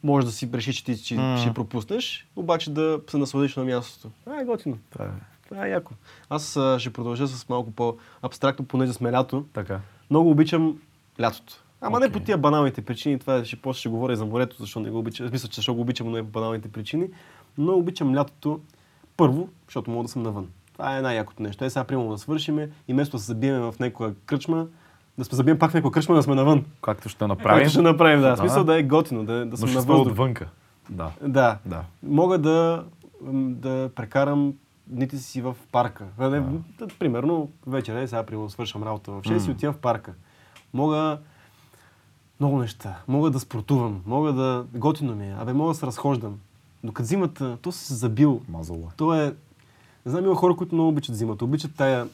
може 0.03 0.25
да 0.25 0.31
си 0.31 0.49
решиш, 0.53 0.75
че 0.75 0.85
ти 0.85 0.97
че 0.97 1.15
М. 1.15 1.37
ще 1.37 1.53
пропуснеш, 1.53 2.27
обаче 2.35 2.71
да 2.71 2.99
се 3.09 3.17
насладиш 3.17 3.55
на 3.55 3.63
мястото. 3.65 4.09
А, 4.27 4.41
е 4.41 4.45
готино. 4.45 4.77
Е. 4.99 5.03
Това 5.49 5.65
е 5.67 5.69
яко. 5.69 5.93
Аз 6.29 6.57
а, 6.57 6.79
ще 6.79 6.93
продължа 6.93 7.27
с 7.27 7.49
малко 7.49 7.71
по-абстрактно, 7.71 8.65
понеже 8.65 8.93
сме 8.93 9.11
лято. 9.11 9.45
Така. 9.53 9.79
Много 10.09 10.29
обичам 10.29 10.77
лятото. 11.21 11.53
Ама 11.81 11.99
не 11.99 12.05
Окей. 12.05 12.13
по 12.19 12.25
тия 12.25 12.37
баналните 12.37 12.81
причини, 12.81 13.19
това 13.19 13.45
ще 13.45 13.55
после 13.55 13.79
ще 13.79 13.89
говоря 13.89 14.15
за 14.15 14.25
морето, 14.25 14.55
защо 14.59 14.79
не 14.79 14.89
го 14.89 14.99
обичам. 14.99 15.29
Мисля, 15.31 15.49
че 15.49 15.55
защо 15.55 15.73
го 15.73 15.81
обичам, 15.81 16.07
но 16.07 16.13
не 16.15 16.23
по 16.23 16.29
баналните 16.29 16.67
причини. 16.71 17.07
Но 17.57 17.73
обичам 17.73 18.15
лятото 18.15 18.59
първо, 19.17 19.49
защото 19.67 19.91
мога 19.91 20.03
да 20.03 20.09
съм 20.09 20.23
навън. 20.23 20.47
Това 20.73 20.97
е 20.97 21.01
най-якото 21.01 21.43
нещо. 21.43 21.65
Е, 21.65 21.69
сега 21.69 21.83
примерно 21.83 22.09
да 22.11 22.17
свършиме 22.17 22.69
и 22.87 22.93
вместо 22.93 23.17
да 23.17 23.19
се 23.21 23.25
забием 23.25 23.61
в 23.61 23.75
някоя 23.79 24.13
кръчма, 24.25 24.67
да 25.17 25.25
сме 25.25 25.35
забием 25.35 25.59
пак 25.59 25.73
някоя 25.73 25.91
кръчма, 25.91 26.15
да 26.15 26.23
сме 26.23 26.35
навън. 26.35 26.65
Както 26.81 27.09
ще 27.09 27.17
Правим? 27.19 27.29
направим. 27.29 27.57
Което 27.59 27.71
ще 27.71 27.81
направим, 27.81 28.21
да. 28.21 28.29
Да. 28.29 28.37
смисъл 28.37 28.63
да 28.63 28.79
е 28.79 28.83
готино, 28.83 29.25
да, 29.25 29.45
да 29.45 29.57
съм 29.57 29.69
Но 29.69 29.73
на 29.73 29.79
ще 29.79 29.81
става 29.81 29.97
въздух. 29.97 30.11
отвънка. 30.11 30.49
Да. 30.89 31.11
Да. 31.21 31.57
Да. 31.65 31.83
Мога 32.03 32.37
да, 32.37 32.83
да 33.31 33.89
прекарам 33.95 34.53
дните 34.87 35.17
си 35.17 35.41
в 35.41 35.55
парка. 35.71 36.05
А. 36.17 36.43
Примерно, 36.99 37.49
вечер 37.67 37.95
е, 37.95 38.07
сега 38.07 38.23
примерно 38.23 38.49
свършам 38.49 38.83
работа 38.83 39.11
в 39.11 39.21
6 39.21 39.47
и 39.47 39.51
отивам 39.51 39.73
в 39.75 39.77
парка. 39.77 40.13
Мога 40.73 41.17
много 42.39 42.57
неща. 42.57 42.99
Мога 43.07 43.29
да 43.29 43.39
спортувам, 43.39 44.01
мога 44.05 44.33
да... 44.33 44.65
Готино 44.73 45.15
ми 45.15 45.25
е. 45.27 45.35
Абе, 45.39 45.53
мога 45.53 45.73
да 45.73 45.79
се 45.79 45.85
разхождам. 45.85 46.39
Докато 46.83 47.07
зимата, 47.07 47.57
то 47.61 47.71
се 47.71 47.93
забил. 47.93 48.41
Мазала. 48.49 48.91
То 48.97 49.13
е... 49.13 49.35
Не 50.05 50.11
знам, 50.11 50.25
има 50.25 50.35
хора, 50.35 50.55
които 50.55 50.75
много 50.75 50.89
обичат 50.89 51.15
зимата. 51.15 51.45
Обичат 51.45 51.75
тая 51.75 52.07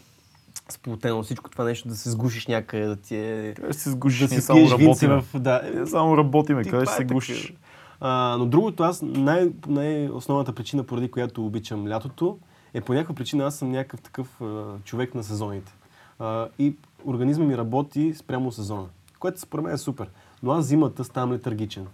сплотено, 0.70 1.24
всичко 1.24 1.50
това 1.50 1.64
нещо, 1.64 1.88
да 1.88 1.96
се 1.96 2.10
сгушиш 2.12 2.48
някъде, 2.48 2.86
да 2.86 2.96
ти 2.96 3.16
е... 3.16 3.54
Къде 3.56 3.74
ще 3.74 3.82
се 3.82 3.90
сгушиш? 3.92 4.28
Да 4.28 4.36
Ние 4.36 4.42
само 4.42 4.70
работиме. 4.72 5.22
в... 5.22 5.40
Да, 5.40 5.62
Ние 5.76 5.86
само 5.86 6.18
работиме. 6.18 6.64
ти, 6.64 6.70
Къде 6.70 6.86
ще 6.86 6.92
е 6.92 6.96
се 6.96 6.98
така. 7.02 7.14
гушиш? 7.14 7.54
А, 8.00 8.36
но 8.40 8.46
другото, 8.46 8.84
аз 8.84 9.02
най- 9.02 9.50
най-основната 9.68 10.54
причина, 10.54 10.84
поради 10.84 11.12
която 11.12 11.46
обичам 11.46 11.88
лятото, 11.88 12.38
е 12.74 12.82
по 12.82 12.94
някаква 12.94 13.16
причина 13.16 13.44
аз 13.46 13.56
съм 13.56 13.72
някакъв 13.72 14.02
такъв 14.02 14.42
а, 14.42 14.78
човек 14.84 15.16
на 15.16 15.24
сезоните. 15.24 15.74
А, 16.20 16.48
и 16.60 16.76
организма 17.06 17.46
ми 17.46 17.58
работи 17.58 18.14
спрямо 18.14 18.52
сезона, 18.52 18.88
което 19.20 19.40
според 19.40 19.66
мен 19.66 19.74
е 19.74 19.78
супер. 19.78 20.10
Но 20.44 20.52
аз 20.52 20.66
зимата 20.66 21.04
ставам 21.04 21.34
летаргичен. 21.34 21.88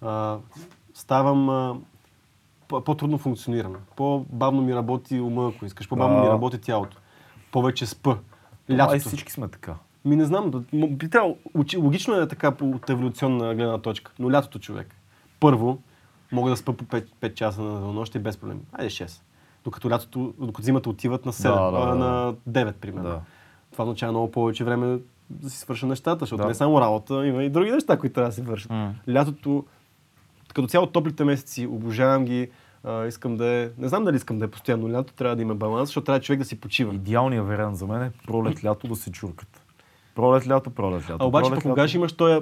А, 0.00 0.38
ставам... 0.94 1.48
А, 1.50 1.76
по- 2.68 2.80
по-трудно 2.80 3.18
функционирам. 3.18 3.74
По-бавно 3.96 4.62
ми 4.62 4.74
работи 4.74 5.20
ума, 5.20 5.52
ако 5.54 5.64
искаш. 5.66 5.88
По-бавно 5.88 6.20
ми 6.20 6.28
работи 6.28 6.58
тялото. 6.58 6.96
повече 7.52 7.86
спа. 7.86 8.16
Ай, 8.70 8.76
Лятото. 8.76 9.08
всички 9.08 9.32
сме 9.32 9.48
така. 9.48 9.74
Ми 10.04 10.16
не 10.16 10.24
знам, 10.24 10.64
би 10.72 11.10
трябвало, 11.10 11.36
логично 11.76 12.14
е 12.14 12.28
така 12.28 12.54
от 12.60 12.90
еволюционна 12.90 13.54
гледна 13.54 13.78
точка, 13.78 14.12
но 14.18 14.30
лятото 14.32 14.58
човек. 14.58 14.94
Първо, 15.40 15.78
мога 16.32 16.50
да 16.50 16.56
спа 16.56 16.72
по 16.72 16.84
5, 16.84 17.06
5 17.20 17.34
часа 17.34 17.62
на 17.62 17.80
нощ 17.92 18.18
без 18.20 18.36
проблем. 18.36 18.60
Айде 18.72 18.90
6. 18.90 19.20
Докато 19.64 19.90
лятото, 19.90 20.34
докато 20.38 20.62
зимата 20.64 20.90
отиват 20.90 21.26
на 21.26 21.32
7, 21.32 21.42
Да, 21.42 21.70
да, 21.80 21.86
да. 21.86 21.94
на 21.94 22.34
9, 22.48 22.72
примерно. 22.72 23.08
Да. 23.08 23.20
Това 23.72 23.84
означава 23.84 24.12
много 24.12 24.30
повече 24.30 24.64
време 24.64 24.98
да 25.30 25.50
си 25.50 25.58
свърша 25.58 25.86
нещата, 25.86 26.18
защото 26.20 26.42
Да. 26.42 26.48
не 26.48 26.54
само 26.54 26.80
работа, 26.80 27.26
има 27.26 27.44
и 27.44 27.50
други 27.50 27.70
неща, 27.70 27.96
които 27.98 28.14
трябва 28.14 28.28
да 28.28 28.34
се 28.34 28.42
вършат. 28.42 28.70
М. 28.70 28.94
Лятото, 29.08 29.64
като 30.54 30.68
цяло 30.68 30.86
топлите 30.86 31.24
месеци, 31.24 31.66
обожавам 31.66 32.24
ги, 32.24 32.50
а, 32.84 33.06
искам 33.06 33.36
да 33.36 33.46
е, 33.46 33.70
не 33.78 33.88
знам 33.88 34.04
дали 34.04 34.16
искам 34.16 34.38
да 34.38 34.44
е 34.44 34.48
постоянно 34.48 34.90
лято, 34.90 35.12
трябва 35.12 35.36
да 35.36 35.42
има 35.42 35.54
баланс, 35.54 35.88
защото 35.88 36.04
трябва 36.04 36.20
човек 36.20 36.38
да 36.38 36.44
си 36.44 36.60
почива. 36.60 36.94
Идеалният 36.94 37.46
вариант 37.46 37.76
за 37.76 37.86
мен 37.86 38.02
е 38.02 38.10
пролет-лято 38.26 38.88
да 38.88 38.96
се 38.96 39.12
чуркат. 39.12 39.60
Пролет-лято, 40.14 40.70
пролет-лято. 40.70 41.16
А 41.20 41.26
обаче 41.26 41.50
пролет, 41.50 41.62
кога 41.62 41.88
ще 41.88 41.96
имаш 41.96 42.12
този, 42.12 42.40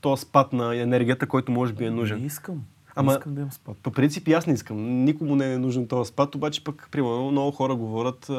този 0.00 0.22
спад 0.22 0.52
на 0.52 0.76
енергията, 0.76 1.26
който 1.26 1.52
може 1.52 1.72
би 1.72 1.84
е 1.84 1.90
Не 1.90 1.96
нужен? 1.96 2.24
искам. 2.24 2.62
Ама- 2.96 3.12
Не 3.12 3.18
искам 3.18 3.34
да 3.34 3.40
имам 3.40 3.52
спад. 3.52 3.76
По 3.76 3.90
принцип 3.90 4.28
и 4.28 4.32
аз 4.32 4.46
не 4.46 4.52
искам. 4.52 4.76
Никому 5.04 5.36
не 5.36 5.52
е 5.52 5.58
нужен 5.58 5.86
този 5.86 6.08
спад, 6.08 6.34
обаче 6.34 6.64
пък, 6.64 6.88
примерно, 6.90 7.30
много 7.30 7.50
хора 7.50 7.74
говорят 7.74 8.30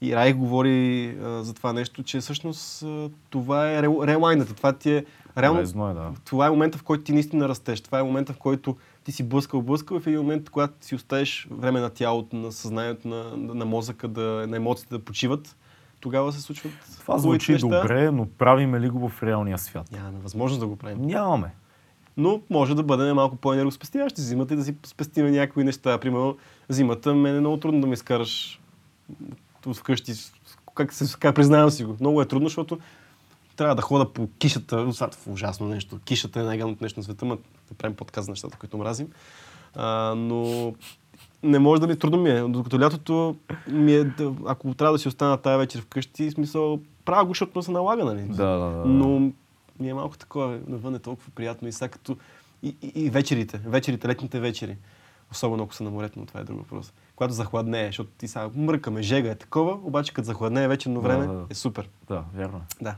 и 0.00 0.16
Райх 0.16 0.36
говори 0.36 1.06
а, 1.18 1.42
за 1.42 1.54
това 1.54 1.72
нещо, 1.72 2.02
че 2.02 2.20
всъщност 2.20 2.82
а, 2.82 3.10
това 3.30 3.70
е 3.70 3.82
рел- 3.82 4.06
релайната. 4.06 4.54
Това 4.54 4.72
ти 4.72 4.92
е 4.92 5.04
реално... 5.38 5.60
Лезно 5.60 5.90
е, 5.90 5.94
да. 5.94 6.10
Това 6.24 6.46
е 6.46 6.50
момента, 6.50 6.78
в 6.78 6.82
който 6.82 7.04
ти 7.04 7.12
наистина 7.12 7.48
растеш. 7.48 7.80
Това 7.80 7.98
е 7.98 8.02
момента, 8.02 8.32
в 8.32 8.38
който 8.38 8.76
ти 9.04 9.12
си 9.12 9.22
блъскал, 9.22 9.62
блъскал 9.62 9.96
и 9.96 10.00
в 10.00 10.06
един 10.06 10.20
момент, 10.20 10.50
когато 10.50 10.74
си 10.80 10.94
оставиш 10.94 11.48
време 11.50 11.80
на 11.80 11.90
тялото, 11.90 12.36
на 12.36 12.52
съзнанието, 12.52 13.08
на, 13.08 13.24
на 13.36 13.64
мозъка, 13.64 14.08
да, 14.08 14.20
на 14.48 14.56
емоциите 14.56 14.94
да 14.94 15.04
почиват, 15.04 15.56
тогава 16.00 16.32
се 16.32 16.40
случват 16.40 16.72
Това 17.00 17.18
звучи 17.18 17.52
неща. 17.52 17.66
добре, 17.68 18.10
но 18.10 18.26
правиме 18.28 18.80
ли 18.80 18.88
го 18.88 19.08
в 19.08 19.22
реалния 19.22 19.58
свят? 19.58 19.92
Нямаме 19.92 20.18
възможност 20.18 20.60
да 20.60 20.66
го 20.66 20.76
правим. 20.76 21.02
Нямаме. 21.02 21.50
Но 22.16 22.40
може 22.50 22.74
да 22.74 22.82
бъдем 22.82 23.16
малко 23.16 23.36
по-енергоспестяващи 23.36 24.20
зимата 24.20 24.54
и 24.54 24.56
да 24.56 24.64
си 24.64 24.76
спестим 24.86 25.30
някои 25.30 25.64
неща. 25.64 25.98
Примерно, 25.98 26.36
зимата 26.68 27.14
мен 27.14 27.36
е 27.36 27.40
много 27.40 27.56
трудно 27.56 27.80
да 27.80 27.86
ме 27.86 27.94
изкараш 27.94 28.60
от 29.66 29.76
вкъщи. 29.76 30.12
Как, 30.74 30.92
се, 30.92 31.18
как 31.18 31.34
признавам 31.34 31.70
си 31.70 31.84
го. 31.84 31.96
Много 32.00 32.22
е 32.22 32.26
трудно, 32.26 32.48
защото 32.48 32.78
трябва 33.56 33.74
да 33.74 33.82
хода 33.82 34.12
по 34.12 34.28
кишата. 34.38 34.92
Сега 34.92 35.08
това 35.08 35.30
е 35.30 35.34
ужасно 35.34 35.66
нещо. 35.66 35.98
Кишата 36.04 36.40
е 36.40 36.42
най-гадното 36.42 36.84
нещо 36.84 37.00
на 37.00 37.04
света, 37.04 37.24
но 37.24 37.36
да 37.68 37.74
правим 37.78 37.96
подказ 37.96 38.24
за 38.24 38.32
нещата, 38.32 38.58
които 38.58 38.78
мразим. 38.78 39.08
А, 39.74 40.14
но 40.14 40.72
не 41.42 41.58
може 41.58 41.80
да 41.80 41.86
ми 41.86 41.98
трудно 41.98 42.18
ми 42.18 42.30
е. 42.30 42.40
Докато 42.40 42.80
лятото 42.80 43.36
ми 43.68 43.94
е, 43.94 44.12
ако 44.46 44.74
трябва 44.74 44.92
да 44.92 44.98
си 44.98 45.08
остана 45.08 45.36
тази 45.36 45.58
вечер 45.58 45.80
вкъщи, 45.80 46.30
смисъл, 46.30 46.80
правя 47.04 47.24
го, 47.24 47.30
защото 47.30 47.62
се 47.62 47.70
налага, 47.70 48.04
нали? 48.04 48.22
Да, 48.22 48.46
да, 48.46 48.70
да. 48.70 48.84
Но 48.86 49.32
ми 49.80 49.88
е 49.88 49.94
малко 49.94 50.18
такова, 50.18 50.60
навън 50.66 50.94
е 50.94 50.98
толкова 50.98 51.30
приятно 51.34 51.68
и 51.68 51.72
сега 51.72 51.88
като... 51.88 52.16
И, 52.62 52.76
и, 52.82 53.04
и 53.04 53.10
вечерите, 53.10 53.58
вечерите, 53.58 54.08
летните 54.08 54.40
вечери. 54.40 54.76
Особено 55.32 55.62
ако 55.62 55.74
са 55.74 55.84
на 55.84 55.90
морето, 55.90 56.18
но 56.18 56.26
това 56.26 56.40
е 56.40 56.44
друг 56.44 56.58
въпрос. 56.58 56.92
Когато 57.16 57.34
захладнее, 57.34 57.86
защото 57.86 58.10
ти 58.18 58.28
сега 58.28 58.50
мъркаме, 58.54 59.02
жега 59.02 59.30
е 59.30 59.34
такова, 59.34 59.72
обаче 59.72 60.14
като 60.14 60.26
захладнее 60.26 60.68
вечерно 60.68 61.00
Да, 61.00 61.08
време 61.08 61.26
да, 61.26 61.32
да. 61.32 61.46
е 61.50 61.54
супер. 61.54 61.88
Да, 62.08 62.24
вярно. 62.34 62.60
Да. 62.82 62.94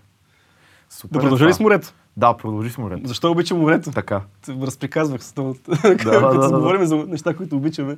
Супер 0.91 1.13
Да 1.13 1.19
е 1.19 1.21
продължа 1.21 1.47
ли 1.47 1.53
с 1.53 1.61
морето? 1.61 1.95
Да, 2.17 2.37
продължи 2.37 2.71
с 2.71 2.79
морето. 2.79 3.09
Защо 3.09 3.31
обичам 3.31 3.59
морето? 3.59 3.91
Така. 3.91 4.23
Разприказвах 4.49 5.25
с 5.25 5.33
това, 5.33 5.55
да, 5.69 5.97
като 5.97 6.21
да, 6.21 6.39
да. 6.39 6.51
говорим 6.51 6.87
за 6.87 6.97
неща, 6.97 7.35
които 7.35 7.57
обичаме. 7.57 7.97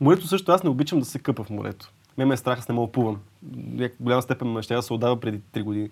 Морето 0.00 0.26
също 0.26 0.52
аз 0.52 0.62
не 0.62 0.70
обичам 0.70 0.98
да 0.98 1.04
се 1.04 1.18
къпа 1.18 1.44
в 1.44 1.50
морето. 1.50 1.92
Ме 2.18 2.24
ме 2.24 2.34
е 2.34 2.36
страх, 2.36 2.58
аз 2.58 2.68
не 2.68 2.74
мога 2.74 2.86
да 2.86 2.92
плувам. 2.92 3.20
Голяма 4.00 4.22
степен 4.22 4.48
ме 4.48 4.62
ще 4.62 4.74
да 4.74 4.82
се 4.82 4.92
отдава 4.92 5.20
преди 5.20 5.40
3 5.54 5.62
години. 5.62 5.90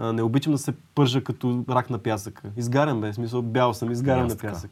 Ладевър. 0.00 0.14
Не 0.14 0.22
обичам 0.22 0.52
да 0.52 0.58
се 0.58 0.72
пържа 0.94 1.24
като 1.24 1.64
рак 1.68 1.90
на 1.90 1.98
пясъка. 1.98 2.42
Изгарям 2.56 3.00
бе, 3.00 3.12
в 3.12 3.14
смисъл 3.14 3.42
бял 3.42 3.74
съм, 3.74 3.90
изгарям 3.92 4.26
на 4.26 4.36
пясък. 4.36 4.70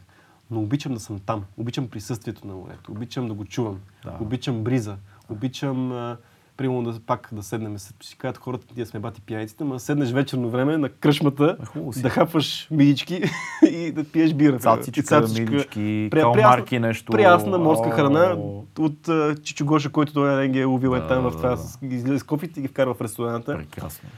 Но 0.50 0.60
обичам 0.60 0.94
да 0.94 1.00
съм 1.00 1.18
там. 1.18 1.44
Обичам 1.56 1.88
присъствието 1.88 2.46
на 2.46 2.54
морето. 2.54 2.92
Обичам 2.92 3.28
да 3.28 3.34
го 3.34 3.44
чувам. 3.44 3.78
Да. 4.04 4.16
Обичам 4.20 4.64
бриза. 4.64 4.96
Обичам 5.28 5.92
а, 5.92 6.16
примерно 6.56 6.92
да 6.92 7.00
пак 7.00 7.28
да 7.32 7.42
седнем. 7.42 7.78
Си 7.78 7.92
казват 8.18 8.38
хората, 8.38 8.66
ние 8.76 8.86
сме 8.86 9.00
бати 9.00 9.20
пияниците, 9.20 9.64
ма 9.64 9.80
седнеш 9.80 10.10
вечерно 10.10 10.50
време 10.50 10.76
на 10.78 10.88
кръшмата, 10.88 11.56
Е, 11.88 11.92
си. 11.92 12.02
да 12.02 12.10
хапваш 12.10 12.68
мидички 12.70 13.22
и 13.70 13.92
да 13.92 14.04
пиеш 14.04 14.34
бира. 14.34 14.58
Цацичка, 14.58 15.02
цацичка. 15.02 15.50
милички, 15.50 15.80
Пря- 16.12 16.20
калмарки, 16.20 16.78
нещо. 16.78 17.12
Прясна 17.12 17.58
морска 17.58 17.90
храна 17.90 18.36
от 18.78 19.08
а, 19.08 19.36
Чичогоша, 19.42 19.90
който 19.90 20.12
той 20.12 20.44
е 20.46 20.64
ловил 20.64 20.96
е 20.96 21.06
там 21.06 21.22
в 21.22 21.30
това, 21.30 21.58
излезе 21.82 22.18
с 22.18 22.22
кофите 22.22 22.60
и 22.60 22.62
ги 22.62 22.68
вкарва 22.68 22.94
в 22.94 23.00
ресторанта. 23.00 23.56
Прекрасно. 23.56 24.08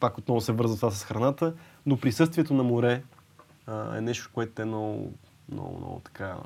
Пак 0.00 0.18
отново 0.18 0.40
се 0.40 0.52
вързва 0.52 0.76
това 0.76 0.90
с 0.90 1.04
храната, 1.04 1.54
но 1.86 2.00
присъствието 2.00 2.54
на 2.54 2.62
море 2.62 3.02
а, 3.66 3.96
е 3.96 4.00
нещо, 4.00 4.30
което 4.34 4.62
е 4.62 4.64
много, 4.64 5.12
много, 5.52 5.78
много 5.78 6.00
така... 6.04 6.36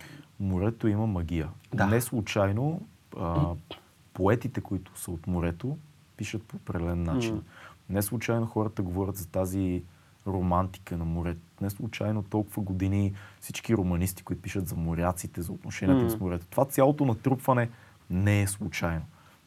Морето 0.41 0.89
има 0.89 1.07
магия. 1.07 1.49
Да. 1.75 1.87
Не 1.87 2.01
случайно 2.01 2.81
а, 3.19 3.47
поетите, 4.13 4.61
които 4.61 4.99
са 4.99 5.11
от 5.11 5.27
морето, 5.27 5.77
пишат 6.17 6.43
по 6.43 6.57
определен 6.57 7.03
начин. 7.03 7.35
М. 7.35 7.43
Не 7.91 8.03
случайно 8.03 8.47
хората 8.47 8.83
говорят 8.83 9.17
за 9.17 9.29
тази 9.29 9.83
романтика 10.27 10.97
на 10.97 11.05
морето. 11.05 11.41
Не 11.61 11.71
случайно 11.71 12.23
толкова 12.23 12.63
години 12.63 13.15
всички 13.41 13.77
романисти, 13.77 14.23
които 14.23 14.43
пишат 14.43 14.69
за 14.69 14.77
моряците, 14.77 15.43
за 15.43 15.53
отношенията 15.53 16.05
М. 16.05 16.11
с 16.11 16.21
морето. 16.21 16.47
Това 16.51 16.65
цялото 16.65 17.05
натрупване 17.05 17.71
не 18.11 18.43
е 18.43 18.47
случайно. 18.47 19.05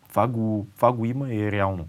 Това 0.10 0.28
го, 0.28 0.68
това 0.76 0.92
го 0.94 1.06
има 1.06 1.30
и 1.34 1.44
е 1.44 1.52
реално. 1.52 1.88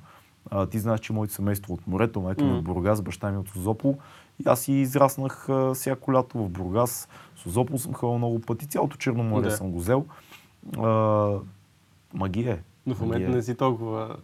А, 0.50 0.66
ти 0.66 0.78
знаеш, 0.78 1.00
че 1.00 1.12
моето 1.12 1.32
семейство 1.34 1.74
от 1.74 1.86
морето, 1.86 2.20
майка 2.20 2.44
ми 2.44 2.50
М. 2.50 2.58
от 2.58 2.64
Бургас, 2.64 3.02
баща 3.02 3.30
ми 3.30 3.38
от 3.38 3.48
Созопол. 3.48 3.96
И 4.44 4.48
аз 4.48 4.68
и 4.68 4.72
израснах 4.72 5.48
а, 5.48 5.74
всяко 5.74 6.12
лято 6.12 6.38
в 6.38 6.48
Бургас. 6.48 7.08
Созопол 7.36 7.78
съм 7.78 7.94
ходил 7.94 8.18
много 8.18 8.40
пъти, 8.40 8.66
цялото 8.66 8.96
Черноморие 8.96 9.50
Да. 9.50 9.56
съм 9.56 9.70
го 9.70 9.78
взел. 9.78 10.04
А, 10.78 11.30
магия 12.14 12.52
е. 12.54 12.58
Но 12.86 12.94
в 12.94 13.00
момента 13.00 13.30
е. 13.32 13.34
не 13.34 13.42
си 13.42 13.54
толкова... 13.54 14.16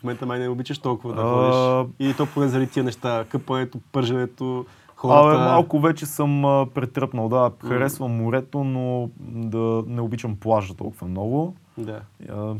В 0.00 0.02
момента 0.02 0.26
май 0.26 0.38
не 0.38 0.48
обичаш 0.48 0.78
толкова 0.78 1.14
да 1.14 1.20
А, 1.22 1.24
ходиш. 1.24 2.10
И 2.10 2.14
то 2.16 2.26
поне 2.34 2.48
заради 2.48 2.70
тия 2.70 2.84
неща. 2.84 3.24
Къпането, 3.28 3.78
пърженето, 3.92 4.66
хората... 4.96 5.28
Абе, 5.28 5.44
малко 5.44 5.80
вече 5.80 6.06
съм 6.06 6.44
а, 6.44 6.66
претръпнал. 6.74 7.28
Да, 7.28 7.50
харесвам 7.68 8.10
морето, 8.12 8.64
но 8.64 9.10
да 9.20 9.84
не 9.86 10.00
обичам 10.00 10.36
плажа 10.36 10.74
толкова 10.74 11.06
много. 11.08 11.54
Да. 11.78 12.00
А, 12.30 12.54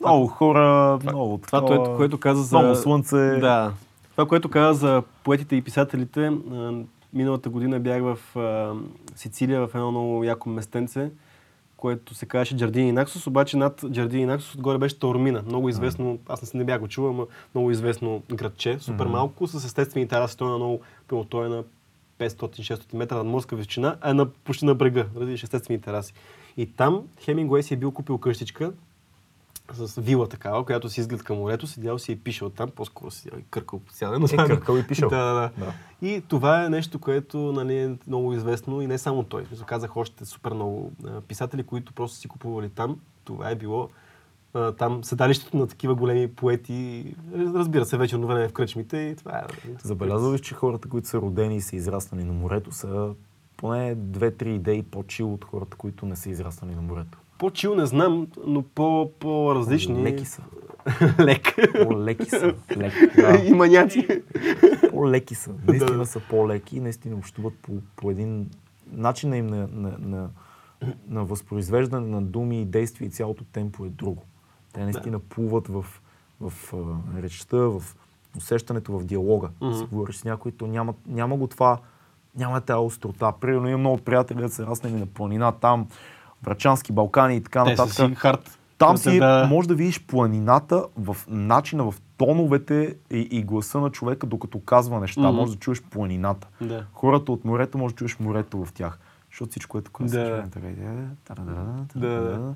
много 0.00 0.26
хора, 0.26 0.96
Това- 1.00 1.12
много 1.12 1.38
Това, 1.38 1.60
такова- 1.60 1.76
което, 1.76 1.96
което 1.96 2.18
каза 2.18 2.42
за... 2.42 2.58
Много 2.58 2.74
слънце. 2.74 3.16
Да. 3.30 3.72
Това, 4.10 4.26
което 4.26 4.48
каза 4.48 4.78
за 4.78 5.02
поетите 5.24 5.56
и 5.56 5.62
писателите, 5.62 6.32
миналата 7.12 7.48
година 7.48 7.80
бях 7.80 8.02
в 8.02 8.36
а, 8.36 8.72
Сицилия, 9.16 9.60
в 9.60 9.74
едно 9.74 9.90
много 9.90 10.24
яко 10.24 10.48
местенце, 10.48 11.10
което 11.76 12.14
се 12.14 12.26
казваше 12.26 12.56
Джардини 12.56 12.92
Наксус, 12.92 13.26
обаче 13.26 13.56
над 13.56 13.84
Джардини 13.86 14.26
Наксус 14.26 14.54
отгоре 14.54 14.78
беше 14.78 14.98
Таурмина. 14.98 15.42
Много 15.42 15.68
известно, 15.68 16.18
аз 16.28 16.42
не, 16.42 16.48
се- 16.48 16.56
не 16.56 16.64
бях 16.64 16.80
го 16.80 16.88
чувал, 16.88 17.12
но 17.12 17.26
много 17.54 17.70
известно 17.70 18.22
градче, 18.30 18.78
супер 18.80 19.06
малко, 19.06 19.46
с 19.46 19.64
естествени 19.64 20.08
тераси, 20.08 20.36
той 20.36 20.48
е 20.48 20.50
на 20.50 20.56
много, 20.56 20.80
той 21.24 21.46
е 21.46 21.48
на 21.48 21.64
500-600 22.20 22.94
метра 22.94 23.16
над 23.16 23.26
морска 23.26 23.56
височина, 23.56 23.96
а 24.00 24.10
е 24.10 24.14
на, 24.14 24.26
почти 24.26 24.64
на 24.64 24.74
брега, 24.74 25.06
разбираш, 25.16 25.42
естествени 25.42 25.80
тераси. 25.80 26.12
И 26.56 26.66
там 26.66 27.00
Хемингуей 27.20 27.62
си 27.62 27.74
е 27.74 27.76
бил 27.76 27.90
купил 27.90 28.18
къщичка, 28.18 28.72
с 29.72 30.00
вила 30.00 30.28
такава, 30.28 30.64
която 30.64 30.88
си 30.88 31.00
изглед 31.00 31.22
към 31.22 31.36
морето, 31.36 31.66
седял 31.66 31.98
си 31.98 32.12
и 32.12 32.16
пишел 32.16 32.50
там, 32.50 32.70
по-скоро 32.70 33.10
си 33.10 33.20
седял 33.20 33.38
и 33.38 33.44
къркал 33.50 33.78
по 33.78 33.92
цял 33.92 34.12
ден. 34.12 34.24
Е, 34.24 34.46
къркал 34.46 34.76
и 34.76 34.86
пишел. 34.86 35.08
Да, 35.08 35.24
да, 35.24 35.50
да. 35.58 35.72
И 36.02 36.22
това 36.28 36.64
е 36.64 36.68
нещо, 36.68 36.98
което 36.98 37.38
нали, 37.38 37.78
е 37.78 37.96
много 38.06 38.32
известно 38.32 38.82
и 38.82 38.86
не 38.86 38.98
само 38.98 39.22
той. 39.22 39.44
Казах 39.66 39.96
още 39.96 40.24
супер 40.24 40.52
много 40.52 40.92
писатели, 41.28 41.62
които 41.62 41.92
просто 41.92 42.16
си 42.16 42.28
купували 42.28 42.68
там. 42.68 43.00
Това 43.24 43.50
е 43.50 43.54
било 43.54 43.88
там 44.78 45.04
седалището 45.04 45.56
на 45.56 45.66
такива 45.66 45.94
големи 45.94 46.28
поети. 46.34 47.14
Разбира 47.34 47.84
се, 47.84 47.96
вечерно 47.96 48.26
време 48.26 48.48
в 48.48 48.52
кръчмите 48.52 48.96
и 48.96 49.16
това 49.16 49.38
е. 49.38 49.42
Забелязал 49.82 50.32
ли, 50.34 50.38
че 50.38 50.54
хората, 50.54 50.88
които 50.88 51.08
са 51.08 51.18
родени 51.18 51.56
и 51.56 51.60
са 51.60 51.76
израснали 51.76 52.24
на 52.24 52.32
морето, 52.32 52.72
са 52.72 53.14
поне 53.56 53.94
две-три 53.94 54.54
идеи 54.54 54.82
по-чил 54.82 55.34
от 55.34 55.44
хората, 55.44 55.76
които 55.76 56.06
не 56.06 56.16
са 56.16 56.30
израснали 56.30 56.74
на 56.74 56.82
морето? 56.82 57.18
По-чил 57.38 57.74
не 57.74 57.86
знам, 57.86 58.26
но 58.46 58.62
по- 58.62 59.10
по-различни. 59.20 60.02
Леки 60.02 60.24
са. 60.24 60.42
Лек. 61.20 61.56
По-леки 61.82 62.30
са. 62.30 62.54
Лек, 62.76 63.16
да. 63.16 63.42
и 63.46 63.54
маняци. 63.54 64.22
По-леки 64.90 65.34
са. 65.34 65.50
Наистина 65.66 66.06
са 66.06 66.20
по-леки 66.30 66.76
и 66.76 66.80
наистина 66.80 67.16
общуват 67.16 67.54
по, 67.62 67.72
по 67.96 68.10
един 68.10 68.50
начин 68.92 69.34
им 69.34 69.46
на, 69.46 69.68
на, 69.72 69.96
на, 69.98 70.28
на 71.08 71.24
възпроизвеждане 71.24 72.06
на 72.06 72.22
думи 72.22 72.62
и 72.62 72.64
действия 72.64 73.06
и 73.06 73.10
цялото 73.10 73.44
темпо 73.44 73.84
е 73.84 73.88
друго. 73.88 74.22
Те 74.72 74.84
наистина 74.84 75.18
плуват 75.18 75.68
в, 75.68 75.84
в 76.40 76.74
а, 76.74 77.22
речта, 77.22 77.56
в 77.56 77.82
усещането, 78.36 78.98
в 78.98 79.04
диалога. 79.04 79.48
Mm-hmm. 79.60 79.78
Си 79.78 79.86
говориш 79.90 80.16
с 80.16 80.24
някой, 80.24 80.52
то 80.52 80.66
няма, 80.66 80.94
няма 81.06 81.36
го 81.36 81.46
това, 81.46 81.78
няма 82.36 82.60
тази 82.60 82.78
острота. 82.78 83.32
Примерно 83.40 83.68
имам 83.68 83.80
много 83.80 83.98
приятели, 83.98 84.40
да 84.40 84.48
са 84.48 84.66
раснали 84.66 84.94
на 84.94 85.06
планина 85.06 85.52
там, 85.52 85.88
Брачански, 86.46 86.92
Балкани 86.92 87.36
и 87.36 87.42
така 87.42 87.64
Те 87.64 87.70
нататък. 87.70 87.92
си 87.92 88.14
хард. 88.14 88.58
Там 88.78 88.96
си 88.96 89.18
да. 89.18 89.46
може 89.50 89.68
да 89.68 89.74
видиш 89.74 90.06
планината 90.06 90.84
в 90.96 91.16
начина, 91.28 91.90
в 91.90 91.94
тоновете 92.16 92.94
и, 93.10 93.18
и 93.18 93.42
гласа 93.42 93.80
на 93.80 93.90
човека, 93.90 94.26
докато 94.26 94.60
казва 94.60 95.00
неща. 95.00 95.20
Мгм. 95.20 95.36
Може 95.36 95.52
да 95.52 95.58
чуеш 95.58 95.82
планината. 95.82 96.48
Да. 96.60 96.86
Хората 96.92 97.32
от 97.32 97.44
морето, 97.44 97.78
може 97.78 97.94
да 97.94 97.98
чуеш 97.98 98.18
морето 98.18 98.64
в 98.64 98.72
тях. 98.72 98.98
Защото 99.30 99.50
всичко 99.50 99.78
е 99.78 99.82
така. 99.82 100.04
Да. 100.04 100.44
Да. 101.94 102.54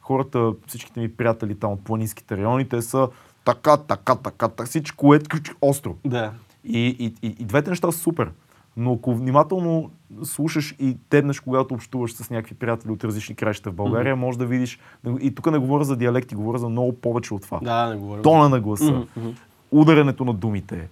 Хората, 0.00 0.52
всичките 0.66 1.00
ми 1.00 1.12
приятели 1.16 1.58
там 1.58 1.72
от 1.72 1.84
планинските 1.84 2.36
райони, 2.36 2.68
те 2.68 2.82
са 2.82 3.08
така, 3.44 3.76
така, 3.76 4.14
така, 4.14 4.48
така. 4.48 4.66
Всичко 4.66 5.14
е 5.14 5.20
остро. 5.60 5.96
Да. 6.04 6.32
И, 6.64 6.96
и, 6.98 7.14
и, 7.22 7.36
и 7.38 7.44
двете 7.44 7.70
неща 7.70 7.92
са 7.92 7.98
супер. 7.98 8.30
Но 8.76 8.92
ако 8.92 9.14
внимателно 9.14 9.90
слушаш 10.22 10.74
и 10.78 10.96
тебнеш, 11.08 11.40
когато 11.40 11.74
общуваш 11.74 12.12
с 12.12 12.30
някакви 12.30 12.54
приятели 12.54 12.92
от 12.92 13.04
различни 13.04 13.34
краища 13.34 13.70
в 13.70 13.74
България, 13.74 14.16
може 14.16 14.38
да 14.38 14.46
видиш. 14.46 14.78
И 15.20 15.34
тук 15.34 15.50
не 15.50 15.58
говоря 15.58 15.84
за 15.84 15.96
диалекти, 15.96 16.34
говоря 16.34 16.58
за 16.58 16.68
много 16.68 16.92
повече 16.92 17.34
от 17.34 17.42
това. 17.42 17.60
Да, 17.62 17.90
не 17.90 17.96
говорим. 17.96 18.22
Тона 18.22 18.48
на 18.48 18.60
гласа, 18.60 19.06
мгм. 19.16 19.28
ударянето 19.70 20.24
на 20.24 20.34
думите, 20.34 20.88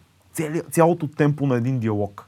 цялото 0.70 1.06
темпо 1.06 1.46
на 1.46 1.56
един 1.56 1.78
диалог. 1.78 2.26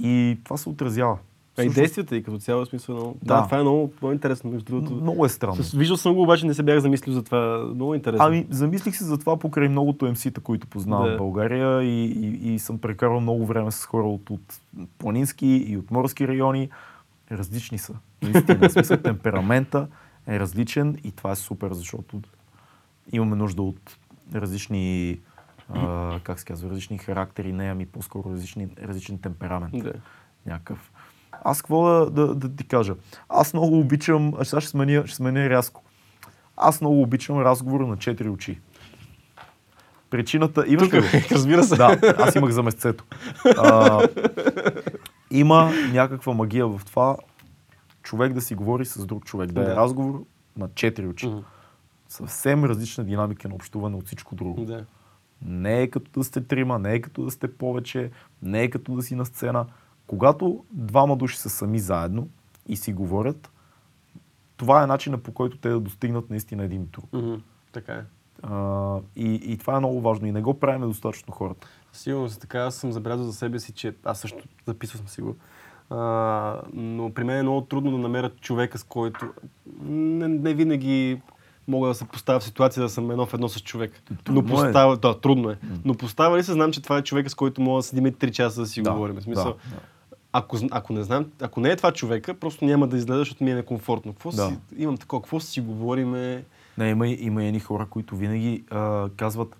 И 0.00 0.38
това 0.44 0.56
се 0.56 0.68
отразява. 0.68 1.18
А 1.60 1.64
и 1.64 1.68
Всъщност, 1.68 1.74
действията 1.76 2.16
и 2.16 2.22
като 2.22 2.38
цяло 2.38 2.62
е 2.62 2.66
смисъл 2.66 2.94
много. 2.94 3.18
Да, 3.22 3.36
Да. 3.40 3.44
това 3.44 3.58
е 3.58 3.62
много, 3.62 3.92
много 4.02 4.12
интересно, 4.12 4.50
между 4.50 4.64
другото. 4.72 4.94
Много 4.94 5.24
е 5.24 5.28
странно. 5.28 5.56
Виждал 5.74 5.96
съм 5.96 6.14
го, 6.14 6.22
обаче 6.22 6.46
не 6.46 6.54
се 6.54 6.62
бях 6.62 6.78
замислил 6.78 7.14
за 7.14 7.22
това. 7.22 7.64
Много 7.74 7.94
интересно. 7.94 8.26
Ами, 8.26 8.46
замислих 8.50 8.96
се 8.96 9.04
за 9.04 9.18
това 9.18 9.36
покрай 9.36 9.68
многото 9.68 10.04
МС-та, 10.04 10.40
които 10.40 10.66
познавам 10.66 11.06
Да. 11.08 11.14
в 11.14 11.18
България 11.18 11.82
и, 11.82 12.04
и, 12.04 12.54
и 12.54 12.58
съм 12.58 12.78
прекарал 12.78 13.20
много 13.20 13.46
време 13.46 13.70
с 13.70 13.84
хора 13.86 14.06
от, 14.06 14.30
от 14.30 14.60
планински 14.98 15.46
и 15.46 15.76
от 15.76 15.90
морски 15.90 16.28
райони. 16.28 16.68
Различни 17.32 17.78
са. 17.78 17.94
Наистина. 18.22 18.70
Смисъл, 18.70 18.96
темперамента 18.96 19.88
е 20.26 20.40
различен 20.40 20.98
и 21.04 21.12
това 21.12 21.30
е 21.30 21.36
супер, 21.36 21.72
защото 21.72 22.20
имаме 23.12 23.36
нужда 23.36 23.62
от 23.62 23.96
различни, 24.34 25.18
а, 25.74 26.20
как 26.24 26.38
се 26.38 26.44
казва, 26.44 26.70
различни 26.70 26.98
характери, 26.98 27.52
не, 27.52 27.64
ами 27.70 27.86
по-скоро 27.86 28.32
различни, 28.32 28.68
различен 28.82 29.18
темперамент. 29.18 29.72
Да. 29.84 29.92
Някакъв. 30.46 30.92
Аз 31.44 31.62
какво 31.62 31.82
да, 31.82 32.10
да, 32.10 32.34
да 32.34 32.56
ти 32.56 32.64
кажа? 32.64 32.94
Аз 33.28 33.54
много 33.54 33.78
обичам, 33.78 34.32
а 34.38 34.44
сега 34.44 34.60
ще 34.60 34.70
сменя, 34.70 35.06
ще 35.06 35.16
сменя 35.16 35.50
рязко. 35.50 35.82
Аз 36.56 36.80
много 36.80 37.02
обичам 37.02 37.38
разговора 37.38 37.86
на 37.86 37.96
четири 37.96 38.28
очи. 38.28 38.60
Причината... 40.10 40.64
Имаш 40.66 40.92
ли 40.92 41.00
го? 41.00 41.06
Разбира 41.30 41.62
се. 41.62 41.76
Да, 41.76 41.98
аз 42.18 42.34
имах 42.34 42.50
за 42.50 42.62
месецето. 42.62 43.04
А, 43.56 44.00
има 45.30 45.72
някаква 45.92 46.34
магия 46.34 46.66
в 46.68 46.80
това 46.86 47.16
човек 48.02 48.32
да 48.32 48.40
си 48.40 48.54
говори 48.54 48.84
с 48.84 49.06
друг 49.06 49.24
човек. 49.24 49.52
Да, 49.52 49.60
е 49.60 49.64
Да. 49.64 49.76
разговор 49.76 50.24
на 50.56 50.68
четири 50.74 51.06
очи. 51.06 51.26
Мгм. 51.26 51.38
Съвсем 52.08 52.64
различна 52.64 53.04
динамика 53.04 53.48
на 53.48 53.54
общуване 53.54 53.96
от 53.96 54.06
всичко 54.06 54.34
друго. 54.34 54.64
Да. 54.64 54.84
Не 55.44 55.82
е 55.82 55.90
като 55.90 56.10
да 56.20 56.24
сте 56.24 56.40
трима, 56.40 56.78
не 56.78 56.92
е 56.94 57.00
като 57.00 57.24
да 57.24 57.30
сте 57.30 57.54
повече, 57.54 58.10
не 58.42 58.62
е 58.62 58.70
като 58.70 58.94
да 58.94 59.02
си 59.02 59.14
на 59.14 59.26
сцена. 59.26 59.66
Когато 60.10 60.64
двама 60.70 61.16
души 61.16 61.38
са 61.38 61.50
сами 61.50 61.78
заедно 61.78 62.28
и 62.68 62.76
си 62.76 62.92
говорят, 62.92 63.50
това 64.56 64.82
е 64.82 64.86
начина 64.86 65.18
по 65.18 65.32
който 65.32 65.58
те 65.58 65.68
да 65.68 65.80
достигнат 65.80 66.30
наистина 66.30 66.64
един 66.64 66.88
друг. 66.92 67.04
Мгм. 67.12 67.34
Така 67.72 67.92
е. 67.92 68.02
А, 68.42 68.96
и, 69.16 69.34
и 69.34 69.58
това 69.58 69.76
е 69.76 69.78
много 69.78 70.00
важно 70.00 70.26
и 70.26 70.32
не 70.32 70.42
го 70.42 70.60
правим 70.60 70.88
достатъчно 70.88 71.32
хората. 71.32 71.68
Сигурно 71.92 72.28
за 72.28 72.38
така 72.38 72.58
аз 72.58 72.74
съм 72.74 72.92
забелязал 72.92 73.26
за 73.26 73.32
себе 73.32 73.58
си, 73.58 73.72
че 73.72 73.94
аз 74.04 74.20
също 74.20 74.38
записвал 74.66 74.98
съм 74.98 75.08
си 75.08 75.20
го. 75.20 75.36
А, 75.90 76.62
но 76.72 77.14
при 77.14 77.24
мен 77.24 77.38
е 77.38 77.42
много 77.42 77.60
трудно 77.60 77.90
да 77.90 77.98
намеря 77.98 78.30
човека, 78.40 78.78
с 78.78 78.84
който 78.84 79.32
не, 79.82 80.28
не 80.28 80.54
винаги 80.54 81.20
мога 81.68 81.88
да 81.88 81.94
се 81.94 82.04
поставя 82.04 82.40
в 82.40 82.44
ситуация 82.44 82.82
да 82.82 82.88
съм 82.88 83.10
едно 83.10 83.26
в 83.26 83.34
едно 83.34 83.48
с 83.48 83.60
човек. 83.60 83.92
Трудно 84.24 84.42
но 84.42 84.48
е. 84.48 84.50
поставя, 84.50 84.96
да, 84.96 85.20
трудно 85.20 85.50
е. 85.50 85.58
Но 85.84 85.94
поставя 85.94 86.38
ли 86.38 86.42
се, 86.42 86.52
знам, 86.52 86.72
че 86.72 86.82
това 86.82 86.98
е 86.98 87.02
човека, 87.02 87.30
с 87.30 87.34
който 87.34 87.60
мога 87.60 87.78
да 87.78 87.82
седим 87.82 88.06
и 88.06 88.12
3 88.12 88.30
часа 88.30 88.60
да 88.60 88.66
си 88.66 88.82
Да, 88.82 88.92
говорим. 88.92 89.16
В 89.16 89.22
смисъл, 89.22 89.44
да, 89.44 89.76
да. 89.76 89.82
Ако, 90.32 90.58
ако, 90.70 90.92
не 90.92 91.02
знам, 91.02 91.26
ако 91.40 91.60
не 91.60 91.70
е 91.70 91.76
това 91.76 91.92
човека, 91.92 92.34
просто 92.34 92.64
няма 92.64 92.86
да 92.88 92.96
изгледа, 92.96 93.18
защото 93.18 93.44
ми 93.44 93.50
е 93.50 93.54
некомфортно. 93.54 94.12
Какво 94.12 94.30
Да. 94.30 94.48
си, 94.48 94.56
имам 94.76 94.96
такова, 94.96 95.22
какво 95.22 95.40
си 95.40 95.60
говориме? 95.60 96.44
Не, 96.78 96.88
има, 96.88 97.08
има 97.08 97.44
едни 97.44 97.60
хора, 97.60 97.86
които 97.86 98.16
винаги 98.16 98.64
а, 98.70 99.08
казват, 99.16 99.56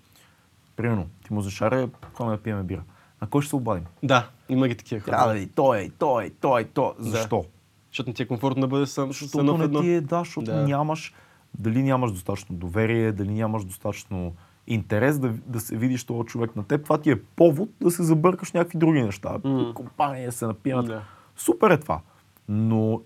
примерно, 0.75 1.07
ти 1.27 1.33
му 1.33 1.41
зашаря, 1.41 1.89
ходим 2.13 2.31
да 2.31 2.37
пиеме 2.37 2.63
бира. 2.63 2.83
На 3.21 3.27
кой 3.29 3.41
ще 3.41 3.49
се 3.49 3.55
обадим? 3.55 3.85
Да, 4.03 4.29
има 4.49 4.67
ги 4.67 4.75
такива 4.75 5.01
хора. 5.01 5.11
Трябва 5.11 5.33
да 5.33 5.39
и 5.39 5.47
той, 5.47 5.79
и 5.79 5.89
той, 5.89 6.25
и 6.25 6.29
той, 6.29 6.61
и 6.61 6.65
той. 6.65 6.91
Защо? 6.99 7.45
Защото 7.91 8.09
не 8.09 8.13
ти 8.13 8.23
е 8.23 8.27
комфортно 8.27 8.61
да 8.61 8.67
бъдеш 8.67 8.89
сам 8.89 9.07
Защото 9.07 9.57
не 9.57 9.81
ти 9.81 9.89
е, 9.89 10.01
да, 10.01 10.19
защото 10.19 10.45
Да. 10.45 10.63
нямаш, 10.67 11.13
дали 11.59 11.83
нямаш 11.83 12.11
достатъчно 12.11 12.55
доверие, 12.55 13.11
дали 13.11 13.31
нямаш 13.31 13.63
достатъчно 13.63 14.33
интерес 14.73 15.19
да, 15.19 15.33
да 15.45 15.59
се 15.59 15.77
видиш 15.77 16.03
този 16.03 16.25
човек 16.27 16.55
на 16.55 16.63
теб. 16.63 16.83
Това 16.83 16.97
ти 16.97 17.11
е 17.11 17.21
повод 17.23 17.69
да 17.81 17.91
се 17.91 18.03
забъркаш 18.03 18.51
някакви 18.51 18.77
други 18.77 19.01
неща. 19.01 19.37
Мгм. 19.43 19.73
Компания 19.73 20.31
се 20.31 20.47
напият. 20.47 20.85
Да. 20.85 21.01
Супер 21.35 21.69
е 21.69 21.77
това. 21.77 22.01
Но 22.49 23.01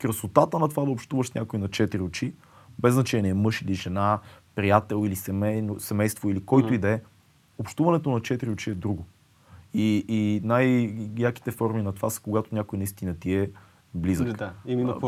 красотата 0.00 0.58
на 0.58 0.68
това 0.68 0.84
да 0.84 0.90
общуваш 0.90 1.32
някой 1.32 1.58
на 1.58 1.68
четири 1.68 2.02
очи, 2.02 2.34
без 2.78 2.94
значение 2.94 3.34
мъж 3.34 3.62
или 3.62 3.74
жена, 3.74 4.18
приятел 4.54 5.02
или 5.06 5.16
семейно, 5.16 5.80
семейство 5.80 6.30
или 6.30 6.40
който 6.44 6.66
Мгм. 6.66 6.74
и 6.74 6.78
да 6.78 6.88
е, 6.88 7.00
общуването 7.58 8.10
на 8.10 8.20
четири 8.20 8.50
очи 8.50 8.70
е 8.70 8.74
друго. 8.74 9.06
И, 9.74 10.04
и 10.08 10.40
най-яките 10.44 11.50
форми 11.50 11.82
на 11.82 11.92
това 11.92 12.10
са 12.10 12.20
когато 12.22 12.54
някой 12.54 12.78
наистина 12.78 13.14
ти 13.14 13.34
е 13.34 13.50
близък. 13.94 14.36
Да, 14.36 14.52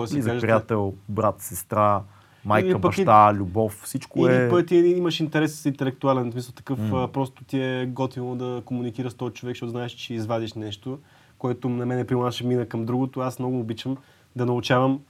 си 0.06 0.14
близък 0.14 0.30
кажете. 0.32 0.46
приятел, 0.46 0.94
брат, 1.08 1.40
сестра, 1.40 2.02
майка, 2.44 2.66
Или 2.66 2.72
пък 2.72 2.82
баща, 2.82 3.34
любов, 3.34 3.80
всичко 3.84 4.26
Или 4.26 4.34
е... 4.34 4.48
пък 4.48 4.66
ти 4.66 4.76
имаш 4.76 5.20
интерес 5.20 5.60
с 5.60 5.66
интелектуален, 5.66 6.30
в 6.30 6.32
смисъл 6.32 6.54
такъв, 6.54 6.78
а, 6.92 7.08
просто 7.08 7.44
ти 7.44 7.60
е 7.60 7.86
готино 7.86 8.36
да 8.36 8.62
комуникираш 8.64 9.12
с 9.12 9.14
този 9.14 9.34
човек, 9.34 9.54
защото 9.54 9.70
знаеш, 9.70 9.92
че 9.92 10.14
извадиш 10.14 10.52
нещо, 10.52 10.98
което 11.38 11.68
на 11.68 11.86
мен 11.86 11.98
е 11.98 12.06
примерно 12.06 12.32
ще 12.32 12.44
мина 12.44 12.66
към 12.66 12.84
другото. 12.84 13.20
Аз 13.20 13.38
много 13.38 13.60
обичам 13.60 13.96
да 14.36 14.46
научавам 14.46 15.00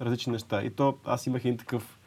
различни 0.00 0.32
неща. 0.32 0.62
И 0.62 0.70
то 0.70 0.94
аз 1.04 1.26
имах 1.26 1.44
един 1.44 1.58
такъв, 1.58 1.98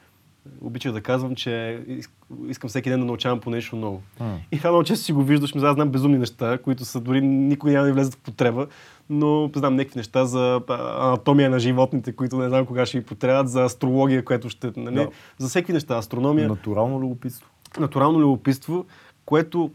обичах 0.61 0.91
да 0.91 1.01
казвам, 1.01 1.35
че 1.35 1.49
иск- 1.89 2.09
искам 2.47 2.69
всеки 2.69 2.89
ден 2.89 2.99
да 2.99 3.05
научавам 3.05 3.39
по 3.39 3.49
нещо 3.49 3.75
ново. 3.75 4.01
М. 4.19 4.37
И 4.51 4.57
това 4.57 4.69
много 4.69 4.83
често 4.83 5.05
си 5.05 5.13
го 5.13 5.23
виждаш, 5.23 5.55
ми, 5.55 5.61
аз 5.61 5.75
знам 5.75 5.89
безумни 5.89 6.17
неща, 6.17 6.57
които 6.57 6.85
са 6.85 6.99
дори 6.99 7.21
никой 7.21 7.71
няма 7.71 7.85
да 7.85 7.93
влезат 7.93 8.13
в 8.13 8.19
потреба, 8.19 8.67
но 9.09 9.49
знам 9.55 9.75
някакви 9.75 9.99
неща 9.99 10.25
за 10.25 10.61
анатомия 10.99 11.49
на 11.49 11.59
животните, 11.59 12.11
които 12.11 12.37
не 12.37 12.49
знам 12.49 12.65
кога 12.65 12.85
ще 12.85 12.99
ви 12.99 13.05
потребват, 13.05 13.49
за 13.49 13.63
астрология, 13.63 14.25
което 14.25 14.49
ще, 14.49 14.71
нали, 14.77 14.95
Да. 14.95 15.09
за 15.37 15.47
всеки 15.47 15.73
неща, 15.73 15.97
астрономия 15.97 16.47
Натурално 16.47 16.99
любопитство. 16.99 17.49
натурално 17.79 18.19
любопитство, 18.19 18.85
което 19.25 19.71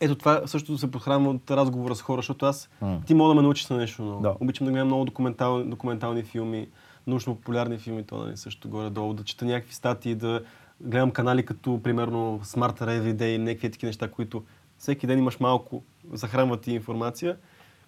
ето 0.00 0.14
това 0.14 0.42
също 0.46 0.78
се 0.78 0.90
подхранва 0.90 1.30
от 1.30 1.50
разговора 1.50 1.94
с 1.94 2.02
хора, 2.02 2.18
защото 2.18 2.46
аз 2.46 2.70
М. 2.82 3.00
ти 3.06 3.14
мога 3.14 3.28
да 3.28 3.34
ме 3.34 3.42
научиш 3.42 3.68
на 3.68 3.76
нещо 3.76 4.02
ново. 4.02 4.20
Да. 4.20 4.34
Обичам 4.40 4.64
да 4.64 4.72
гледам 4.72 4.88
много 4.88 5.04
документал, 5.04 5.64
документални 5.64 6.22
филми, 6.22 6.68
научно-популярни 7.06 7.78
филми, 7.78 8.02
то 8.02 8.16
нали, 8.16 8.36
също 8.36 8.68
горе-долу, 8.68 9.14
да 9.14 9.24
чета 9.24 9.44
някакви 9.44 9.74
статии, 9.74 10.14
да 10.14 10.42
гледам 10.80 11.10
канали 11.10 11.46
като 11.46 11.80
примерно 11.82 12.40
Smart 12.44 12.80
Everyday 12.80 13.36
някакви 13.36 13.70
такива 13.70 13.88
неща, 13.88 14.10
които 14.10 14.42
всеки 14.78 15.06
ден 15.06 15.18
имаш 15.18 15.40
малко, 15.40 15.82
захранват 16.12 16.60
ти 16.60 16.72
информация, 16.72 17.36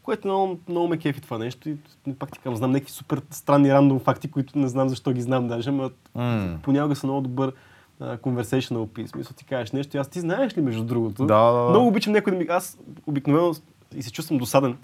което 0.03 0.29
много, 0.29 0.59
много 0.69 0.89
ме 0.89 0.99
кефи 0.99 1.21
това 1.21 1.39
нещо 1.39 1.69
и 1.69 1.77
пак 2.19 2.33
ти 2.33 2.39
казвам, 2.39 2.57
знам 2.57 2.71
някакви 2.71 2.93
супер 2.93 3.23
странни 3.31 3.73
рандом 3.73 4.01
факти, 4.01 4.31
които 4.31 4.59
не 4.59 4.69
знам 4.69 4.89
защо 4.89 5.13
ги 5.13 5.21
знам 5.21 5.49
даже, 5.49 5.71
но 5.71 5.91
М. 6.15 6.59
понякога 6.63 6.97
са 6.97 7.07
много 7.07 7.21
добър 7.21 7.53
conversational 8.01 8.87
piece. 8.87 9.07
Смисъл 9.07 9.33
ти 9.37 9.45
кажеш 9.45 9.73
нещо 9.73 9.97
и 9.97 10.01
аз 10.01 10.09
ти 10.09 10.21
знаеш 10.21 10.57
ли 10.57 10.61
между 10.61 10.85
другото? 10.85 11.27
Да, 11.27 11.53
да, 11.53 11.63
да. 11.63 11.71
Много 11.71 11.87
обичам 11.87 12.13
някой 12.13 12.33
да 12.33 12.39
ми... 12.39 12.47
Аз 12.49 12.79
обикновено 13.07 13.55
и 13.97 14.03
се 14.03 14.13
чувствам 14.13 14.39
досаден 14.39 14.77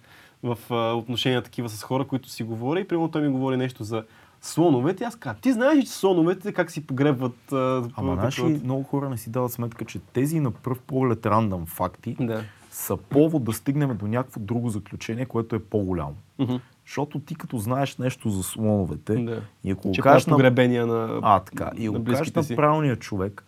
в 0.43 0.59
а, 0.71 0.93
отношения 0.93 1.43
такива 1.43 1.69
с 1.69 1.83
хора, 1.83 2.05
които 2.05 2.29
си 2.29 2.43
говоря 2.43 2.81
и 2.81 2.89
примерно 2.89 3.11
той 3.11 3.23
ми 3.23 3.29
говори 3.29 3.57
нещо 3.57 3.85
за 3.85 4.05
слоновете. 4.43 5.05
Аз 5.05 5.17
казвам, 5.17 5.41
ти 5.41 5.53
знаеш 5.53 5.85
че 5.85 5.91
слоновете 5.91 6.53
как 6.53 6.71
си 6.71 6.87
погребват... 6.87 7.53
А, 7.53 7.89
Ама 7.97 8.31
ли, 8.39 8.61
много 8.65 8.83
хора 8.83 9.11
не 9.11 9.17
си 9.17 9.31
дават 9.31 9.53
сметка, 9.53 9.85
че 9.85 9.99
тези 9.99 10.41
на 10.41 10.51
пръв 10.51 10.81
поглед 10.81 11.27
рандъм 11.27 11.67
факти 11.67 12.17
Да. 12.21 12.45
са 12.71 12.97
повод 12.97 13.45
да 13.45 13.53
стигнем 13.53 13.97
до 13.97 14.07
някакво 14.07 14.41
друго 14.41 14.69
заключение, 14.69 15.27
което 15.27 15.57
е 15.57 15.59
по-голямо. 15.59 16.15
Мгм. 16.39 16.55
Защото 16.87 17.21
ти 17.21 17.35
като 17.35 17.59
знаеш 17.59 17.97
нещо 17.97 18.31
за 18.31 18.43
слоновете 18.43 19.15
Да. 19.15 19.43
и 19.65 19.71
ако 19.71 19.93
Че 19.93 20.01
кажеш 20.01 20.27
на 20.27 20.31
погребения 20.31 20.87
на, 20.87 21.21
А, 21.23 21.41
така. 21.41 21.71
И 21.77 21.89
на 21.89 21.99
го 21.99 22.05
кажеш 22.05 22.33
на 22.33 22.57
правилния 22.57 22.97
човек. 22.97 23.45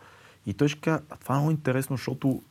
И 0.47 0.55
той 0.55 0.69
ще 0.69 0.81
каже, 0.81 1.03
а 1.11 1.17
това 1.17 1.35
е 1.35 1.39
много 1.39 1.51
интересно, 1.51 1.97
защото 1.97 2.43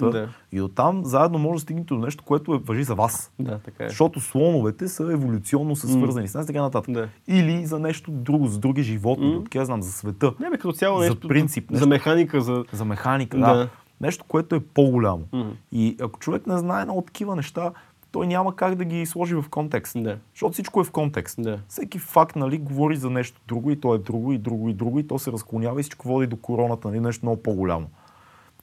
Да. 0.00 0.28
И 0.52 0.60
оттам 0.60 1.04
заедно 1.04 1.38
може 1.38 1.54
да 1.54 1.60
стигнете 1.60 1.94
до 1.94 2.00
нещо, 2.00 2.24
което 2.24 2.54
е, 2.54 2.58
въжи 2.58 2.84
за 2.84 2.94
вас. 2.94 3.32
Да, 3.38 3.58
така 3.58 3.84
е. 3.84 3.88
Защото 3.88 4.20
слоновете 4.20 4.88
са 4.88 5.12
еволюционно 5.12 5.76
са 5.76 5.88
свързани 5.88 6.28
с 6.28 6.34
нас 6.34 6.46
така 6.46 6.62
нататък. 6.62 6.94
Да. 6.94 7.08
Или 7.28 7.66
за 7.66 7.78
нещо 7.78 8.10
друго, 8.10 8.46
за 8.46 8.58
други 8.58 8.82
животни, 8.82 9.36
mm. 9.36 9.54
я 9.54 9.64
знам, 9.64 9.82
за 9.82 9.92
света, 9.92 10.34
Не, 10.40 10.50
бе, 10.50 10.56
като 10.56 10.72
цяло 10.72 10.98
За 10.98 11.08
нещо. 11.08 11.28
принцип, 11.28 11.64
За 11.68 11.72
нещо. 11.72 11.88
механика, 11.88 12.40
за... 12.40 12.64
за 12.72 12.84
механика. 12.84 13.38
Да. 13.38 13.54
Да. 13.54 13.68
Нещо, 14.00 14.24
което 14.28 14.54
е 14.54 14.60
по-голямо. 14.60 15.22
Мгм. 15.32 15.50
И 15.72 15.96
ако 16.00 16.18
човек 16.18 16.46
не 16.46 16.58
знае 16.58 16.84
много 16.84 17.02
такива 17.02 17.36
неща, 17.36 17.72
той 18.12 18.26
няма 18.26 18.56
как 18.56 18.74
да 18.74 18.84
ги 18.84 19.06
сложи 19.06 19.34
в 19.34 19.44
контекст. 19.50 20.02
Да. 20.02 20.18
Защото 20.34 20.52
всичко 20.52 20.80
е 20.80 20.84
в 20.84 20.90
контекст. 20.90 21.42
Да. 21.42 21.58
Всеки 21.68 21.98
факт 21.98 22.36
нали, 22.36 22.58
говори 22.58 22.96
за 22.96 23.10
нещо 23.10 23.40
друго 23.48 23.70
и 23.70 23.80
то 23.80 23.94
е 23.94 23.98
друго 23.98 24.32
и 24.32 24.38
друго 24.38 24.68
и 24.68 24.74
друго 24.74 24.98
и 24.98 25.06
то 25.06 25.18
се 25.18 25.32
разклонява 25.32 25.80
и 25.80 25.82
всичко 25.82 26.08
води 26.08 26.26
до 26.26 26.36
короната, 26.36 26.88
нали, 26.88 27.00
нещо 27.00 27.26
много 27.26 27.42
по-голямо. 27.42 27.86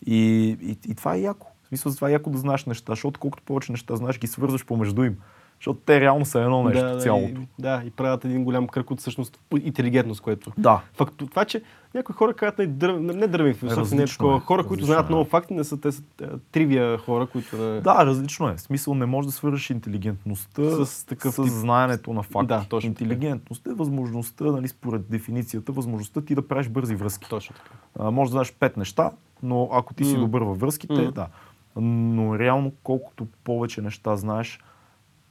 И, 0.05 0.47
и, 0.61 0.77
и 0.91 0.95
това 0.95 1.15
е 1.15 1.21
яко. 1.21 1.47
В 1.63 1.67
смисъл, 1.67 1.95
това 1.95 2.09
е 2.09 2.11
яко 2.11 2.29
да 2.29 2.37
знаеш 2.37 2.65
неща, 2.65 2.91
защото 2.91 3.19
колкото 3.19 3.43
повече 3.43 3.71
неща 3.71 3.95
знаеш, 3.95 4.19
ги 4.19 4.27
свързваш 4.27 4.65
помежду 4.65 5.03
им. 5.03 5.17
Защото 5.59 5.79
те 5.85 6.01
реално 6.01 6.25
са 6.25 6.39
едно 6.39 6.63
нещо 6.63 6.85
да, 6.85 6.97
цялото. 6.97 7.41
И, 7.41 7.47
да, 7.59 7.81
и 7.85 7.89
правят 7.89 8.25
един 8.25 8.43
голям 8.43 8.67
кръг 8.67 8.91
от 8.91 8.99
всъщност 8.99 9.39
интелигентност, 9.61 10.21
което. 10.21 10.51
Да. 10.57 10.81
Факт, 10.93 11.13
това, 11.17 11.45
че 11.45 11.61
някои 11.93 12.15
хора 12.15 12.33
казват 12.33 12.57
не, 12.57 12.67
дърв, 12.67 12.99
не 12.99 13.27
дървени 13.27 13.53
философи, 13.53 13.95
не 13.95 14.03
е 14.03 14.05
такова. 14.05 14.37
е, 14.37 14.39
Хора, 14.39 14.61
които 14.63 14.71
различно 14.71 14.85
знаят 14.85 15.05
е. 15.05 15.09
много 15.09 15.25
факти, 15.25 15.53
не 15.53 15.63
са 15.63 15.81
те 15.81 15.91
са 15.91 16.03
е, 16.21 16.25
тривия 16.51 16.97
хора, 16.97 17.25
които 17.25 17.57
не... 17.57 17.81
Да, 17.81 18.05
различно 18.05 18.49
е. 18.49 18.55
В 18.55 18.61
смисъл 18.61 18.93
не 18.93 19.05
можеш 19.05 19.25
да 19.27 19.31
свържеш 19.31 19.69
интелигентността 19.69 20.85
С 20.85 21.05
такъв 21.05 21.33
с 21.33 21.37
тип- 21.37 21.47
знаенето 21.47 22.13
на 22.13 22.23
факти. 22.23 22.47
Да, 22.47 22.65
точно 22.69 22.93
така. 22.93 23.03
Интелигентността 23.03 23.71
е 23.71 23.73
възможността, 23.73 24.43
нали, 24.43 24.67
според 24.67 25.09
дефиницията, 25.09 25.71
възможността 25.71 26.21
ти 26.21 26.35
да 26.35 26.47
правиш 26.47 26.69
бързи 26.69 26.95
връзки. 26.95 27.29
Точно 27.29 27.55
така. 27.55 27.69
А, 27.99 28.11
може 28.11 28.29
да 28.29 28.31
знаеш 28.31 28.53
пет 28.59 28.77
неща, 28.77 29.11
но 29.43 29.69
ако 29.73 29.93
ти 29.93 30.05
си 30.05 30.13
М. 30.13 30.19
добър 30.19 30.41
във 30.41 30.59
връзките, 30.59 30.93
М. 30.93 31.11
да. 31.11 31.27
Но 31.75 32.39
реално, 32.39 32.71
колкото 32.83 33.27
повече 33.43 33.81
неща 33.81 34.15
знаеш, 34.15 34.59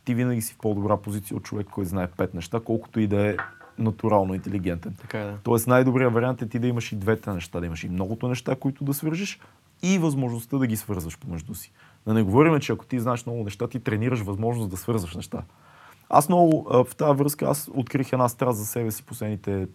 ти 0.09 0.15
винаги 0.15 0.43
си 0.43 0.55
в 0.55 0.59
по-добра 0.59 0.97
позиция 0.97 1.37
от 1.37 1.43
човек, 1.43 1.67
който 1.67 1.89
знае 1.89 2.07
пет 2.07 2.35
неща, 2.35 2.61
колкото 2.65 3.01
и 3.01 3.07
да 3.07 3.29
е 3.31 3.37
натурално 3.79 4.35
интелигентен. 4.35 4.95
Така 5.01 5.21
е, 5.21 5.25
да. 5.25 5.39
Тоест 5.43 5.67
най-добрият 5.67 6.13
вариант 6.13 6.43
е 6.43 6.49
ти 6.49 6.59
да 6.59 6.67
имаш 6.67 6.93
и 6.93 6.97
двете 6.97 7.31
неща, 7.31 7.61
да 7.61 7.67
имаш 7.67 7.85
и 7.85 7.89
многото 7.89 8.29
неща, 8.29 8.57
които 8.57 8.85
да 8.85 8.95
свържиш 8.95 9.41
и 9.83 9.99
възможността 9.99 10.59
да 10.59 10.67
ги 10.67 10.77
свързваш 10.77 11.19
помежду 11.19 11.55
си. 11.55 11.73
Да 12.07 12.15
не 12.15 12.23
говорим, 12.23 12.61
че 12.61 12.73
ако 12.73 12.87
ти 12.87 13.01
знаеш 13.01 13.27
много 13.27 13.45
неща, 13.45 13.69
ти 13.69 13.81
тренираш 13.81 14.21
възможност 14.21 14.71
да 14.71 14.77
свързваш 14.77 15.17
неща. 15.17 15.43
Аз 16.09 16.29
много 16.29 16.67
в 16.71 16.97
тази 16.97 17.19
връзка, 17.19 17.45
аз 17.45 17.71
открих 17.75 18.13
една 18.13 18.29
страст 18.29 18.59
за 18.59 18.67
себе 18.67 18.91
си 18.91 19.03
последните 19.03 19.67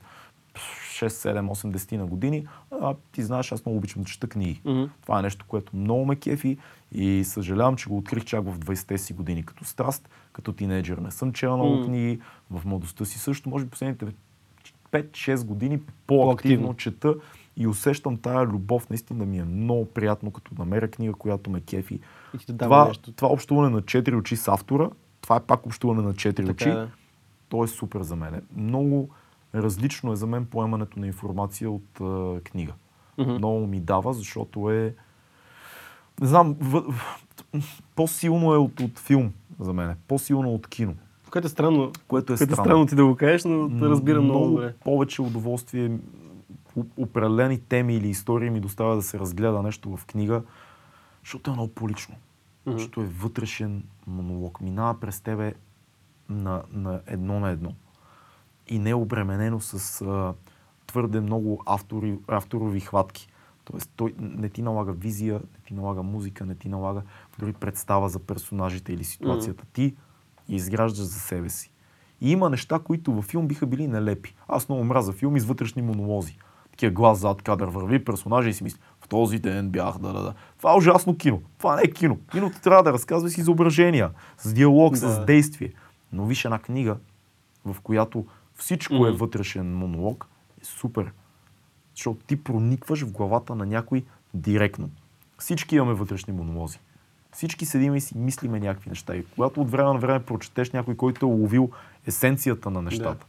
6, 1.03 1.07
7, 1.07 1.41
8, 1.47 1.71
10 1.71 1.97
на 1.97 2.05
години. 2.05 2.47
А, 2.73 2.95
ти 3.11 3.23
знаеш, 3.23 3.51
аз 3.51 3.65
много 3.65 3.77
обичам 3.77 4.03
да 4.03 4.09
чета 4.09 4.27
книги. 4.27 4.61
Мгм. 4.65 4.83
Това 5.01 5.19
е 5.19 5.21
нещо, 5.21 5.45
което 5.47 5.75
много 5.75 6.05
ме 6.05 6.15
кефи 6.15 6.57
и 6.91 7.23
съжалявам, 7.23 7.75
че 7.75 7.89
го 7.89 7.97
открих 7.97 8.25
чак 8.25 8.43
в 8.43 8.59
20-те 8.59 8.97
си 8.97 9.13
години 9.13 9.43
като 9.43 9.65
страст, 9.65 10.09
като 10.33 10.53
тинейджър. 10.53 10.97
Не 10.97 11.11
съм 11.11 11.33
чел 11.33 11.57
много 11.57 11.75
М. 11.75 11.85
книги, 11.85 12.19
в 12.51 12.65
младостта 12.65 13.05
си 13.05 13.19
също, 13.19 13.49
може 13.49 13.65
би 13.65 13.71
последните 13.71 14.05
5-6 14.91 15.45
години 15.45 15.79
По-активно. 16.07 16.73
чета 16.73 17.15
и 17.57 17.67
усещам 17.67 18.17
тая 18.17 18.45
любов. 18.45 18.89
Наистина 18.89 19.25
ми 19.25 19.39
е 19.39 19.43
много 19.43 19.85
приятно, 19.85 20.31
като 20.31 20.51
намеря 20.59 20.87
книга, 20.87 21.13
която 21.13 21.49
ме 21.49 21.61
кефи. 21.61 21.99
И 22.33 22.37
ти 22.37 22.53
дава 22.53 22.69
Това, 22.69 22.87
нещо. 22.87 23.11
това 23.11 23.27
общуване 23.29 23.69
на 23.69 23.81
четири 23.81 24.15
очи 24.15 24.35
с 24.35 24.47
автора, 24.47 24.89
това 25.21 25.35
е 25.35 25.39
пак 25.39 25.65
общуване 25.65 26.01
на 26.01 26.13
четири 26.13 26.45
Така 26.45 26.53
очи. 26.55 26.69
е, 26.69 26.73
да. 26.73 26.89
То 27.49 27.63
е 27.63 27.67
супер 27.67 28.01
за 28.01 28.15
мен. 28.15 28.41
Много 28.55 29.09
различно 29.55 30.11
е 30.11 30.15
за 30.15 30.27
мен 30.27 30.45
поемането 30.45 30.99
на 30.99 31.07
информация 31.07 31.71
от 31.71 32.01
а, 32.01 32.39
книга. 32.43 32.73
Мгм. 33.17 33.31
Много 33.31 33.67
ми 33.67 33.79
дава, 33.79 34.13
защото 34.13 34.71
е... 34.71 34.95
Не 36.21 36.27
знам, 36.27 36.55
в, 36.59 36.83
по-силно 37.95 38.53
е 38.53 38.57
от, 38.57 38.79
от 38.79 38.99
филм 38.99 39.33
за 39.59 39.73
мен. 39.73 39.95
По-силно 40.07 40.53
от 40.53 40.67
кино. 40.67 40.95
Което 41.31 41.47
е 41.47 41.49
странно. 41.49 41.79
Което 41.79 41.93
е 41.93 41.97
Което 42.07 42.33
е 42.33 42.37
странно. 42.37 42.65
странно 42.65 42.85
ти 42.85 42.95
да 42.95 43.05
го 43.05 43.15
кажеш, 43.15 43.43
но 43.43 43.69
те 43.79 43.85
разбирам 43.85 44.23
много 44.23 44.47
добре. 44.47 44.73
повече 44.83 45.21
удоволствие 45.21 45.97
определени 46.97 47.59
теми 47.59 47.95
или 47.95 48.07
истории 48.07 48.49
ми 48.49 48.59
доставя 48.59 48.95
да 48.95 49.01
се 49.01 49.19
разгледа 49.19 49.61
нещо 49.61 49.97
в 49.97 50.05
книга, 50.05 50.43
защото 51.23 51.51
е 51.51 51.53
много 51.53 51.73
по-лично. 51.73 52.15
Мгм. 52.65 52.77
Защото 52.77 53.01
е 53.01 53.05
вътрешен 53.05 53.83
монолог. 54.07 54.61
Минава 54.61 54.99
през 54.99 55.21
тебе 55.21 55.53
на, 56.29 56.61
на 56.73 57.01
едно 57.07 57.39
на 57.39 57.49
едно. 57.49 57.73
И 58.67 58.79
не 58.79 58.89
е 58.89 58.95
обременено 58.95 59.59
с 59.59 60.01
а, 60.01 60.33
твърде 60.87 61.19
много 61.19 61.63
автори, 61.65 62.17
авторови 62.27 62.79
хватки. 62.79 63.27
Тоест, 63.63 63.91
той 63.95 64.13
не 64.19 64.49
ти 64.49 64.61
налага 64.61 64.91
визия, 64.93 65.33
не 65.33 65.65
ти 65.67 65.73
налага 65.73 66.03
музика, 66.03 66.45
не 66.45 66.55
ти 66.55 66.69
налага 66.69 67.01
дори 67.39 67.53
представа 67.53 68.09
за 68.09 68.19
персонажите 68.19 68.93
или 68.93 69.03
ситуацията. 69.03 69.65
Ти 69.73 69.95
я 70.49 70.55
изграждаш 70.55 71.05
за 71.05 71.19
себе 71.19 71.49
си. 71.49 71.71
И 72.21 72.31
има 72.31 72.49
неща, 72.49 72.79
които 72.79 73.13
във 73.13 73.25
филм 73.25 73.47
биха 73.47 73.65
били 73.65 73.87
нелепи. 73.87 74.35
Аз 74.47 74.69
много 74.69 74.83
мраза 74.83 75.11
филми 75.13 75.39
с 75.39 75.45
вътрешни 75.45 75.81
монолози. 75.81 76.37
Такива 76.71 76.91
глас 76.91 77.19
зад 77.19 77.41
кадър 77.41 77.67
върви 77.67 78.05
персонажа 78.05 78.49
и 78.49 78.53
си 78.53 78.63
мисли, 78.63 78.79
в 79.01 79.07
този 79.07 79.39
ден 79.39 79.69
бях, 79.69 79.97
да, 79.97 80.13
да, 80.13 80.21
да. 80.23 80.33
Това 80.57 80.73
е 80.73 80.77
ужасно 80.77 81.17
кино. 81.17 81.41
Това 81.57 81.75
не 81.75 81.81
е 81.81 81.91
кино. 81.91 82.19
Киното 82.31 82.61
трябва 82.61 82.83
да 82.83 82.93
разказва 82.93 83.29
с 83.29 83.37
изображения, 83.37 84.09
с 84.37 84.53
диалог, 84.53 84.93
Да. 84.93 84.97
с 84.97 85.25
действие. 85.25 85.73
Но 86.13 86.25
виж 86.25 86.45
една 86.45 86.59
книга, 86.59 86.97
в 87.65 87.75
която 87.81 88.25
всичко 88.63 89.07
е 89.07 89.09
Мгм. 89.09 89.17
вътрешен 89.17 89.75
монолог, 89.75 90.27
е 90.61 90.65
супер. 90.65 91.11
Защото 91.95 92.25
ти 92.25 92.43
проникваш 92.43 93.01
в 93.01 93.11
главата 93.11 93.55
на 93.55 93.65
някой 93.65 94.05
директно. 94.33 94.89
Всички 95.37 95.75
имаме 95.75 95.93
вътрешни 95.93 96.33
монолози. 96.33 96.79
Всички 97.31 97.65
седим 97.65 97.95
и 97.95 98.01
си 98.01 98.17
мислиме 98.17 98.59
някакви 98.59 98.89
неща. 98.89 99.15
И 99.15 99.25
когато 99.25 99.61
от 99.61 99.71
време 99.71 99.93
на 99.93 99.99
време 99.99 100.25
прочетеш 100.25 100.71
някой, 100.71 100.95
който 100.95 101.25
е 101.25 101.29
уловил 101.29 101.71
есенцията 102.07 102.69
на 102.69 102.81
нещата 102.81 103.25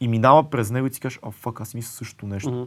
и 0.00 0.08
минава 0.08 0.50
през 0.50 0.70
него 0.70 0.86
и 0.86 0.90
ти 0.90 1.00
кажеш, 1.00 1.18
а 1.22 1.30
фак, 1.30 1.60
аз 1.60 1.74
мисля 1.74 1.90
също 1.90 2.26
нещо. 2.26 2.50
Мгм. 2.50 2.62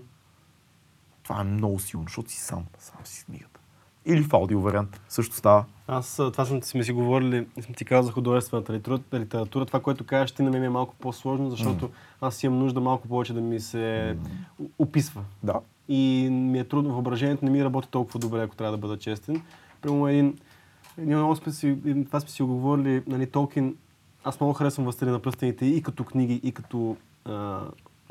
Това 1.23 1.41
е 1.41 1.43
много 1.43 1.79
силно, 1.79 2.05
защото 2.07 2.31
си 2.31 2.39
сам, 2.39 2.65
сам 2.79 2.99
си 3.03 3.19
с 3.19 3.23
книгата. 3.23 3.59
Или 4.05 4.23
в 4.23 4.33
аудио 4.33 4.61
вариант. 4.61 5.01
Също 5.09 5.35
става. 5.35 5.65
Аз 5.87 6.15
това 6.15 6.45
сме, 6.45 6.61
сме 6.61 6.83
си 6.83 6.91
говорили, 6.91 7.47
сме 7.61 7.75
ти 7.75 7.85
казал 7.85 8.03
за 8.03 8.11
художествената 8.11 8.73
литература, 8.73 9.21
литература. 9.21 9.65
Това, 9.65 9.79
което 9.79 10.03
кажеш 10.03 10.31
ти 10.31 10.43
на 10.43 10.49
мен 10.49 10.63
е 10.63 10.69
малко 10.69 10.95
по-сложно, 10.99 11.49
защото 11.49 11.89
аз 12.21 12.43
имам 12.43 12.59
нужда 12.59 12.81
малко 12.81 13.07
повече 13.07 13.33
да 13.33 13.41
ми 13.41 13.59
се 13.59 14.17
о- 14.61 14.65
описва. 14.79 15.21
Да. 15.43 15.59
И 15.89 16.29
ми 16.31 16.59
е 16.59 16.63
трудно, 16.63 16.93
въображението 16.93 17.45
не 17.45 17.51
ми 17.51 17.63
работи 17.63 17.87
толкова 17.91 18.19
добре, 18.19 18.41
ако 18.41 18.55
трябва 18.55 18.71
да 18.71 18.77
бъда 18.77 18.97
честен. 18.97 19.41
Примерно 19.81 20.07
един, 20.07 20.37
един 20.97 21.17
много 21.17 21.35
сме 21.35 21.51
си, 21.51 21.77
това 22.05 22.19
сме 22.19 22.29
си 22.29 22.43
оговорили, 22.43 23.03
нали, 23.07 23.27
Толкин, 23.27 23.75
аз 24.23 24.39
много 24.39 24.53
харесвам 24.53 24.83
Властелина 24.83 25.13
на 25.13 25.21
пръстените 25.21 25.65
и 25.65 25.81
като 25.81 26.03
книги, 26.03 26.39
и 26.43 26.51
като, 26.51 26.97
а, 27.25 27.59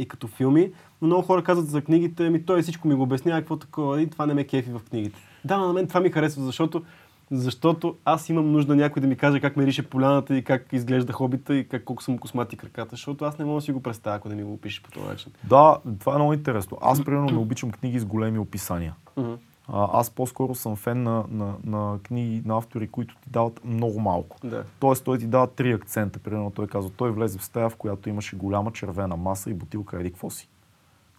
и 0.00 0.08
като 0.08 0.26
филми, 0.26 0.72
но 1.02 1.06
много 1.06 1.22
хора 1.22 1.44
казват 1.44 1.68
за 1.68 1.82
книгите, 1.82 2.30
ми 2.30 2.44
той 2.44 2.62
всичко 2.62 2.88
ми 2.88 2.94
го 2.94 3.02
обяснява, 3.02 3.40
какво 3.40 3.56
такова, 3.56 4.02
и 4.02 4.10
това 4.10 4.26
не 4.26 4.34
ме 4.34 4.44
кефи 4.44 4.70
в 4.70 4.80
книгите. 4.90 5.20
Да, 5.44 5.56
но 5.56 5.66
на 5.66 5.72
мен 5.72 5.86
това 5.86 6.00
ми 6.00 6.10
харесва, 6.10 6.42
защото 6.42 6.82
защото 7.30 7.96
аз 8.04 8.28
имам 8.28 8.52
нужда 8.52 8.76
някой 8.76 9.02
да 9.02 9.08
ми 9.08 9.16
каже 9.16 9.40
как 9.40 9.56
мирише 9.56 9.88
поляната 9.88 10.36
и 10.36 10.44
как 10.44 10.72
изглежда 10.72 11.12
хобита 11.12 11.54
и 11.54 11.68
как 11.68 11.84
колко 11.84 12.02
съм 12.02 12.18
космати 12.18 12.56
краката, 12.56 12.90
защото 12.90 13.24
аз 13.24 13.38
не 13.38 13.44
мога 13.44 13.56
да 13.56 13.60
си 13.60 13.72
го 13.72 13.82
представя, 13.82 14.16
ако 14.16 14.28
не 14.28 14.34
ми 14.34 14.42
го 14.42 14.52
опишеш 14.52 14.82
по 14.82 14.90
този 14.90 15.06
начин. 15.06 15.32
Да, 15.44 15.78
това 16.00 16.12
е 16.12 16.16
много 16.16 16.32
интересно. 16.32 16.78
Аз, 16.80 17.04
примерно, 17.04 17.26
не 17.30 17.38
обичам 17.38 17.70
книги 17.70 17.98
с 17.98 18.04
големи 18.04 18.38
описания. 18.38 18.94
Мгм. 19.16 19.32
Аз 19.72 20.10
по-скоро 20.10 20.54
съм 20.54 20.76
фен 20.76 21.02
на, 21.02 21.24
на, 21.28 21.54
на 21.64 21.98
книги, 22.02 22.42
на 22.44 22.56
автори, 22.56 22.88
които 22.88 23.16
ти 23.16 23.30
дават 23.30 23.60
много 23.64 24.00
малко. 24.00 24.36
Да. 24.44 24.64
Тоест, 24.80 25.04
той 25.04 25.18
ти 25.18 25.26
дава 25.26 25.46
три 25.46 25.72
акцента. 25.72 26.18
Примерно 26.18 26.50
той 26.50 26.66
казва, 26.66 26.90
той 26.90 27.10
влезе 27.10 27.38
в 27.38 27.44
стая, 27.44 27.70
в 27.70 27.76
която 27.76 28.08
имаше 28.08 28.36
голяма 28.36 28.72
червена 28.72 29.16
маса 29.16 29.50
и 29.50 29.54
бутилка 29.54 30.00
еди 30.00 30.10
какво 30.10 30.30
си 30.30 30.48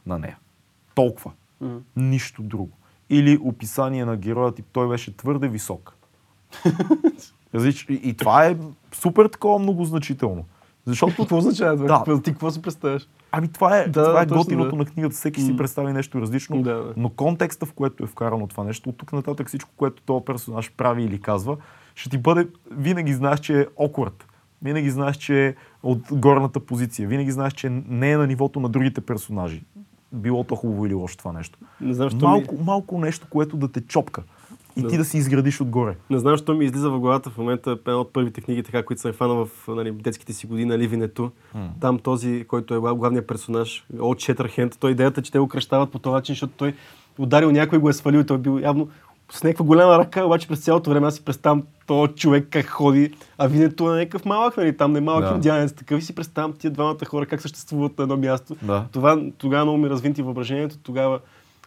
на 0.05 0.19
нея. 0.19 0.37
Толкова. 0.95 1.31
Мгм. 1.61 1.77
Нищо 1.95 2.41
друго. 2.41 2.71
Или 3.09 3.39
описание 3.41 4.05
на 4.05 4.17
героя 4.17 4.51
тип, 4.51 4.65
той 4.71 4.87
беше 4.87 5.17
твърде 5.17 5.47
висок. 5.47 5.97
И, 7.53 7.93
и 8.03 8.13
това 8.13 8.45
е 8.45 8.57
супер 8.91 9.25
такова 9.25 9.59
многозначително. 9.59 10.45
Защото 10.85 11.15
Какво 11.15 11.37
означава 11.37 11.77
това? 11.77 12.03
Да. 12.07 12.21
Ти 12.21 12.31
какво 12.31 12.51
си 12.51 12.61
представяш? 12.61 13.07
Ами 13.31 13.47
това 13.47 13.77
е, 13.77 13.87
Да, 13.87 14.05
това 14.05 14.21
е 14.21 14.27
точно, 14.27 14.37
готиното 14.43 14.71
да. 14.71 14.75
на 14.75 14.85
книгата. 14.85 15.15
Всеки 15.15 15.41
си 15.41 15.57
представи 15.57 15.93
нещо 15.93 16.21
различно, 16.21 16.61
Да, 16.61 16.73
да. 16.75 16.93
но 16.97 17.09
контекста, 17.09 17.65
в 17.65 17.73
което 17.73 18.03
е 18.03 18.07
вкарано 18.07 18.47
това 18.47 18.63
нещо, 18.63 18.89
от 18.89 18.97
тук 18.97 19.13
нататък 19.13 19.47
всичко, 19.47 19.71
което 19.77 20.03
този 20.03 20.25
персонаж 20.25 20.71
прави 20.77 21.03
или 21.03 21.21
казва, 21.21 21.57
ще 21.95 22.09
ти 22.09 22.17
бъде, 22.17 22.47
винаги 22.71 23.13
знаеш, 23.13 23.39
че 23.39 23.61
е 23.61 23.65
awkward. 23.65 24.23
Винаги 24.61 24.89
знаеш, 24.89 25.17
че 25.17 25.47
е 25.47 25.55
от 25.83 25.99
горната 26.11 26.59
позиция. 26.59 27.07
Винаги 27.07 27.31
знаеш, 27.31 27.53
че 27.53 27.69
не 27.69 28.11
е 28.11 28.17
на 28.17 28.27
нивото 28.27 28.59
на 28.59 28.69
другите 28.69 29.01
персонажи. 29.01 29.63
Било 30.11 30.43
то 30.43 30.55
хубаво 30.55 30.85
или 30.85 30.93
лошо 30.93 31.17
това 31.17 31.31
нещо. 31.31 31.59
Не 31.81 31.93
знам, 31.93 32.09
Малко, 32.21 32.55
ми, 32.55 32.61
малко 32.63 32.97
нещо, 32.97 33.27
което 33.29 33.57
да 33.57 33.67
те 33.67 33.81
чопка. 33.81 34.23
И 34.81 34.83
Да. 34.83 34.89
ти 34.89 34.97
да 34.97 35.05
си 35.05 35.17
изградиш 35.17 35.61
отгоре. 35.61 35.95
не 36.09 36.19
знам, 36.19 36.33
защо 36.33 36.53
ми 36.53 36.65
излиза 36.65 36.89
в 36.89 36.99
главата 36.99 37.29
в 37.29 37.37
момента 37.37 37.71
една 37.87 37.97
от 37.97 38.13
първите 38.13 38.41
книги, 38.41 38.63
така, 38.63 38.83
които 38.83 39.01
съм 39.01 39.13
фанал 39.13 39.45
в 39.45 39.67
нали, 39.67 39.91
детските 39.91 40.33
си 40.33 40.47
години, 40.47 40.65
нали, 40.65 40.87
Винето. 40.87 41.31
Там 41.81 41.99
този, 41.99 42.45
който 42.47 42.73
е 42.73 42.79
глав- 42.79 42.97
главният 42.97 43.27
персонаж, 43.27 43.85
от 43.99 44.19
Четърхенд, 44.19 44.77
той 44.79 44.91
идеята, 44.91 45.19
е, 45.19 45.23
че 45.23 45.31
те 45.31 45.39
го 45.39 45.47
кръщават 45.47 45.91
по 45.91 45.99
този 45.99 46.13
начин, 46.13 46.33
защото 46.35 46.53
той 46.57 46.73
ударил 47.19 47.51
някой 47.51 47.77
и 47.77 47.81
го 47.81 47.89
е 47.89 47.93
свалил 47.93 48.19
и 48.19 48.25
той 48.25 48.37
бил 48.37 48.59
явно 48.59 48.89
с 49.31 49.43
някаква 49.43 49.65
голяма 49.65 49.97
ръка, 49.99 50.25
обаче 50.25 50.47
през 50.47 50.59
цялото 50.59 50.89
време 50.89 51.07
аз 51.07 51.15
си 51.15 51.25
представям 51.25 51.63
този 51.87 52.13
човек 52.13 52.47
как 52.49 52.65
ходи, 52.65 53.13
а 53.37 53.47
Винето 53.47 53.93
е 53.93 53.99
някакъв 53.99 54.25
малък, 54.25 54.57
нали, 54.57 54.77
там 54.77 54.91
не 54.91 54.97
е 54.97 55.01
малък 55.01 55.23
Да. 55.23 55.31
индианец, 55.35 55.73
такъв 55.73 55.99
и 55.99 56.03
си 56.03 56.15
представям 56.15 56.53
тия 56.53 56.71
двамата 56.71 57.05
хора 57.07 57.25
как 57.25 57.41
съществуват 57.41 57.97
на 57.97 58.03
едно 58.03 58.17
място. 58.17 58.55
Да. 58.61 58.85
Това 58.91 59.21
тогава 59.37 59.65
много 59.65 59.77
ми 59.77 59.89
развинти 59.89 60.21
въображението, 60.21 60.77
тогава 60.83 61.19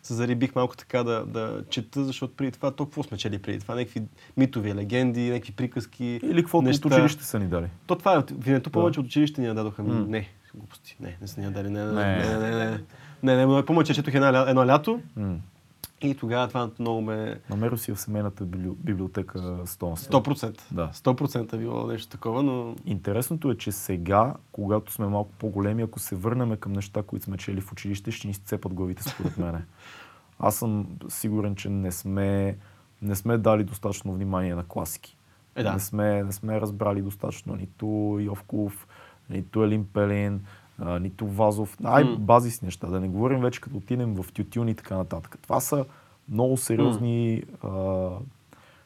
се 0.05 0.15
зарибих 0.15 0.55
малко 0.55 0.77
така 0.77 1.03
да, 1.03 1.25
да 1.27 1.63
чета, 1.71 2.05
защото 2.05 2.35
преди 2.35 2.53
това 2.53 2.71
толкова 2.71 3.05
сме 3.05 3.19
чели 3.19 3.39
преди 3.39 3.59
това. 3.59 3.75
Някакви 3.75 4.03
митови 4.37 4.75
легенди, 4.75 5.31
някакви 5.31 5.53
приказки. 5.53 6.21
Или 6.23 6.37
каквото 6.37 6.59
от 6.59 6.65
неща. 6.65 6.89
училище 6.89 7.25
са 7.25 7.39
ни 7.39 7.47
дали. 7.47 7.67
То 7.87 7.97
това 7.97 8.15
е, 8.15 8.35
винаги 8.35 8.63
повече 8.65 9.01
от 9.01 9.07
училище 9.07 9.41
ни 9.41 9.47
я 9.47 9.55
дадоха. 9.55 9.83
М. 9.83 10.07
Не, 10.09 10.29
глупости. 10.55 10.97
Не, 11.01 11.17
не 11.21 11.27
са 11.27 11.41
ни 11.41 11.47
я 11.47 11.53
дали. 11.53 11.71
Не, 11.71 11.85
не, 11.85 11.93
Не. 11.93 12.17
не, 12.19 12.39
не, 12.39 12.51
не, 12.51 12.65
не. 12.65 12.79
Не, 13.23 13.37
не, 13.37 13.47
не, 13.47 13.65
помня, 13.65 13.85
че 13.85 13.95
четох 13.95 14.15
една, 14.15 14.33
ля- 14.33 14.51
едно 14.51 14.67
лято 14.67 15.01
М. 15.17 15.37
и 16.05 16.15
тогава 16.15 16.49
това 16.49 16.71
много 16.79 17.01
ме... 17.01 17.41
Намерил 17.51 17.77
си 17.77 17.93
в 17.93 18.01
семейната 18.01 18.45
библи- 18.45 18.77
библиотека 18.77 19.39
100 19.39 19.91
на 19.91 19.97
100%. 19.97 20.61
Да. 20.73 20.91
100% 20.95 21.53
е 21.53 21.59
било 21.59 21.87
нещо 21.87 22.09
такова, 22.09 22.43
но... 22.43 22.77
Интересното 22.85 23.51
е, 23.51 23.57
че 23.57 23.73
сега, 23.73 24.35
когато 24.53 24.93
сме 24.93 25.07
малко 25.07 25.33
по-големи, 25.39 25.83
ако 25.83 25.99
се 25.99 26.17
върнем 26.17 26.57
към 26.57 26.73
неща, 26.73 27.03
които 27.03 27.25
сме 27.25 27.37
чели 27.37 27.61
в 27.61 27.73
училище, 27.73 28.11
ще 28.11 28.29
ни 28.29 28.35
сцепат 28.35 28.75
главите, 28.75 29.03
според 29.03 29.39
мене. 29.39 29.65
Аз 30.39 30.57
съм 30.57 30.87
сигурен, 31.09 31.55
че 31.55 31.69
не 31.69 31.93
сме, 31.93 32.59
не 33.03 33.15
сме 33.15 33.39
дали 33.39 33.65
достатъчно 33.65 34.15
внимание 34.15 34.55
на 34.55 34.65
класики. 34.65 35.17
Е, 35.57 35.63
да. 35.63 35.73
не, 35.73 35.81
сме, 35.81 36.23
не 36.23 36.33
сме 36.33 36.61
разбрали 36.61 37.03
достатъчно 37.03 37.57
нито 37.57 38.19
Йовков, 38.21 38.87
нито 39.31 39.65
Елин 39.65 39.87
Пелин, 39.93 40.45
а, 40.79 40.99
нито 40.99 41.27
Вазов. 41.27 41.77
Ай, 41.85 42.05
М. 42.05 42.17
базисни 42.17 42.67
неща. 42.67 42.87
Да 42.87 43.01
не 43.01 43.09
говорим 43.09 43.41
вече 43.41 43.61
като 43.61 43.77
отидем 43.77 44.15
в 44.15 44.33
тютюн 44.33 44.69
и 44.69 44.75
така 44.75 44.97
нататък. 44.97 45.39
Това 45.43 45.61
са 45.61 45.85
много 46.29 46.57
сериозни... 46.57 47.43
А, 47.63 47.69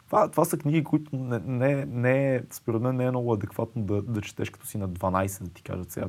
това, 0.07 0.29
това 0.29 0.45
са 0.45 0.59
книги, 0.59 0.85
които 0.85 1.17
не, 1.17 1.39
не, 1.39 1.87
не, 1.87 2.35
е- 2.35 2.43
според 2.51 2.83
мен 2.83 2.97
не 2.97 3.05
е 3.05 3.11
много 3.11 3.33
адекватно 3.33 3.83
да, 3.83 4.03
да 4.03 4.21
четеш 4.21 4.51
като 4.51 4.67
си 4.67 4.79
на 4.79 4.89
12, 4.89 5.43
да 5.43 5.51
ти 5.51 5.63
кажат 5.63 5.91
сега 5.91 6.07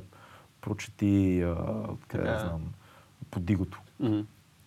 прочети, 0.61 1.41
а, 1.41 1.55
къде 2.07 2.23
да 2.23 2.35
е. 2.35 2.39
знам, 2.39 2.61
подигото. 3.31 3.81
Мгм. 3.99 4.19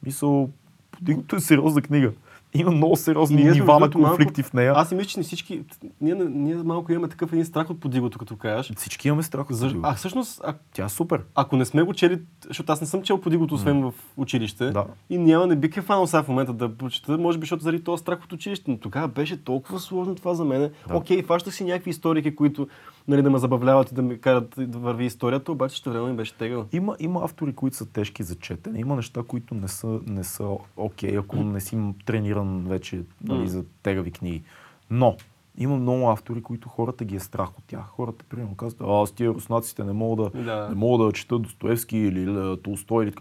Мисъл, 0.02 0.50
подигото 0.90 1.36
е 1.36 1.40
сериозна 1.40 1.82
книга. 1.82 2.12
Има 2.54 2.70
много 2.70 2.96
сериозни 2.96 3.44
нива 3.44 3.80
на 3.80 3.90
конфликти 3.90 4.42
в 4.42 4.52
нея. 4.52 4.72
Аз 4.76 4.88
си 4.88 4.94
мисля, 4.94 5.08
че 5.08 5.18
не 5.18 5.24
всички... 5.24 5.62
Ние, 6.00 6.14
ние 6.14 6.54
малко 6.54 6.92
имаме 6.92 7.08
такъв 7.08 7.32
един 7.32 7.44
страх 7.44 7.70
от 7.70 7.80
подигото, 7.80 8.18
като 8.18 8.36
кажеш. 8.36 8.72
Всички 8.76 9.08
имаме 9.08 9.22
страх 9.22 9.50
от 9.50 9.60
подигото. 9.60 9.80
А 9.82 9.94
всъщност, 9.94 10.40
а, 10.44 10.54
Тя 10.72 10.84
е 10.84 10.88
супер. 10.88 11.22
ако 11.34 11.56
не 11.56 11.64
сме 11.64 11.82
го 11.82 11.94
чели, 11.94 12.20
защото 12.46 12.72
аз 12.72 12.80
не 12.80 12.86
съм 12.86 13.02
чел 13.02 13.20
подигото, 13.20 13.54
освен 13.54 13.82
в 13.82 13.94
училище, 14.16 14.70
Да. 14.70 14.84
и 15.10 15.18
няма, 15.18 15.46
не 15.46 15.56
бих 15.56 15.76
е 15.76 15.82
фанал 15.82 16.06
сега 16.06 16.22
в 16.22 16.28
момента 16.28 16.52
да 16.52 16.76
прочета, 16.76 17.18
може 17.18 17.38
би, 17.38 17.42
защото 17.42 17.62
заради 17.62 17.84
този 17.84 18.00
страх 18.00 18.24
от 18.24 18.32
училище, 18.32 18.70
но 18.70 18.76
тогава 18.78 19.08
беше 19.08 19.44
толкова 19.44 19.80
сложно 19.80 20.14
това 20.14 20.34
за 20.34 20.44
мен. 20.44 20.70
Да. 20.88 20.96
Окей, 20.96 21.22
фащах 21.22 21.54
си 21.54 21.64
някакви 21.64 21.90
историки, 21.90 22.36
които 22.36 22.68
нали, 23.08 23.22
да 23.22 23.30
ме 23.30 23.38
забавляват 23.38 23.90
и 23.90 23.94
да 23.94 24.02
ми 24.02 24.20
карат 24.20 24.54
да 24.58 24.78
върви 24.78 25.04
историята, 25.04 25.52
обаче 25.52 25.76
ще 25.76 25.90
време 25.90 26.10
ми 26.10 26.16
беше 26.16 26.34
тегъл. 26.34 26.66
Има, 26.72 26.96
има 26.98 27.24
автори, 27.24 27.52
които 27.52 27.76
са 27.76 27.86
тежки 27.86 28.22
за 28.22 28.34
четене. 28.34 28.80
Има 28.80 28.96
неща, 28.96 29.22
които 29.28 29.54
не 29.54 29.68
са, 29.68 30.00
не 30.06 30.24
са 30.24 30.56
окей, 30.76 31.18
ако 31.18 31.36
не 31.36 31.60
си 31.60 31.78
трениран 32.06 32.64
вече 32.68 33.02
нали, 33.24 33.48
за 33.48 33.64
тегави 33.82 34.10
книги. 34.10 34.42
Но 34.90 35.16
има 35.58 35.76
много 35.76 36.10
автори, 36.10 36.42
които 36.42 36.68
хората 36.68 37.04
ги 37.04 37.16
е 37.16 37.20
страх 37.20 37.58
от 37.58 37.64
тях. 37.66 37.84
Хората, 37.88 38.24
примерно, 38.28 38.54
казват, 38.54 38.88
а, 38.88 39.06
с 39.06 39.12
тия 39.12 39.30
руснаците 39.30 39.84
не 39.84 39.92
мога 39.92 40.22
да, 40.22 40.42
Да. 40.42 40.68
не 40.68 40.74
мога 40.74 41.04
да 41.04 41.12
чета 41.12 41.38
Достоевски 41.38 41.98
или 41.98 42.56
Толстой. 42.62 43.04
Или... 43.04 43.12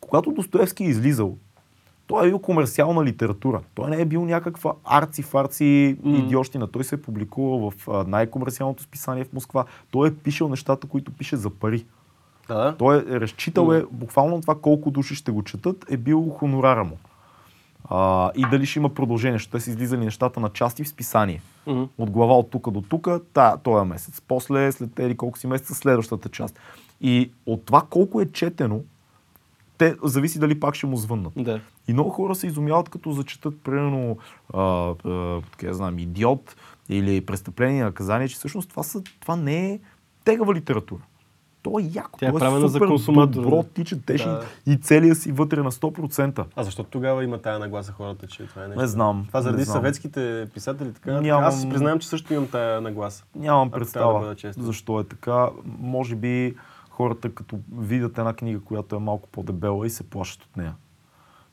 Когато 0.00 0.32
Достоевски 0.32 0.84
е 0.84 0.88
излизал, 0.88 1.36
той 2.08 2.26
е 2.26 2.30
бил 2.30 2.38
комерциална 2.38 3.04
литература. 3.04 3.60
Той 3.74 3.90
не 3.90 4.00
е 4.00 4.04
бил 4.04 4.24
някаква 4.24 4.72
арци-фарци 4.84 5.96
М. 6.02 6.16
идиощина. 6.16 6.66
Той 6.66 6.84
се 6.84 6.94
е 6.94 7.02
публикувал 7.02 7.70
в 7.70 8.04
най-комерциалното 8.06 8.82
списание 8.82 9.24
в 9.24 9.32
Москва. 9.32 9.64
Той 9.90 10.08
е 10.08 10.14
пишел 10.14 10.48
нещата, 10.48 10.86
които 10.86 11.12
пише 11.12 11.36
за 11.36 11.50
пари. 11.50 11.84
Да. 12.48 12.74
Той 12.78 12.96
е 12.98 13.20
разчитал 13.20 13.72
е 13.72 13.84
буквално 13.90 14.40
това 14.40 14.54
колко 14.54 14.90
души 14.90 15.14
ще 15.14 15.30
го 15.30 15.42
четат, 15.42 15.84
е 15.90 15.96
бил 15.96 16.28
хонорара 16.28 16.84
му. 16.84 16.98
А, 17.84 18.30
и 18.36 18.44
дали 18.50 18.66
ще 18.66 18.78
има 18.78 18.88
продължение, 18.88 19.38
те 19.52 19.60
са 19.60 19.70
излизали 19.70 20.04
нещата 20.04 20.40
на 20.40 20.48
части 20.48 20.84
в 20.84 20.88
списание. 20.88 21.42
Мгм. 21.66 21.82
От 21.98 22.10
глава 22.10 22.38
от 22.38 22.50
тук 22.50 22.70
до 22.70 22.82
тук, 22.82 23.08
та, 23.32 23.56
този 23.56 23.88
месец. 23.88 24.22
После, 24.28 24.72
след 24.72 24.94
тези 24.94 25.16
колко 25.16 25.38
си 25.38 25.46
месеца, 25.46 25.74
следващата 25.74 26.28
част. 26.28 26.58
И 27.00 27.30
от 27.46 27.64
това 27.64 27.82
колко 27.90 28.20
е 28.20 28.26
четено, 28.26 28.80
те 29.78 29.96
зависи 30.02 30.38
дали 30.38 30.60
пак 30.60 30.74
ще 30.74 30.86
му 30.86 30.96
звъннат. 30.96 31.32
Да. 31.36 31.60
И 31.88 31.92
много 31.92 32.10
хора 32.10 32.34
се 32.34 32.46
изумяват, 32.46 32.88
като 32.88 33.12
зачитат, 33.12 33.54
примерно, 33.60 34.18
а, 34.54 34.60
а, 35.04 35.40
така, 35.42 35.72
знам, 35.72 35.98
идиот 35.98 36.56
или 36.88 37.20
престъпление 37.20 37.84
наказание, 37.84 38.28
че 38.28 38.34
всъщност 38.34 38.70
това, 38.70 38.82
са, 38.82 39.02
това 39.20 39.36
не 39.36 39.70
е 39.70 39.80
тегава 40.24 40.54
литература. 40.54 41.00
То 41.62 41.78
е 41.78 41.90
яко, 41.92 42.18
Тя 42.18 42.26
е 42.26 42.28
е 42.28 42.32
правена 42.32 42.60
за 42.60 42.72
супер 42.72 42.88
консуматора. 42.88 43.42
добро, 43.42 43.62
ти 43.64 43.84
четеш 43.84 44.22
Да. 44.24 44.42
и, 44.66 44.76
целия 44.76 45.14
си 45.14 45.32
вътре 45.32 45.62
на 45.62 45.70
100%. 45.70 46.44
А 46.56 46.62
защо 46.62 46.84
тогава 46.84 47.24
има 47.24 47.38
тая 47.38 47.58
нагласа 47.58 47.92
хората, 47.92 48.26
че 48.26 48.46
това 48.46 48.64
е 48.64 48.68
нещо? 48.68 48.80
Не 48.80 48.86
знам. 48.86 49.24
Това 49.28 49.42
заради 49.42 49.58
не 49.58 49.64
знам. 49.64 49.74
съветските 49.74 50.48
писатели 50.54 50.92
така. 50.92 51.20
Нямам- 51.20 51.44
Аз 51.44 51.60
си 51.60 51.68
признавам, 51.68 51.98
че 51.98 52.08
също 52.08 52.34
имам 52.34 52.46
тая 52.46 52.80
нагласа. 52.80 53.24
Нямам 53.34 53.68
да 53.68 53.72
представа 53.72 54.34
честен. 54.34 54.64
защо 54.64 55.00
е 55.00 55.04
така. 55.04 55.48
Може 55.78 56.14
би 56.16 56.54
хората 56.98 57.34
като 57.34 57.58
видят 57.78 58.18
една 58.18 58.32
книга, 58.34 58.60
която 58.60 58.96
е 58.96 58.98
малко 58.98 59.28
по-дебела 59.28 59.86
и 59.86 59.90
се 59.90 60.10
плашат 60.10 60.42
от 60.44 60.56
нея. 60.56 60.74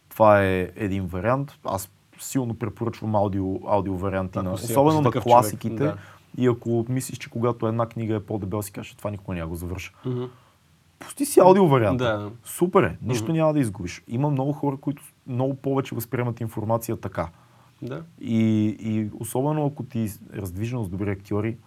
Това 0.09 0.43
е 0.43 0.71
един 0.75 1.05
вариант. 1.05 1.51
Аз 1.63 1.91
силно 2.19 2.53
препоръчвам 2.53 3.15
аудио, 3.15 3.59
аудио 3.67 3.97
варианти, 3.97 4.39
на, 4.39 4.53
особено 4.53 5.01
на 5.01 5.11
класиките. 5.11 5.77
човек, 5.77 5.95
И 6.37 6.47
ако 6.47 6.85
мислиш, 6.89 7.17
че 7.17 7.29
когато 7.29 7.67
една 7.67 7.85
книга 7.85 8.15
е 8.15 8.19
по-дебела, 8.19 8.63
си 8.63 8.71
кажеш, 8.71 8.93
това 8.95 9.11
никога 9.11 9.35
няма 9.35 9.49
го 9.49 9.55
завърша. 9.55 9.93
Мгм. 10.05 10.23
Пусти 10.99 11.25
си 11.25 11.39
аудио 11.39 11.67
варианта. 11.67 12.03
Да. 12.03 12.31
Супер 12.43 12.83
е, 12.83 12.97
нищо 13.01 13.23
Мгм. 13.23 13.33
няма 13.33 13.53
да 13.53 13.59
изгубиш. 13.59 14.03
Има 14.07 14.29
много 14.29 14.53
хора, 14.53 14.77
които 14.77 15.03
много 15.27 15.55
повече 15.55 15.95
възприемат 15.95 16.39
информация 16.41 16.97
така. 16.97 17.29
Да. 17.81 18.03
И, 18.21 18.65
и 18.79 19.09
особено 19.19 19.65
ако 19.65 19.83
ти 19.83 19.99
е 19.99 20.07
с 20.45 20.89
добри 20.89 21.09
актьори 21.09 21.57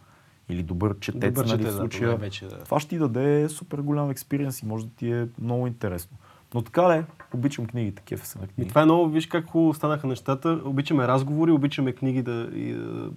или 0.49 0.63
добър 0.63 0.99
четец, 0.99 1.35
Добър 1.35 1.47
нали, 1.47 1.59
четец, 1.59 1.67
в 1.67 1.77
да, 1.77 1.81
случая, 1.81 2.09
най-вече, 2.09 2.47
да. 2.47 2.59
това 2.59 2.81
ще 2.81 2.89
ти 2.89 2.99
даде 2.99 3.49
супер 3.49 3.79
голям 3.79 4.11
експириенс 4.11 4.63
и 4.63 4.67
може 4.67 4.87
да 4.87 4.91
ти 4.91 5.13
е 5.13 5.29
много 5.41 5.67
интересно. 5.67 6.17
Но 6.55 6.63
така 6.63 6.97
ли, 6.97 7.05
обичам 7.35 7.67
книгите, 7.67 8.03
кефа 8.03 8.27
се 8.27 8.39
на 8.39 8.45
И 8.45 8.49
книги. 8.49 8.69
това 8.69 8.83
е 8.83 8.85
много, 8.85 9.09
виж 9.09 9.27
как 9.27 9.47
хубаво 9.47 9.75
станаха 9.75 10.07
нещата. 10.07 10.61
Обичаме 10.65 11.09
разговори, 11.09 11.51
обичаме 11.51 11.93
книги 11.93 12.23
да... 12.23 12.49
И, 12.55 12.73
да 12.73 13.11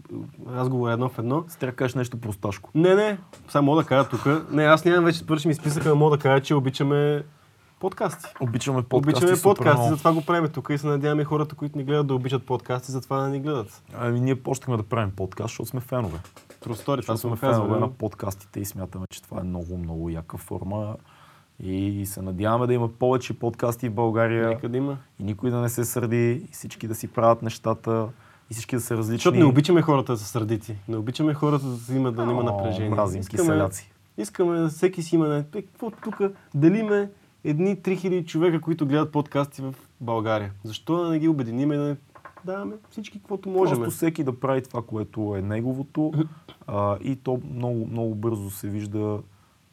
разговор 0.49 0.91
едно 0.91 1.09
в 1.09 1.19
едно. 1.19 1.43
Трябва 1.59 1.71
да 1.71 1.75
кажеш 1.75 1.95
нещо 1.95 2.21
просташко. 2.21 2.69
Не, 2.75 2.95
не, 2.95 3.17
само 3.49 3.65
мога 3.65 3.81
да 3.81 3.87
кажа 3.87 4.09
тук. 4.09 4.51
Не, 4.51 4.63
аз 4.63 4.85
нямам 4.85 5.05
вече 5.05 5.17
свърши 5.17 5.47
ми 5.47 5.53
списъка, 5.53 5.89
но 5.89 5.95
мога 5.95 6.17
да 6.17 6.23
кажа, 6.23 6.43
че 6.43 6.55
обичаме 6.55 7.23
подкасти. 7.79 8.25
Обичаме 8.39 8.83
подкасти 8.83 9.25
обичаме 9.25 9.41
подкасти, 9.41 9.89
затова 9.89 10.13
го 10.13 10.25
правим 10.25 10.49
тук 10.49 10.69
и 10.71 10.77
се 10.77 10.87
надяваме 10.87 11.23
хората, 11.23 11.55
които 11.55 11.77
ни 11.77 11.83
гледат 11.83 12.07
да 12.07 12.15
обичат 12.15 12.45
подкасти, 12.45 12.91
затова 12.91 13.19
да 13.19 13.29
ни 13.29 13.39
гледат. 13.39 13.83
Ами 13.93 14.19
ние 14.19 14.35
почнахме 14.35 14.77
да 14.77 14.83
правим 14.83 15.11
подкаст, 15.11 15.49
защото 15.49 15.69
сме 15.69 15.79
фенове. 15.79 16.17
Простори, 16.61 17.01
това 17.01 17.13
Защото 17.15 17.37
сме 17.37 17.49
фенове 17.49 17.79
на 17.79 17.89
подкастите 17.89 18.59
и 18.59 18.65
смятаме, 18.65 19.05
че 19.09 19.21
това 19.21 19.39
е 19.39 19.43
много, 19.43 19.77
много 19.77 20.09
яка 20.09 20.37
форма. 20.37 20.95
И 21.63 22.05
се 22.05 22.21
надяваме 22.21 22.67
да 22.67 22.73
има 22.73 22.87
повече 22.89 23.39
подкасти 23.39 23.89
в 23.89 23.93
България. 23.93 24.47
Нека 24.47 24.69
да 24.69 24.77
има. 24.77 24.97
И 25.19 25.23
никой 25.23 25.51
да 25.51 25.57
не 25.57 25.69
се 25.69 25.85
сърди, 25.85 26.31
и 26.31 26.51
всички 26.51 26.87
да 26.87 26.95
си 26.95 27.07
правят 27.07 27.41
нещата, 27.41 28.07
и 28.49 28.53
всички 28.53 28.75
да 28.75 28.81
са 28.81 28.97
различни. 28.97 29.17
Защото 29.17 29.37
не 29.37 29.45
обичаме 29.45 29.81
хората 29.81 30.11
да 30.11 30.17
са 30.17 30.25
сърдити. 30.25 30.75
Не 30.87 30.97
обичаме 30.97 31.33
хората 31.33 31.65
да 31.65 31.95
има, 31.95 32.11
да 32.11 32.23
има 32.23 32.33
О, 32.33 32.43
напрежение. 32.43 32.89
Мразим 32.89 33.21
искаме 34.17 34.59
да 34.59 34.69
всеки 34.69 35.03
си 35.03 35.15
има... 35.15 35.27
не- 35.27 35.37
Е, 35.55 35.61
Какво 35.61 35.91
тук 35.91 36.21
делиме 36.55 37.09
едни 37.43 37.77
3000 37.77 38.25
човека, 38.25 38.61
които 38.61 38.85
гледат 38.85 39.11
подкасти 39.11 39.61
в 39.61 39.75
България? 40.01 40.51
Защо 40.63 41.03
да 41.03 41.09
не 41.09 41.19
ги 41.19 41.27
обединим 41.27 41.71
и 41.71 41.77
да 41.77 41.83
не 41.83 41.95
даваме 42.45 42.75
всички 42.89 43.19
каквото 43.19 43.49
можем? 43.49 43.77
Просто 43.77 43.95
всеки 43.95 44.23
да 44.23 44.39
прави 44.39 44.63
това, 44.63 44.81
което 44.81 45.35
е 45.37 45.41
неговото. 45.41 46.11
а, 46.67 46.97
и 47.01 47.15
то 47.15 47.41
много, 47.53 47.87
много 47.87 48.15
бързо 48.15 48.49
се 48.49 48.69
вижда 48.69 49.19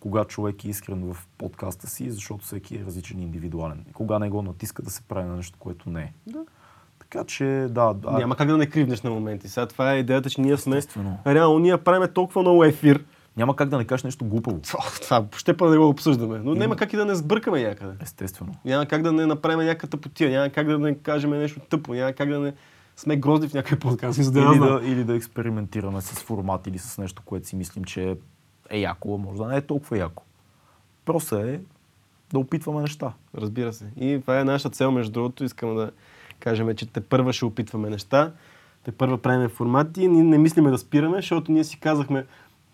кога 0.00 0.24
човек 0.24 0.64
е 0.64 0.68
искрен 0.68 1.12
в 1.12 1.26
подкаста 1.38 1.86
си, 1.86 2.10
защото 2.10 2.44
всеки 2.44 2.76
е 2.76 2.84
различен 2.84 3.20
и 3.20 3.22
индивидуален. 3.22 3.84
Кога 3.92 4.18
не 4.18 4.30
го 4.30 4.42
натиска 4.42 4.82
да 4.82 4.90
се 4.90 5.02
прави 5.02 5.28
на 5.28 5.36
нещо, 5.36 5.58
което 5.58 5.90
не 5.90 6.02
е. 6.02 6.12
Да. 6.26 6.44
Така 6.98 7.24
че, 7.24 7.66
да, 7.70 7.94
да. 7.94 8.10
Няма 8.10 8.36
как 8.36 8.48
да 8.48 8.56
не 8.56 8.66
кривнеш 8.66 9.02
на 9.02 9.10
моменти. 9.10 9.48
Сега 9.48 9.66
това 9.66 9.92
е 9.92 9.98
идеята, 9.98 10.30
че 10.30 10.40
ние 10.40 10.56
сме... 10.56 10.80
Реално 11.26 11.58
ние 11.58 11.76
правим 11.76 12.08
толкова 12.14 12.42
много 12.42 12.64
ефир. 12.64 13.04
Няма 13.38 13.56
как 13.56 13.68
да 13.68 13.78
не 13.78 13.84
кажеш 13.84 14.04
нещо 14.04 14.24
глупаво. 14.24 14.60
Това 15.02 15.24
ще 15.36 15.56
па 15.56 15.70
да 15.70 15.78
го 15.78 15.88
обсъждаме. 15.88 16.40
Но 16.44 16.54
няма 16.54 16.76
как 16.76 16.92
и 16.92 16.96
да 16.96 17.04
не 17.04 17.14
сбъркаме 17.14 17.62
някъде. 17.62 17.92
Естествено. 18.02 18.54
Няма 18.64 18.86
как 18.86 19.02
да 19.02 19.12
не 19.12 19.26
направим 19.26 19.66
някаква 19.66 19.88
тъпотия, 19.88 20.30
няма 20.30 20.50
как 20.50 20.66
да 20.66 20.78
не 20.78 20.94
кажем 20.94 21.30
нещо 21.30 21.60
тъпо, 21.60 21.94
няма 21.94 22.12
как 22.12 22.28
да 22.28 22.38
не 22.38 22.54
сме 22.96 23.16
грозди 23.16 23.48
в 23.48 23.54
някакъв 23.54 23.78
подкаст. 23.78 24.32
Да 24.32 24.40
Или 24.40 24.56
знам. 24.56 24.58
да, 24.58 24.86
или 24.86 25.04
да 25.04 25.16
експериментираме 25.16 26.00
с 26.00 26.20
формат 26.20 26.66
или 26.66 26.78
с 26.78 26.98
нещо, 26.98 27.22
което 27.24 27.48
си 27.48 27.56
мислим, 27.56 27.84
че 27.84 28.16
е 28.70 28.78
яко, 28.78 29.18
може 29.18 29.38
да 29.38 29.46
не 29.46 29.56
е 29.56 29.60
толкова 29.60 29.98
яко. 29.98 30.22
Просто 31.04 31.36
е 31.36 31.60
да 32.32 32.38
опитваме 32.38 32.80
неща. 32.80 33.12
Разбира 33.36 33.72
се. 33.72 33.86
И 33.96 34.20
това 34.20 34.40
е 34.40 34.44
нашата 34.44 34.70
цел, 34.70 34.90
между 34.90 35.12
другото. 35.12 35.44
Искам 35.44 35.76
да 35.76 35.90
кажем, 36.40 36.74
че 36.74 36.86
те 36.86 37.00
първа 37.00 37.32
ще 37.32 37.44
опитваме 37.44 37.90
неща, 37.90 38.32
те 38.84 38.92
първа 38.92 39.18
правим 39.18 39.48
формати. 39.48 40.08
Ние 40.08 40.22
не 40.22 40.38
мислиме 40.38 40.70
да 40.70 40.78
спираме, 40.78 41.16
защото 41.16 41.52
ние 41.52 41.64
си 41.64 41.80
казахме, 41.80 42.26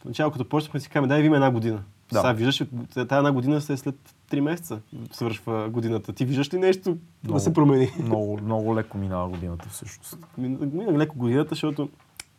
в 0.05 0.07
начало 0.09 0.31
като 0.31 0.49
почнахме 0.49 0.81
си 0.81 0.89
казваме, 0.89 1.09
дай 1.09 1.21
ви 1.21 1.27
има 1.27 1.37
една 1.37 1.51
година. 1.51 1.83
Да. 2.13 2.21
Сега 2.21 2.33
виждаш, 2.33 2.63
тази 2.95 3.15
една 3.15 3.33
година 3.33 3.61
се 3.61 3.73
е 3.73 3.77
след 3.77 3.95
3 4.31 4.41
месеца 4.41 4.81
свършва 5.13 5.69
годината. 5.69 6.13
Ти 6.13 6.25
виждаш 6.25 6.55
ли 6.55 6.59
нещо 6.59 6.97
Много. 7.25 7.39
да 7.39 7.41
се 7.41 7.53
промени? 7.53 7.91
Много, 8.03 8.39
много 8.43 8.77
леко 8.77 8.99
минава 8.99 9.29
годината 9.29 9.69
всъщност. 9.69 10.19
Мина 10.39 10.59
мина 10.73 10.99
леко 10.99 11.19
годината, 11.19 11.49
защото 11.49 11.89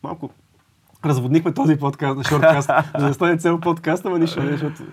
малко 0.03 0.29
разводнихме 1.05 1.53
този 1.53 1.75
подкаст 1.75 2.17
на 2.17 2.23
шорткаст, 2.23 2.69
за 2.99 3.07
да 3.07 3.13
стане 3.13 3.37
цел 3.37 3.59
подкаст, 3.59 4.05
ама 4.05 4.19
нищо 4.19 4.43
не, 4.43 4.51
защото 4.51 4.83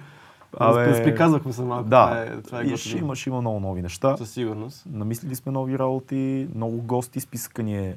Абе, 0.61 0.87
разприказвахме 0.87 1.53
се 1.53 1.63
малко. 1.63 1.89
Да, 1.89 2.07
Това 2.07 2.21
е, 2.21 2.43
това 2.43 2.61
е 2.61 2.65
и 2.65 2.77
ще 2.77 2.99
има, 2.99 3.17
ще 3.17 3.31
има 3.31 3.41
много 3.41 3.61
нови 3.61 3.83
неща. 3.83 4.17
Със 4.17 4.31
сигурност. 4.31 4.87
Намислили 4.93 5.35
сме 5.35 5.53
нови 5.53 5.79
работи, 5.79 6.49
много 6.55 6.83
гости, 6.83 7.21
списъка 7.21 7.63
ни 7.63 7.79
е... 7.79 7.97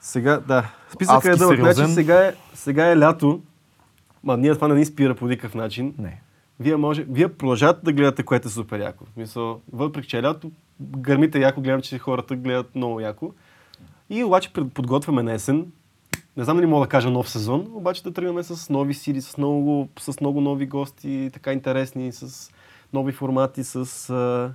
Сега, 0.00 0.38
да. 0.38 0.70
Списъка 0.94 1.30
е 1.30 1.36
дълъг. 1.36 1.72
Значи, 1.72 1.92
сега, 1.92 2.26
е, 2.26 2.34
сега 2.54 2.86
е 2.86 2.98
лято. 2.98 3.40
Ма 4.24 4.36
ние 4.36 4.54
това 4.54 4.68
не 4.68 4.74
ни 4.74 4.84
спира 4.84 5.14
по 5.14 5.26
никакъв 5.26 5.54
начин. 5.54 5.94
Не. 5.98 6.20
Вие, 6.60 6.76
може, 6.76 7.04
вие 7.08 7.28
продължавате 7.28 7.80
да 7.84 7.92
гледате, 7.92 8.22
което 8.22 8.48
е 8.48 8.50
супер 8.50 8.80
яко. 8.80 9.04
Мисъл, 9.16 9.60
въпреки 9.72 10.08
че 10.08 10.18
е 10.18 10.22
лято, 10.22 10.50
гърмите 10.80 11.40
яко, 11.40 11.60
гледам, 11.60 11.80
че 11.80 11.98
хората 11.98 12.36
гледат 12.36 12.74
много 12.74 13.00
яко. 13.00 13.32
И 14.10 14.24
обаче 14.24 14.52
подготвяме 14.52 15.22
на 15.22 15.32
есен. 15.32 15.66
Не 16.36 16.44
знам 16.44 16.56
дали 16.56 16.66
мога 16.66 16.86
да 16.86 16.90
кажа 16.90 17.10
нов 17.10 17.30
сезон, 17.30 17.66
обаче 17.74 18.02
да 18.02 18.12
тръгваме 18.12 18.42
с 18.42 18.70
нови 18.70 18.94
сили, 18.94 19.20
с 19.20 19.38
много, 19.38 19.88
с 19.98 20.20
много 20.20 20.40
нови 20.40 20.66
гости, 20.66 21.30
така 21.32 21.52
интересни, 21.52 22.12
с 22.12 22.50
нови 22.92 23.12
формати, 23.12 23.64
с 23.64 24.10
а, 24.10 24.54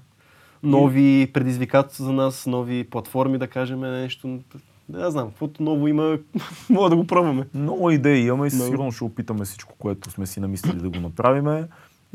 нови 0.63 1.31
предизвикателства 1.33 2.05
за 2.05 2.13
нас, 2.13 2.47
нови 2.47 2.83
платформи, 2.83 3.37
да 3.37 3.47
кажем 3.47 3.79
нещо. 3.79 4.39
Не 4.89 5.11
знам, 5.11 5.29
каквото 5.29 5.63
ново 5.63 5.87
има, 5.87 6.17
мога 6.69 6.89
да 6.89 6.95
го 6.95 7.07
пробваме. 7.07 7.47
Много 7.53 7.91
идеи 7.91 8.27
имаме 8.27 8.47
и 8.47 8.49
със 8.49 8.65
сигурно 8.65 8.91
ще 8.91 9.03
опитаме 9.03 9.45
всичко, 9.45 9.75
което 9.79 10.11
сме 10.11 10.25
си 10.25 10.39
намислили 10.39 10.77
да 10.77 10.89
го 10.89 10.99
направиме. 10.99 11.67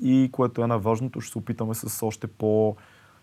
И 0.02 0.28
което 0.32 0.62
е 0.62 0.66
най-важното, 0.66 1.20
ще 1.20 1.32
се 1.32 1.38
опитаме 1.38 1.74
с 1.74 2.06
още 2.06 2.26
по 2.26 2.76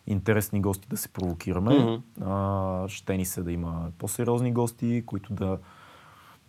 интересни 0.08 0.62
гости 0.62 0.88
да 0.90 0.98
се 0.98 1.10
провокираме. 1.10 1.80
Мгм. 1.80 2.26
А, 2.32 2.88
ще 2.88 3.18
ни 3.18 3.26
се 3.26 3.44
да 3.44 3.52
има 3.52 3.88
по-сериозни 3.98 4.54
гости, 4.54 5.04
които 5.06 5.34
да, 5.34 5.58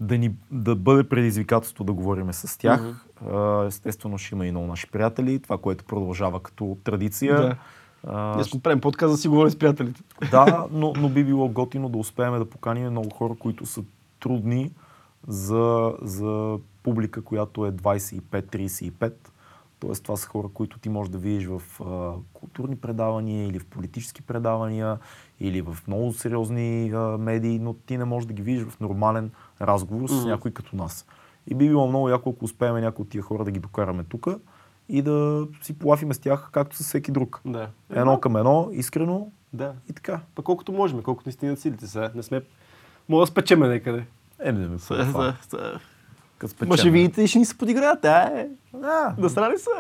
да, 0.01 0.19
ни, 0.19 0.35
да 0.51 0.77
бъде 0.77 1.09
предизвикателство 1.09 1.85
да 1.85 1.93
говорим 1.93 2.33
с 2.33 2.59
тях. 2.59 3.05
А, 3.31 3.65
естествено 3.65 4.19
ще 4.19 4.35
има 4.35 4.47
и 4.47 4.51
много 4.51 4.67
наши 4.67 4.91
приятели, 4.91 5.39
това, 5.39 5.59
което 5.59 5.85
продължава 5.85 6.43
като 6.43 6.79
традиция. 6.85 7.37
Да. 7.37 7.57
А, 8.07 8.35
Днес 8.35 8.49
го 8.49 8.61
правим 8.61 8.81
подкаст 8.81 9.13
да 9.13 9.17
си 9.17 9.29
говорим 9.29 9.51
с 9.51 9.59
приятелите. 9.59 10.03
да, 10.31 10.67
но, 10.71 10.93
но 10.97 11.09
би 11.09 11.25
било 11.25 11.49
готино 11.49 11.89
да 11.89 11.99
успеем 11.99 12.39
да 12.39 12.51
поканим 12.51 12.91
много 12.91 13.11
хора, 13.11 13.35
които 13.39 13.67
са 13.67 13.83
трудни 14.21 14.73
за, 15.29 15.95
за 16.03 16.59
публика, 16.83 17.23
която 17.23 17.67
е 17.67 17.73
25-35. 17.73 19.13
Тоест, 19.81 20.03
това 20.03 20.17
са 20.17 20.29
хора, 20.29 20.49
които 20.55 20.79
ти 20.79 20.89
можеш 20.89 21.11
да 21.11 21.19
видиш 21.19 21.47
в 21.47 21.63
а, 21.81 22.13
културни 22.33 22.77
предавания 22.77 23.47
или 23.47 23.59
в 23.59 23.67
политически 23.67 24.23
предавания 24.23 24.99
или 25.41 25.63
в 25.63 25.79
много 25.87 26.13
сериозни 26.13 26.91
а, 26.91 26.99
медии, 27.19 27.59
но 27.59 27.75
ти 27.75 27.99
не 27.99 28.05
можеш 28.05 28.27
да 28.27 28.33
ги 28.33 28.43
видиш 28.43 28.65
в 28.65 28.81
нормален 28.81 29.31
разговор 29.61 30.09
с 30.09 30.25
някой 30.25 30.51
като 30.51 30.77
нас. 30.77 31.07
И 31.47 31.55
би 31.55 31.69
било 31.69 31.89
много 31.89 32.09
яко, 32.09 32.31
ако 32.31 32.45
успеем 32.45 32.75
някои 32.75 33.03
от 33.03 33.09
тия 33.09 33.23
хора 33.23 33.45
да 33.45 33.51
ги 33.51 33.61
докараме 33.61 34.05
тук 34.05 34.29
и 34.91 35.03
да 35.03 35.47
си 35.63 35.73
полафиме 35.75 36.15
с 36.15 36.19
тях, 36.19 36.49
както 36.53 36.77
с 36.77 36.81
всеки 36.81 37.13
друг. 37.13 37.41
Да. 37.45 37.69
Едно 37.91 38.21
към 38.21 38.37
едно, 38.37 38.69
искрено 38.73 39.29
Да. 39.53 39.73
и 39.91 39.93
така. 39.93 40.21
Па 40.35 40.43
колкото 40.43 40.73
можем, 40.73 41.03
колкото 41.03 41.29
ни 41.29 41.33
стигнат 41.33 41.59
силите 41.59 41.87
сега. 41.87 42.11
Не 42.15 42.23
сме... 42.23 42.43
Мога 43.09 43.23
да 43.23 43.27
спечеме 43.27 43.69
някъде. 43.69 44.05
Е, 44.41 44.53
не, 44.53 44.69
не, 44.69 44.79
Са, 44.79 45.31
Ма 46.63 46.77
ще 46.77 46.91
видите 46.91 47.23
и 47.23 47.27
ще 47.27 47.39
ни 47.39 47.45
се 47.45 47.59
подиграят. 47.59 48.05
А, 48.05 48.23
е. 48.31 48.49
Да, 48.75 49.15
Да 49.19 49.31
срали 49.31 49.59
се. 49.59 49.71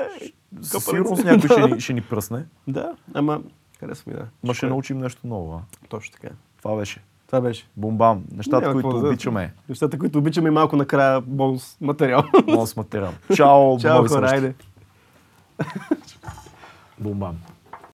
със 0.63 0.73
Копалец. 0.75 0.85
сигурност 0.97 1.25
някой 1.25 1.49
ще 1.49 1.75
ни, 1.75 1.81
ще 1.81 1.93
ни 1.93 2.01
пръсне, 2.03 2.45
Да, 2.69 2.93
ама 3.15 3.41
харесва 3.81 4.13
ми, 4.13 4.19
да. 4.19 4.27
но 4.45 4.55
ще 4.55 4.67
научим 4.67 4.99
нещо 4.99 5.27
ново. 5.27 5.55
А? 5.55 5.61
Точно 5.89 6.13
така. 6.13 6.35
Това 6.59 6.77
беше. 6.77 7.01
Това 7.27 7.41
беше. 7.41 7.69
Бомбам. 7.77 8.25
Нещата, 8.33 8.61
Няма 8.61 8.73
които 8.73 8.89
да- 8.91 9.09
обичаме. 9.09 9.55
Нещата, 9.69 9.99
които 9.99 10.19
обичаме 10.19 10.49
и 10.49 10.53
малко 10.53 10.77
накрая 10.77 11.21
бонус 11.21 11.77
материал. 11.81 12.23
Много 12.47 12.67
с 12.67 12.77
материал. 12.77 13.13
Чао, 13.35 13.79
Чао, 13.81 14.09
хора. 14.09 14.53
айде. 15.91 16.17
Бомбам. 16.99 17.39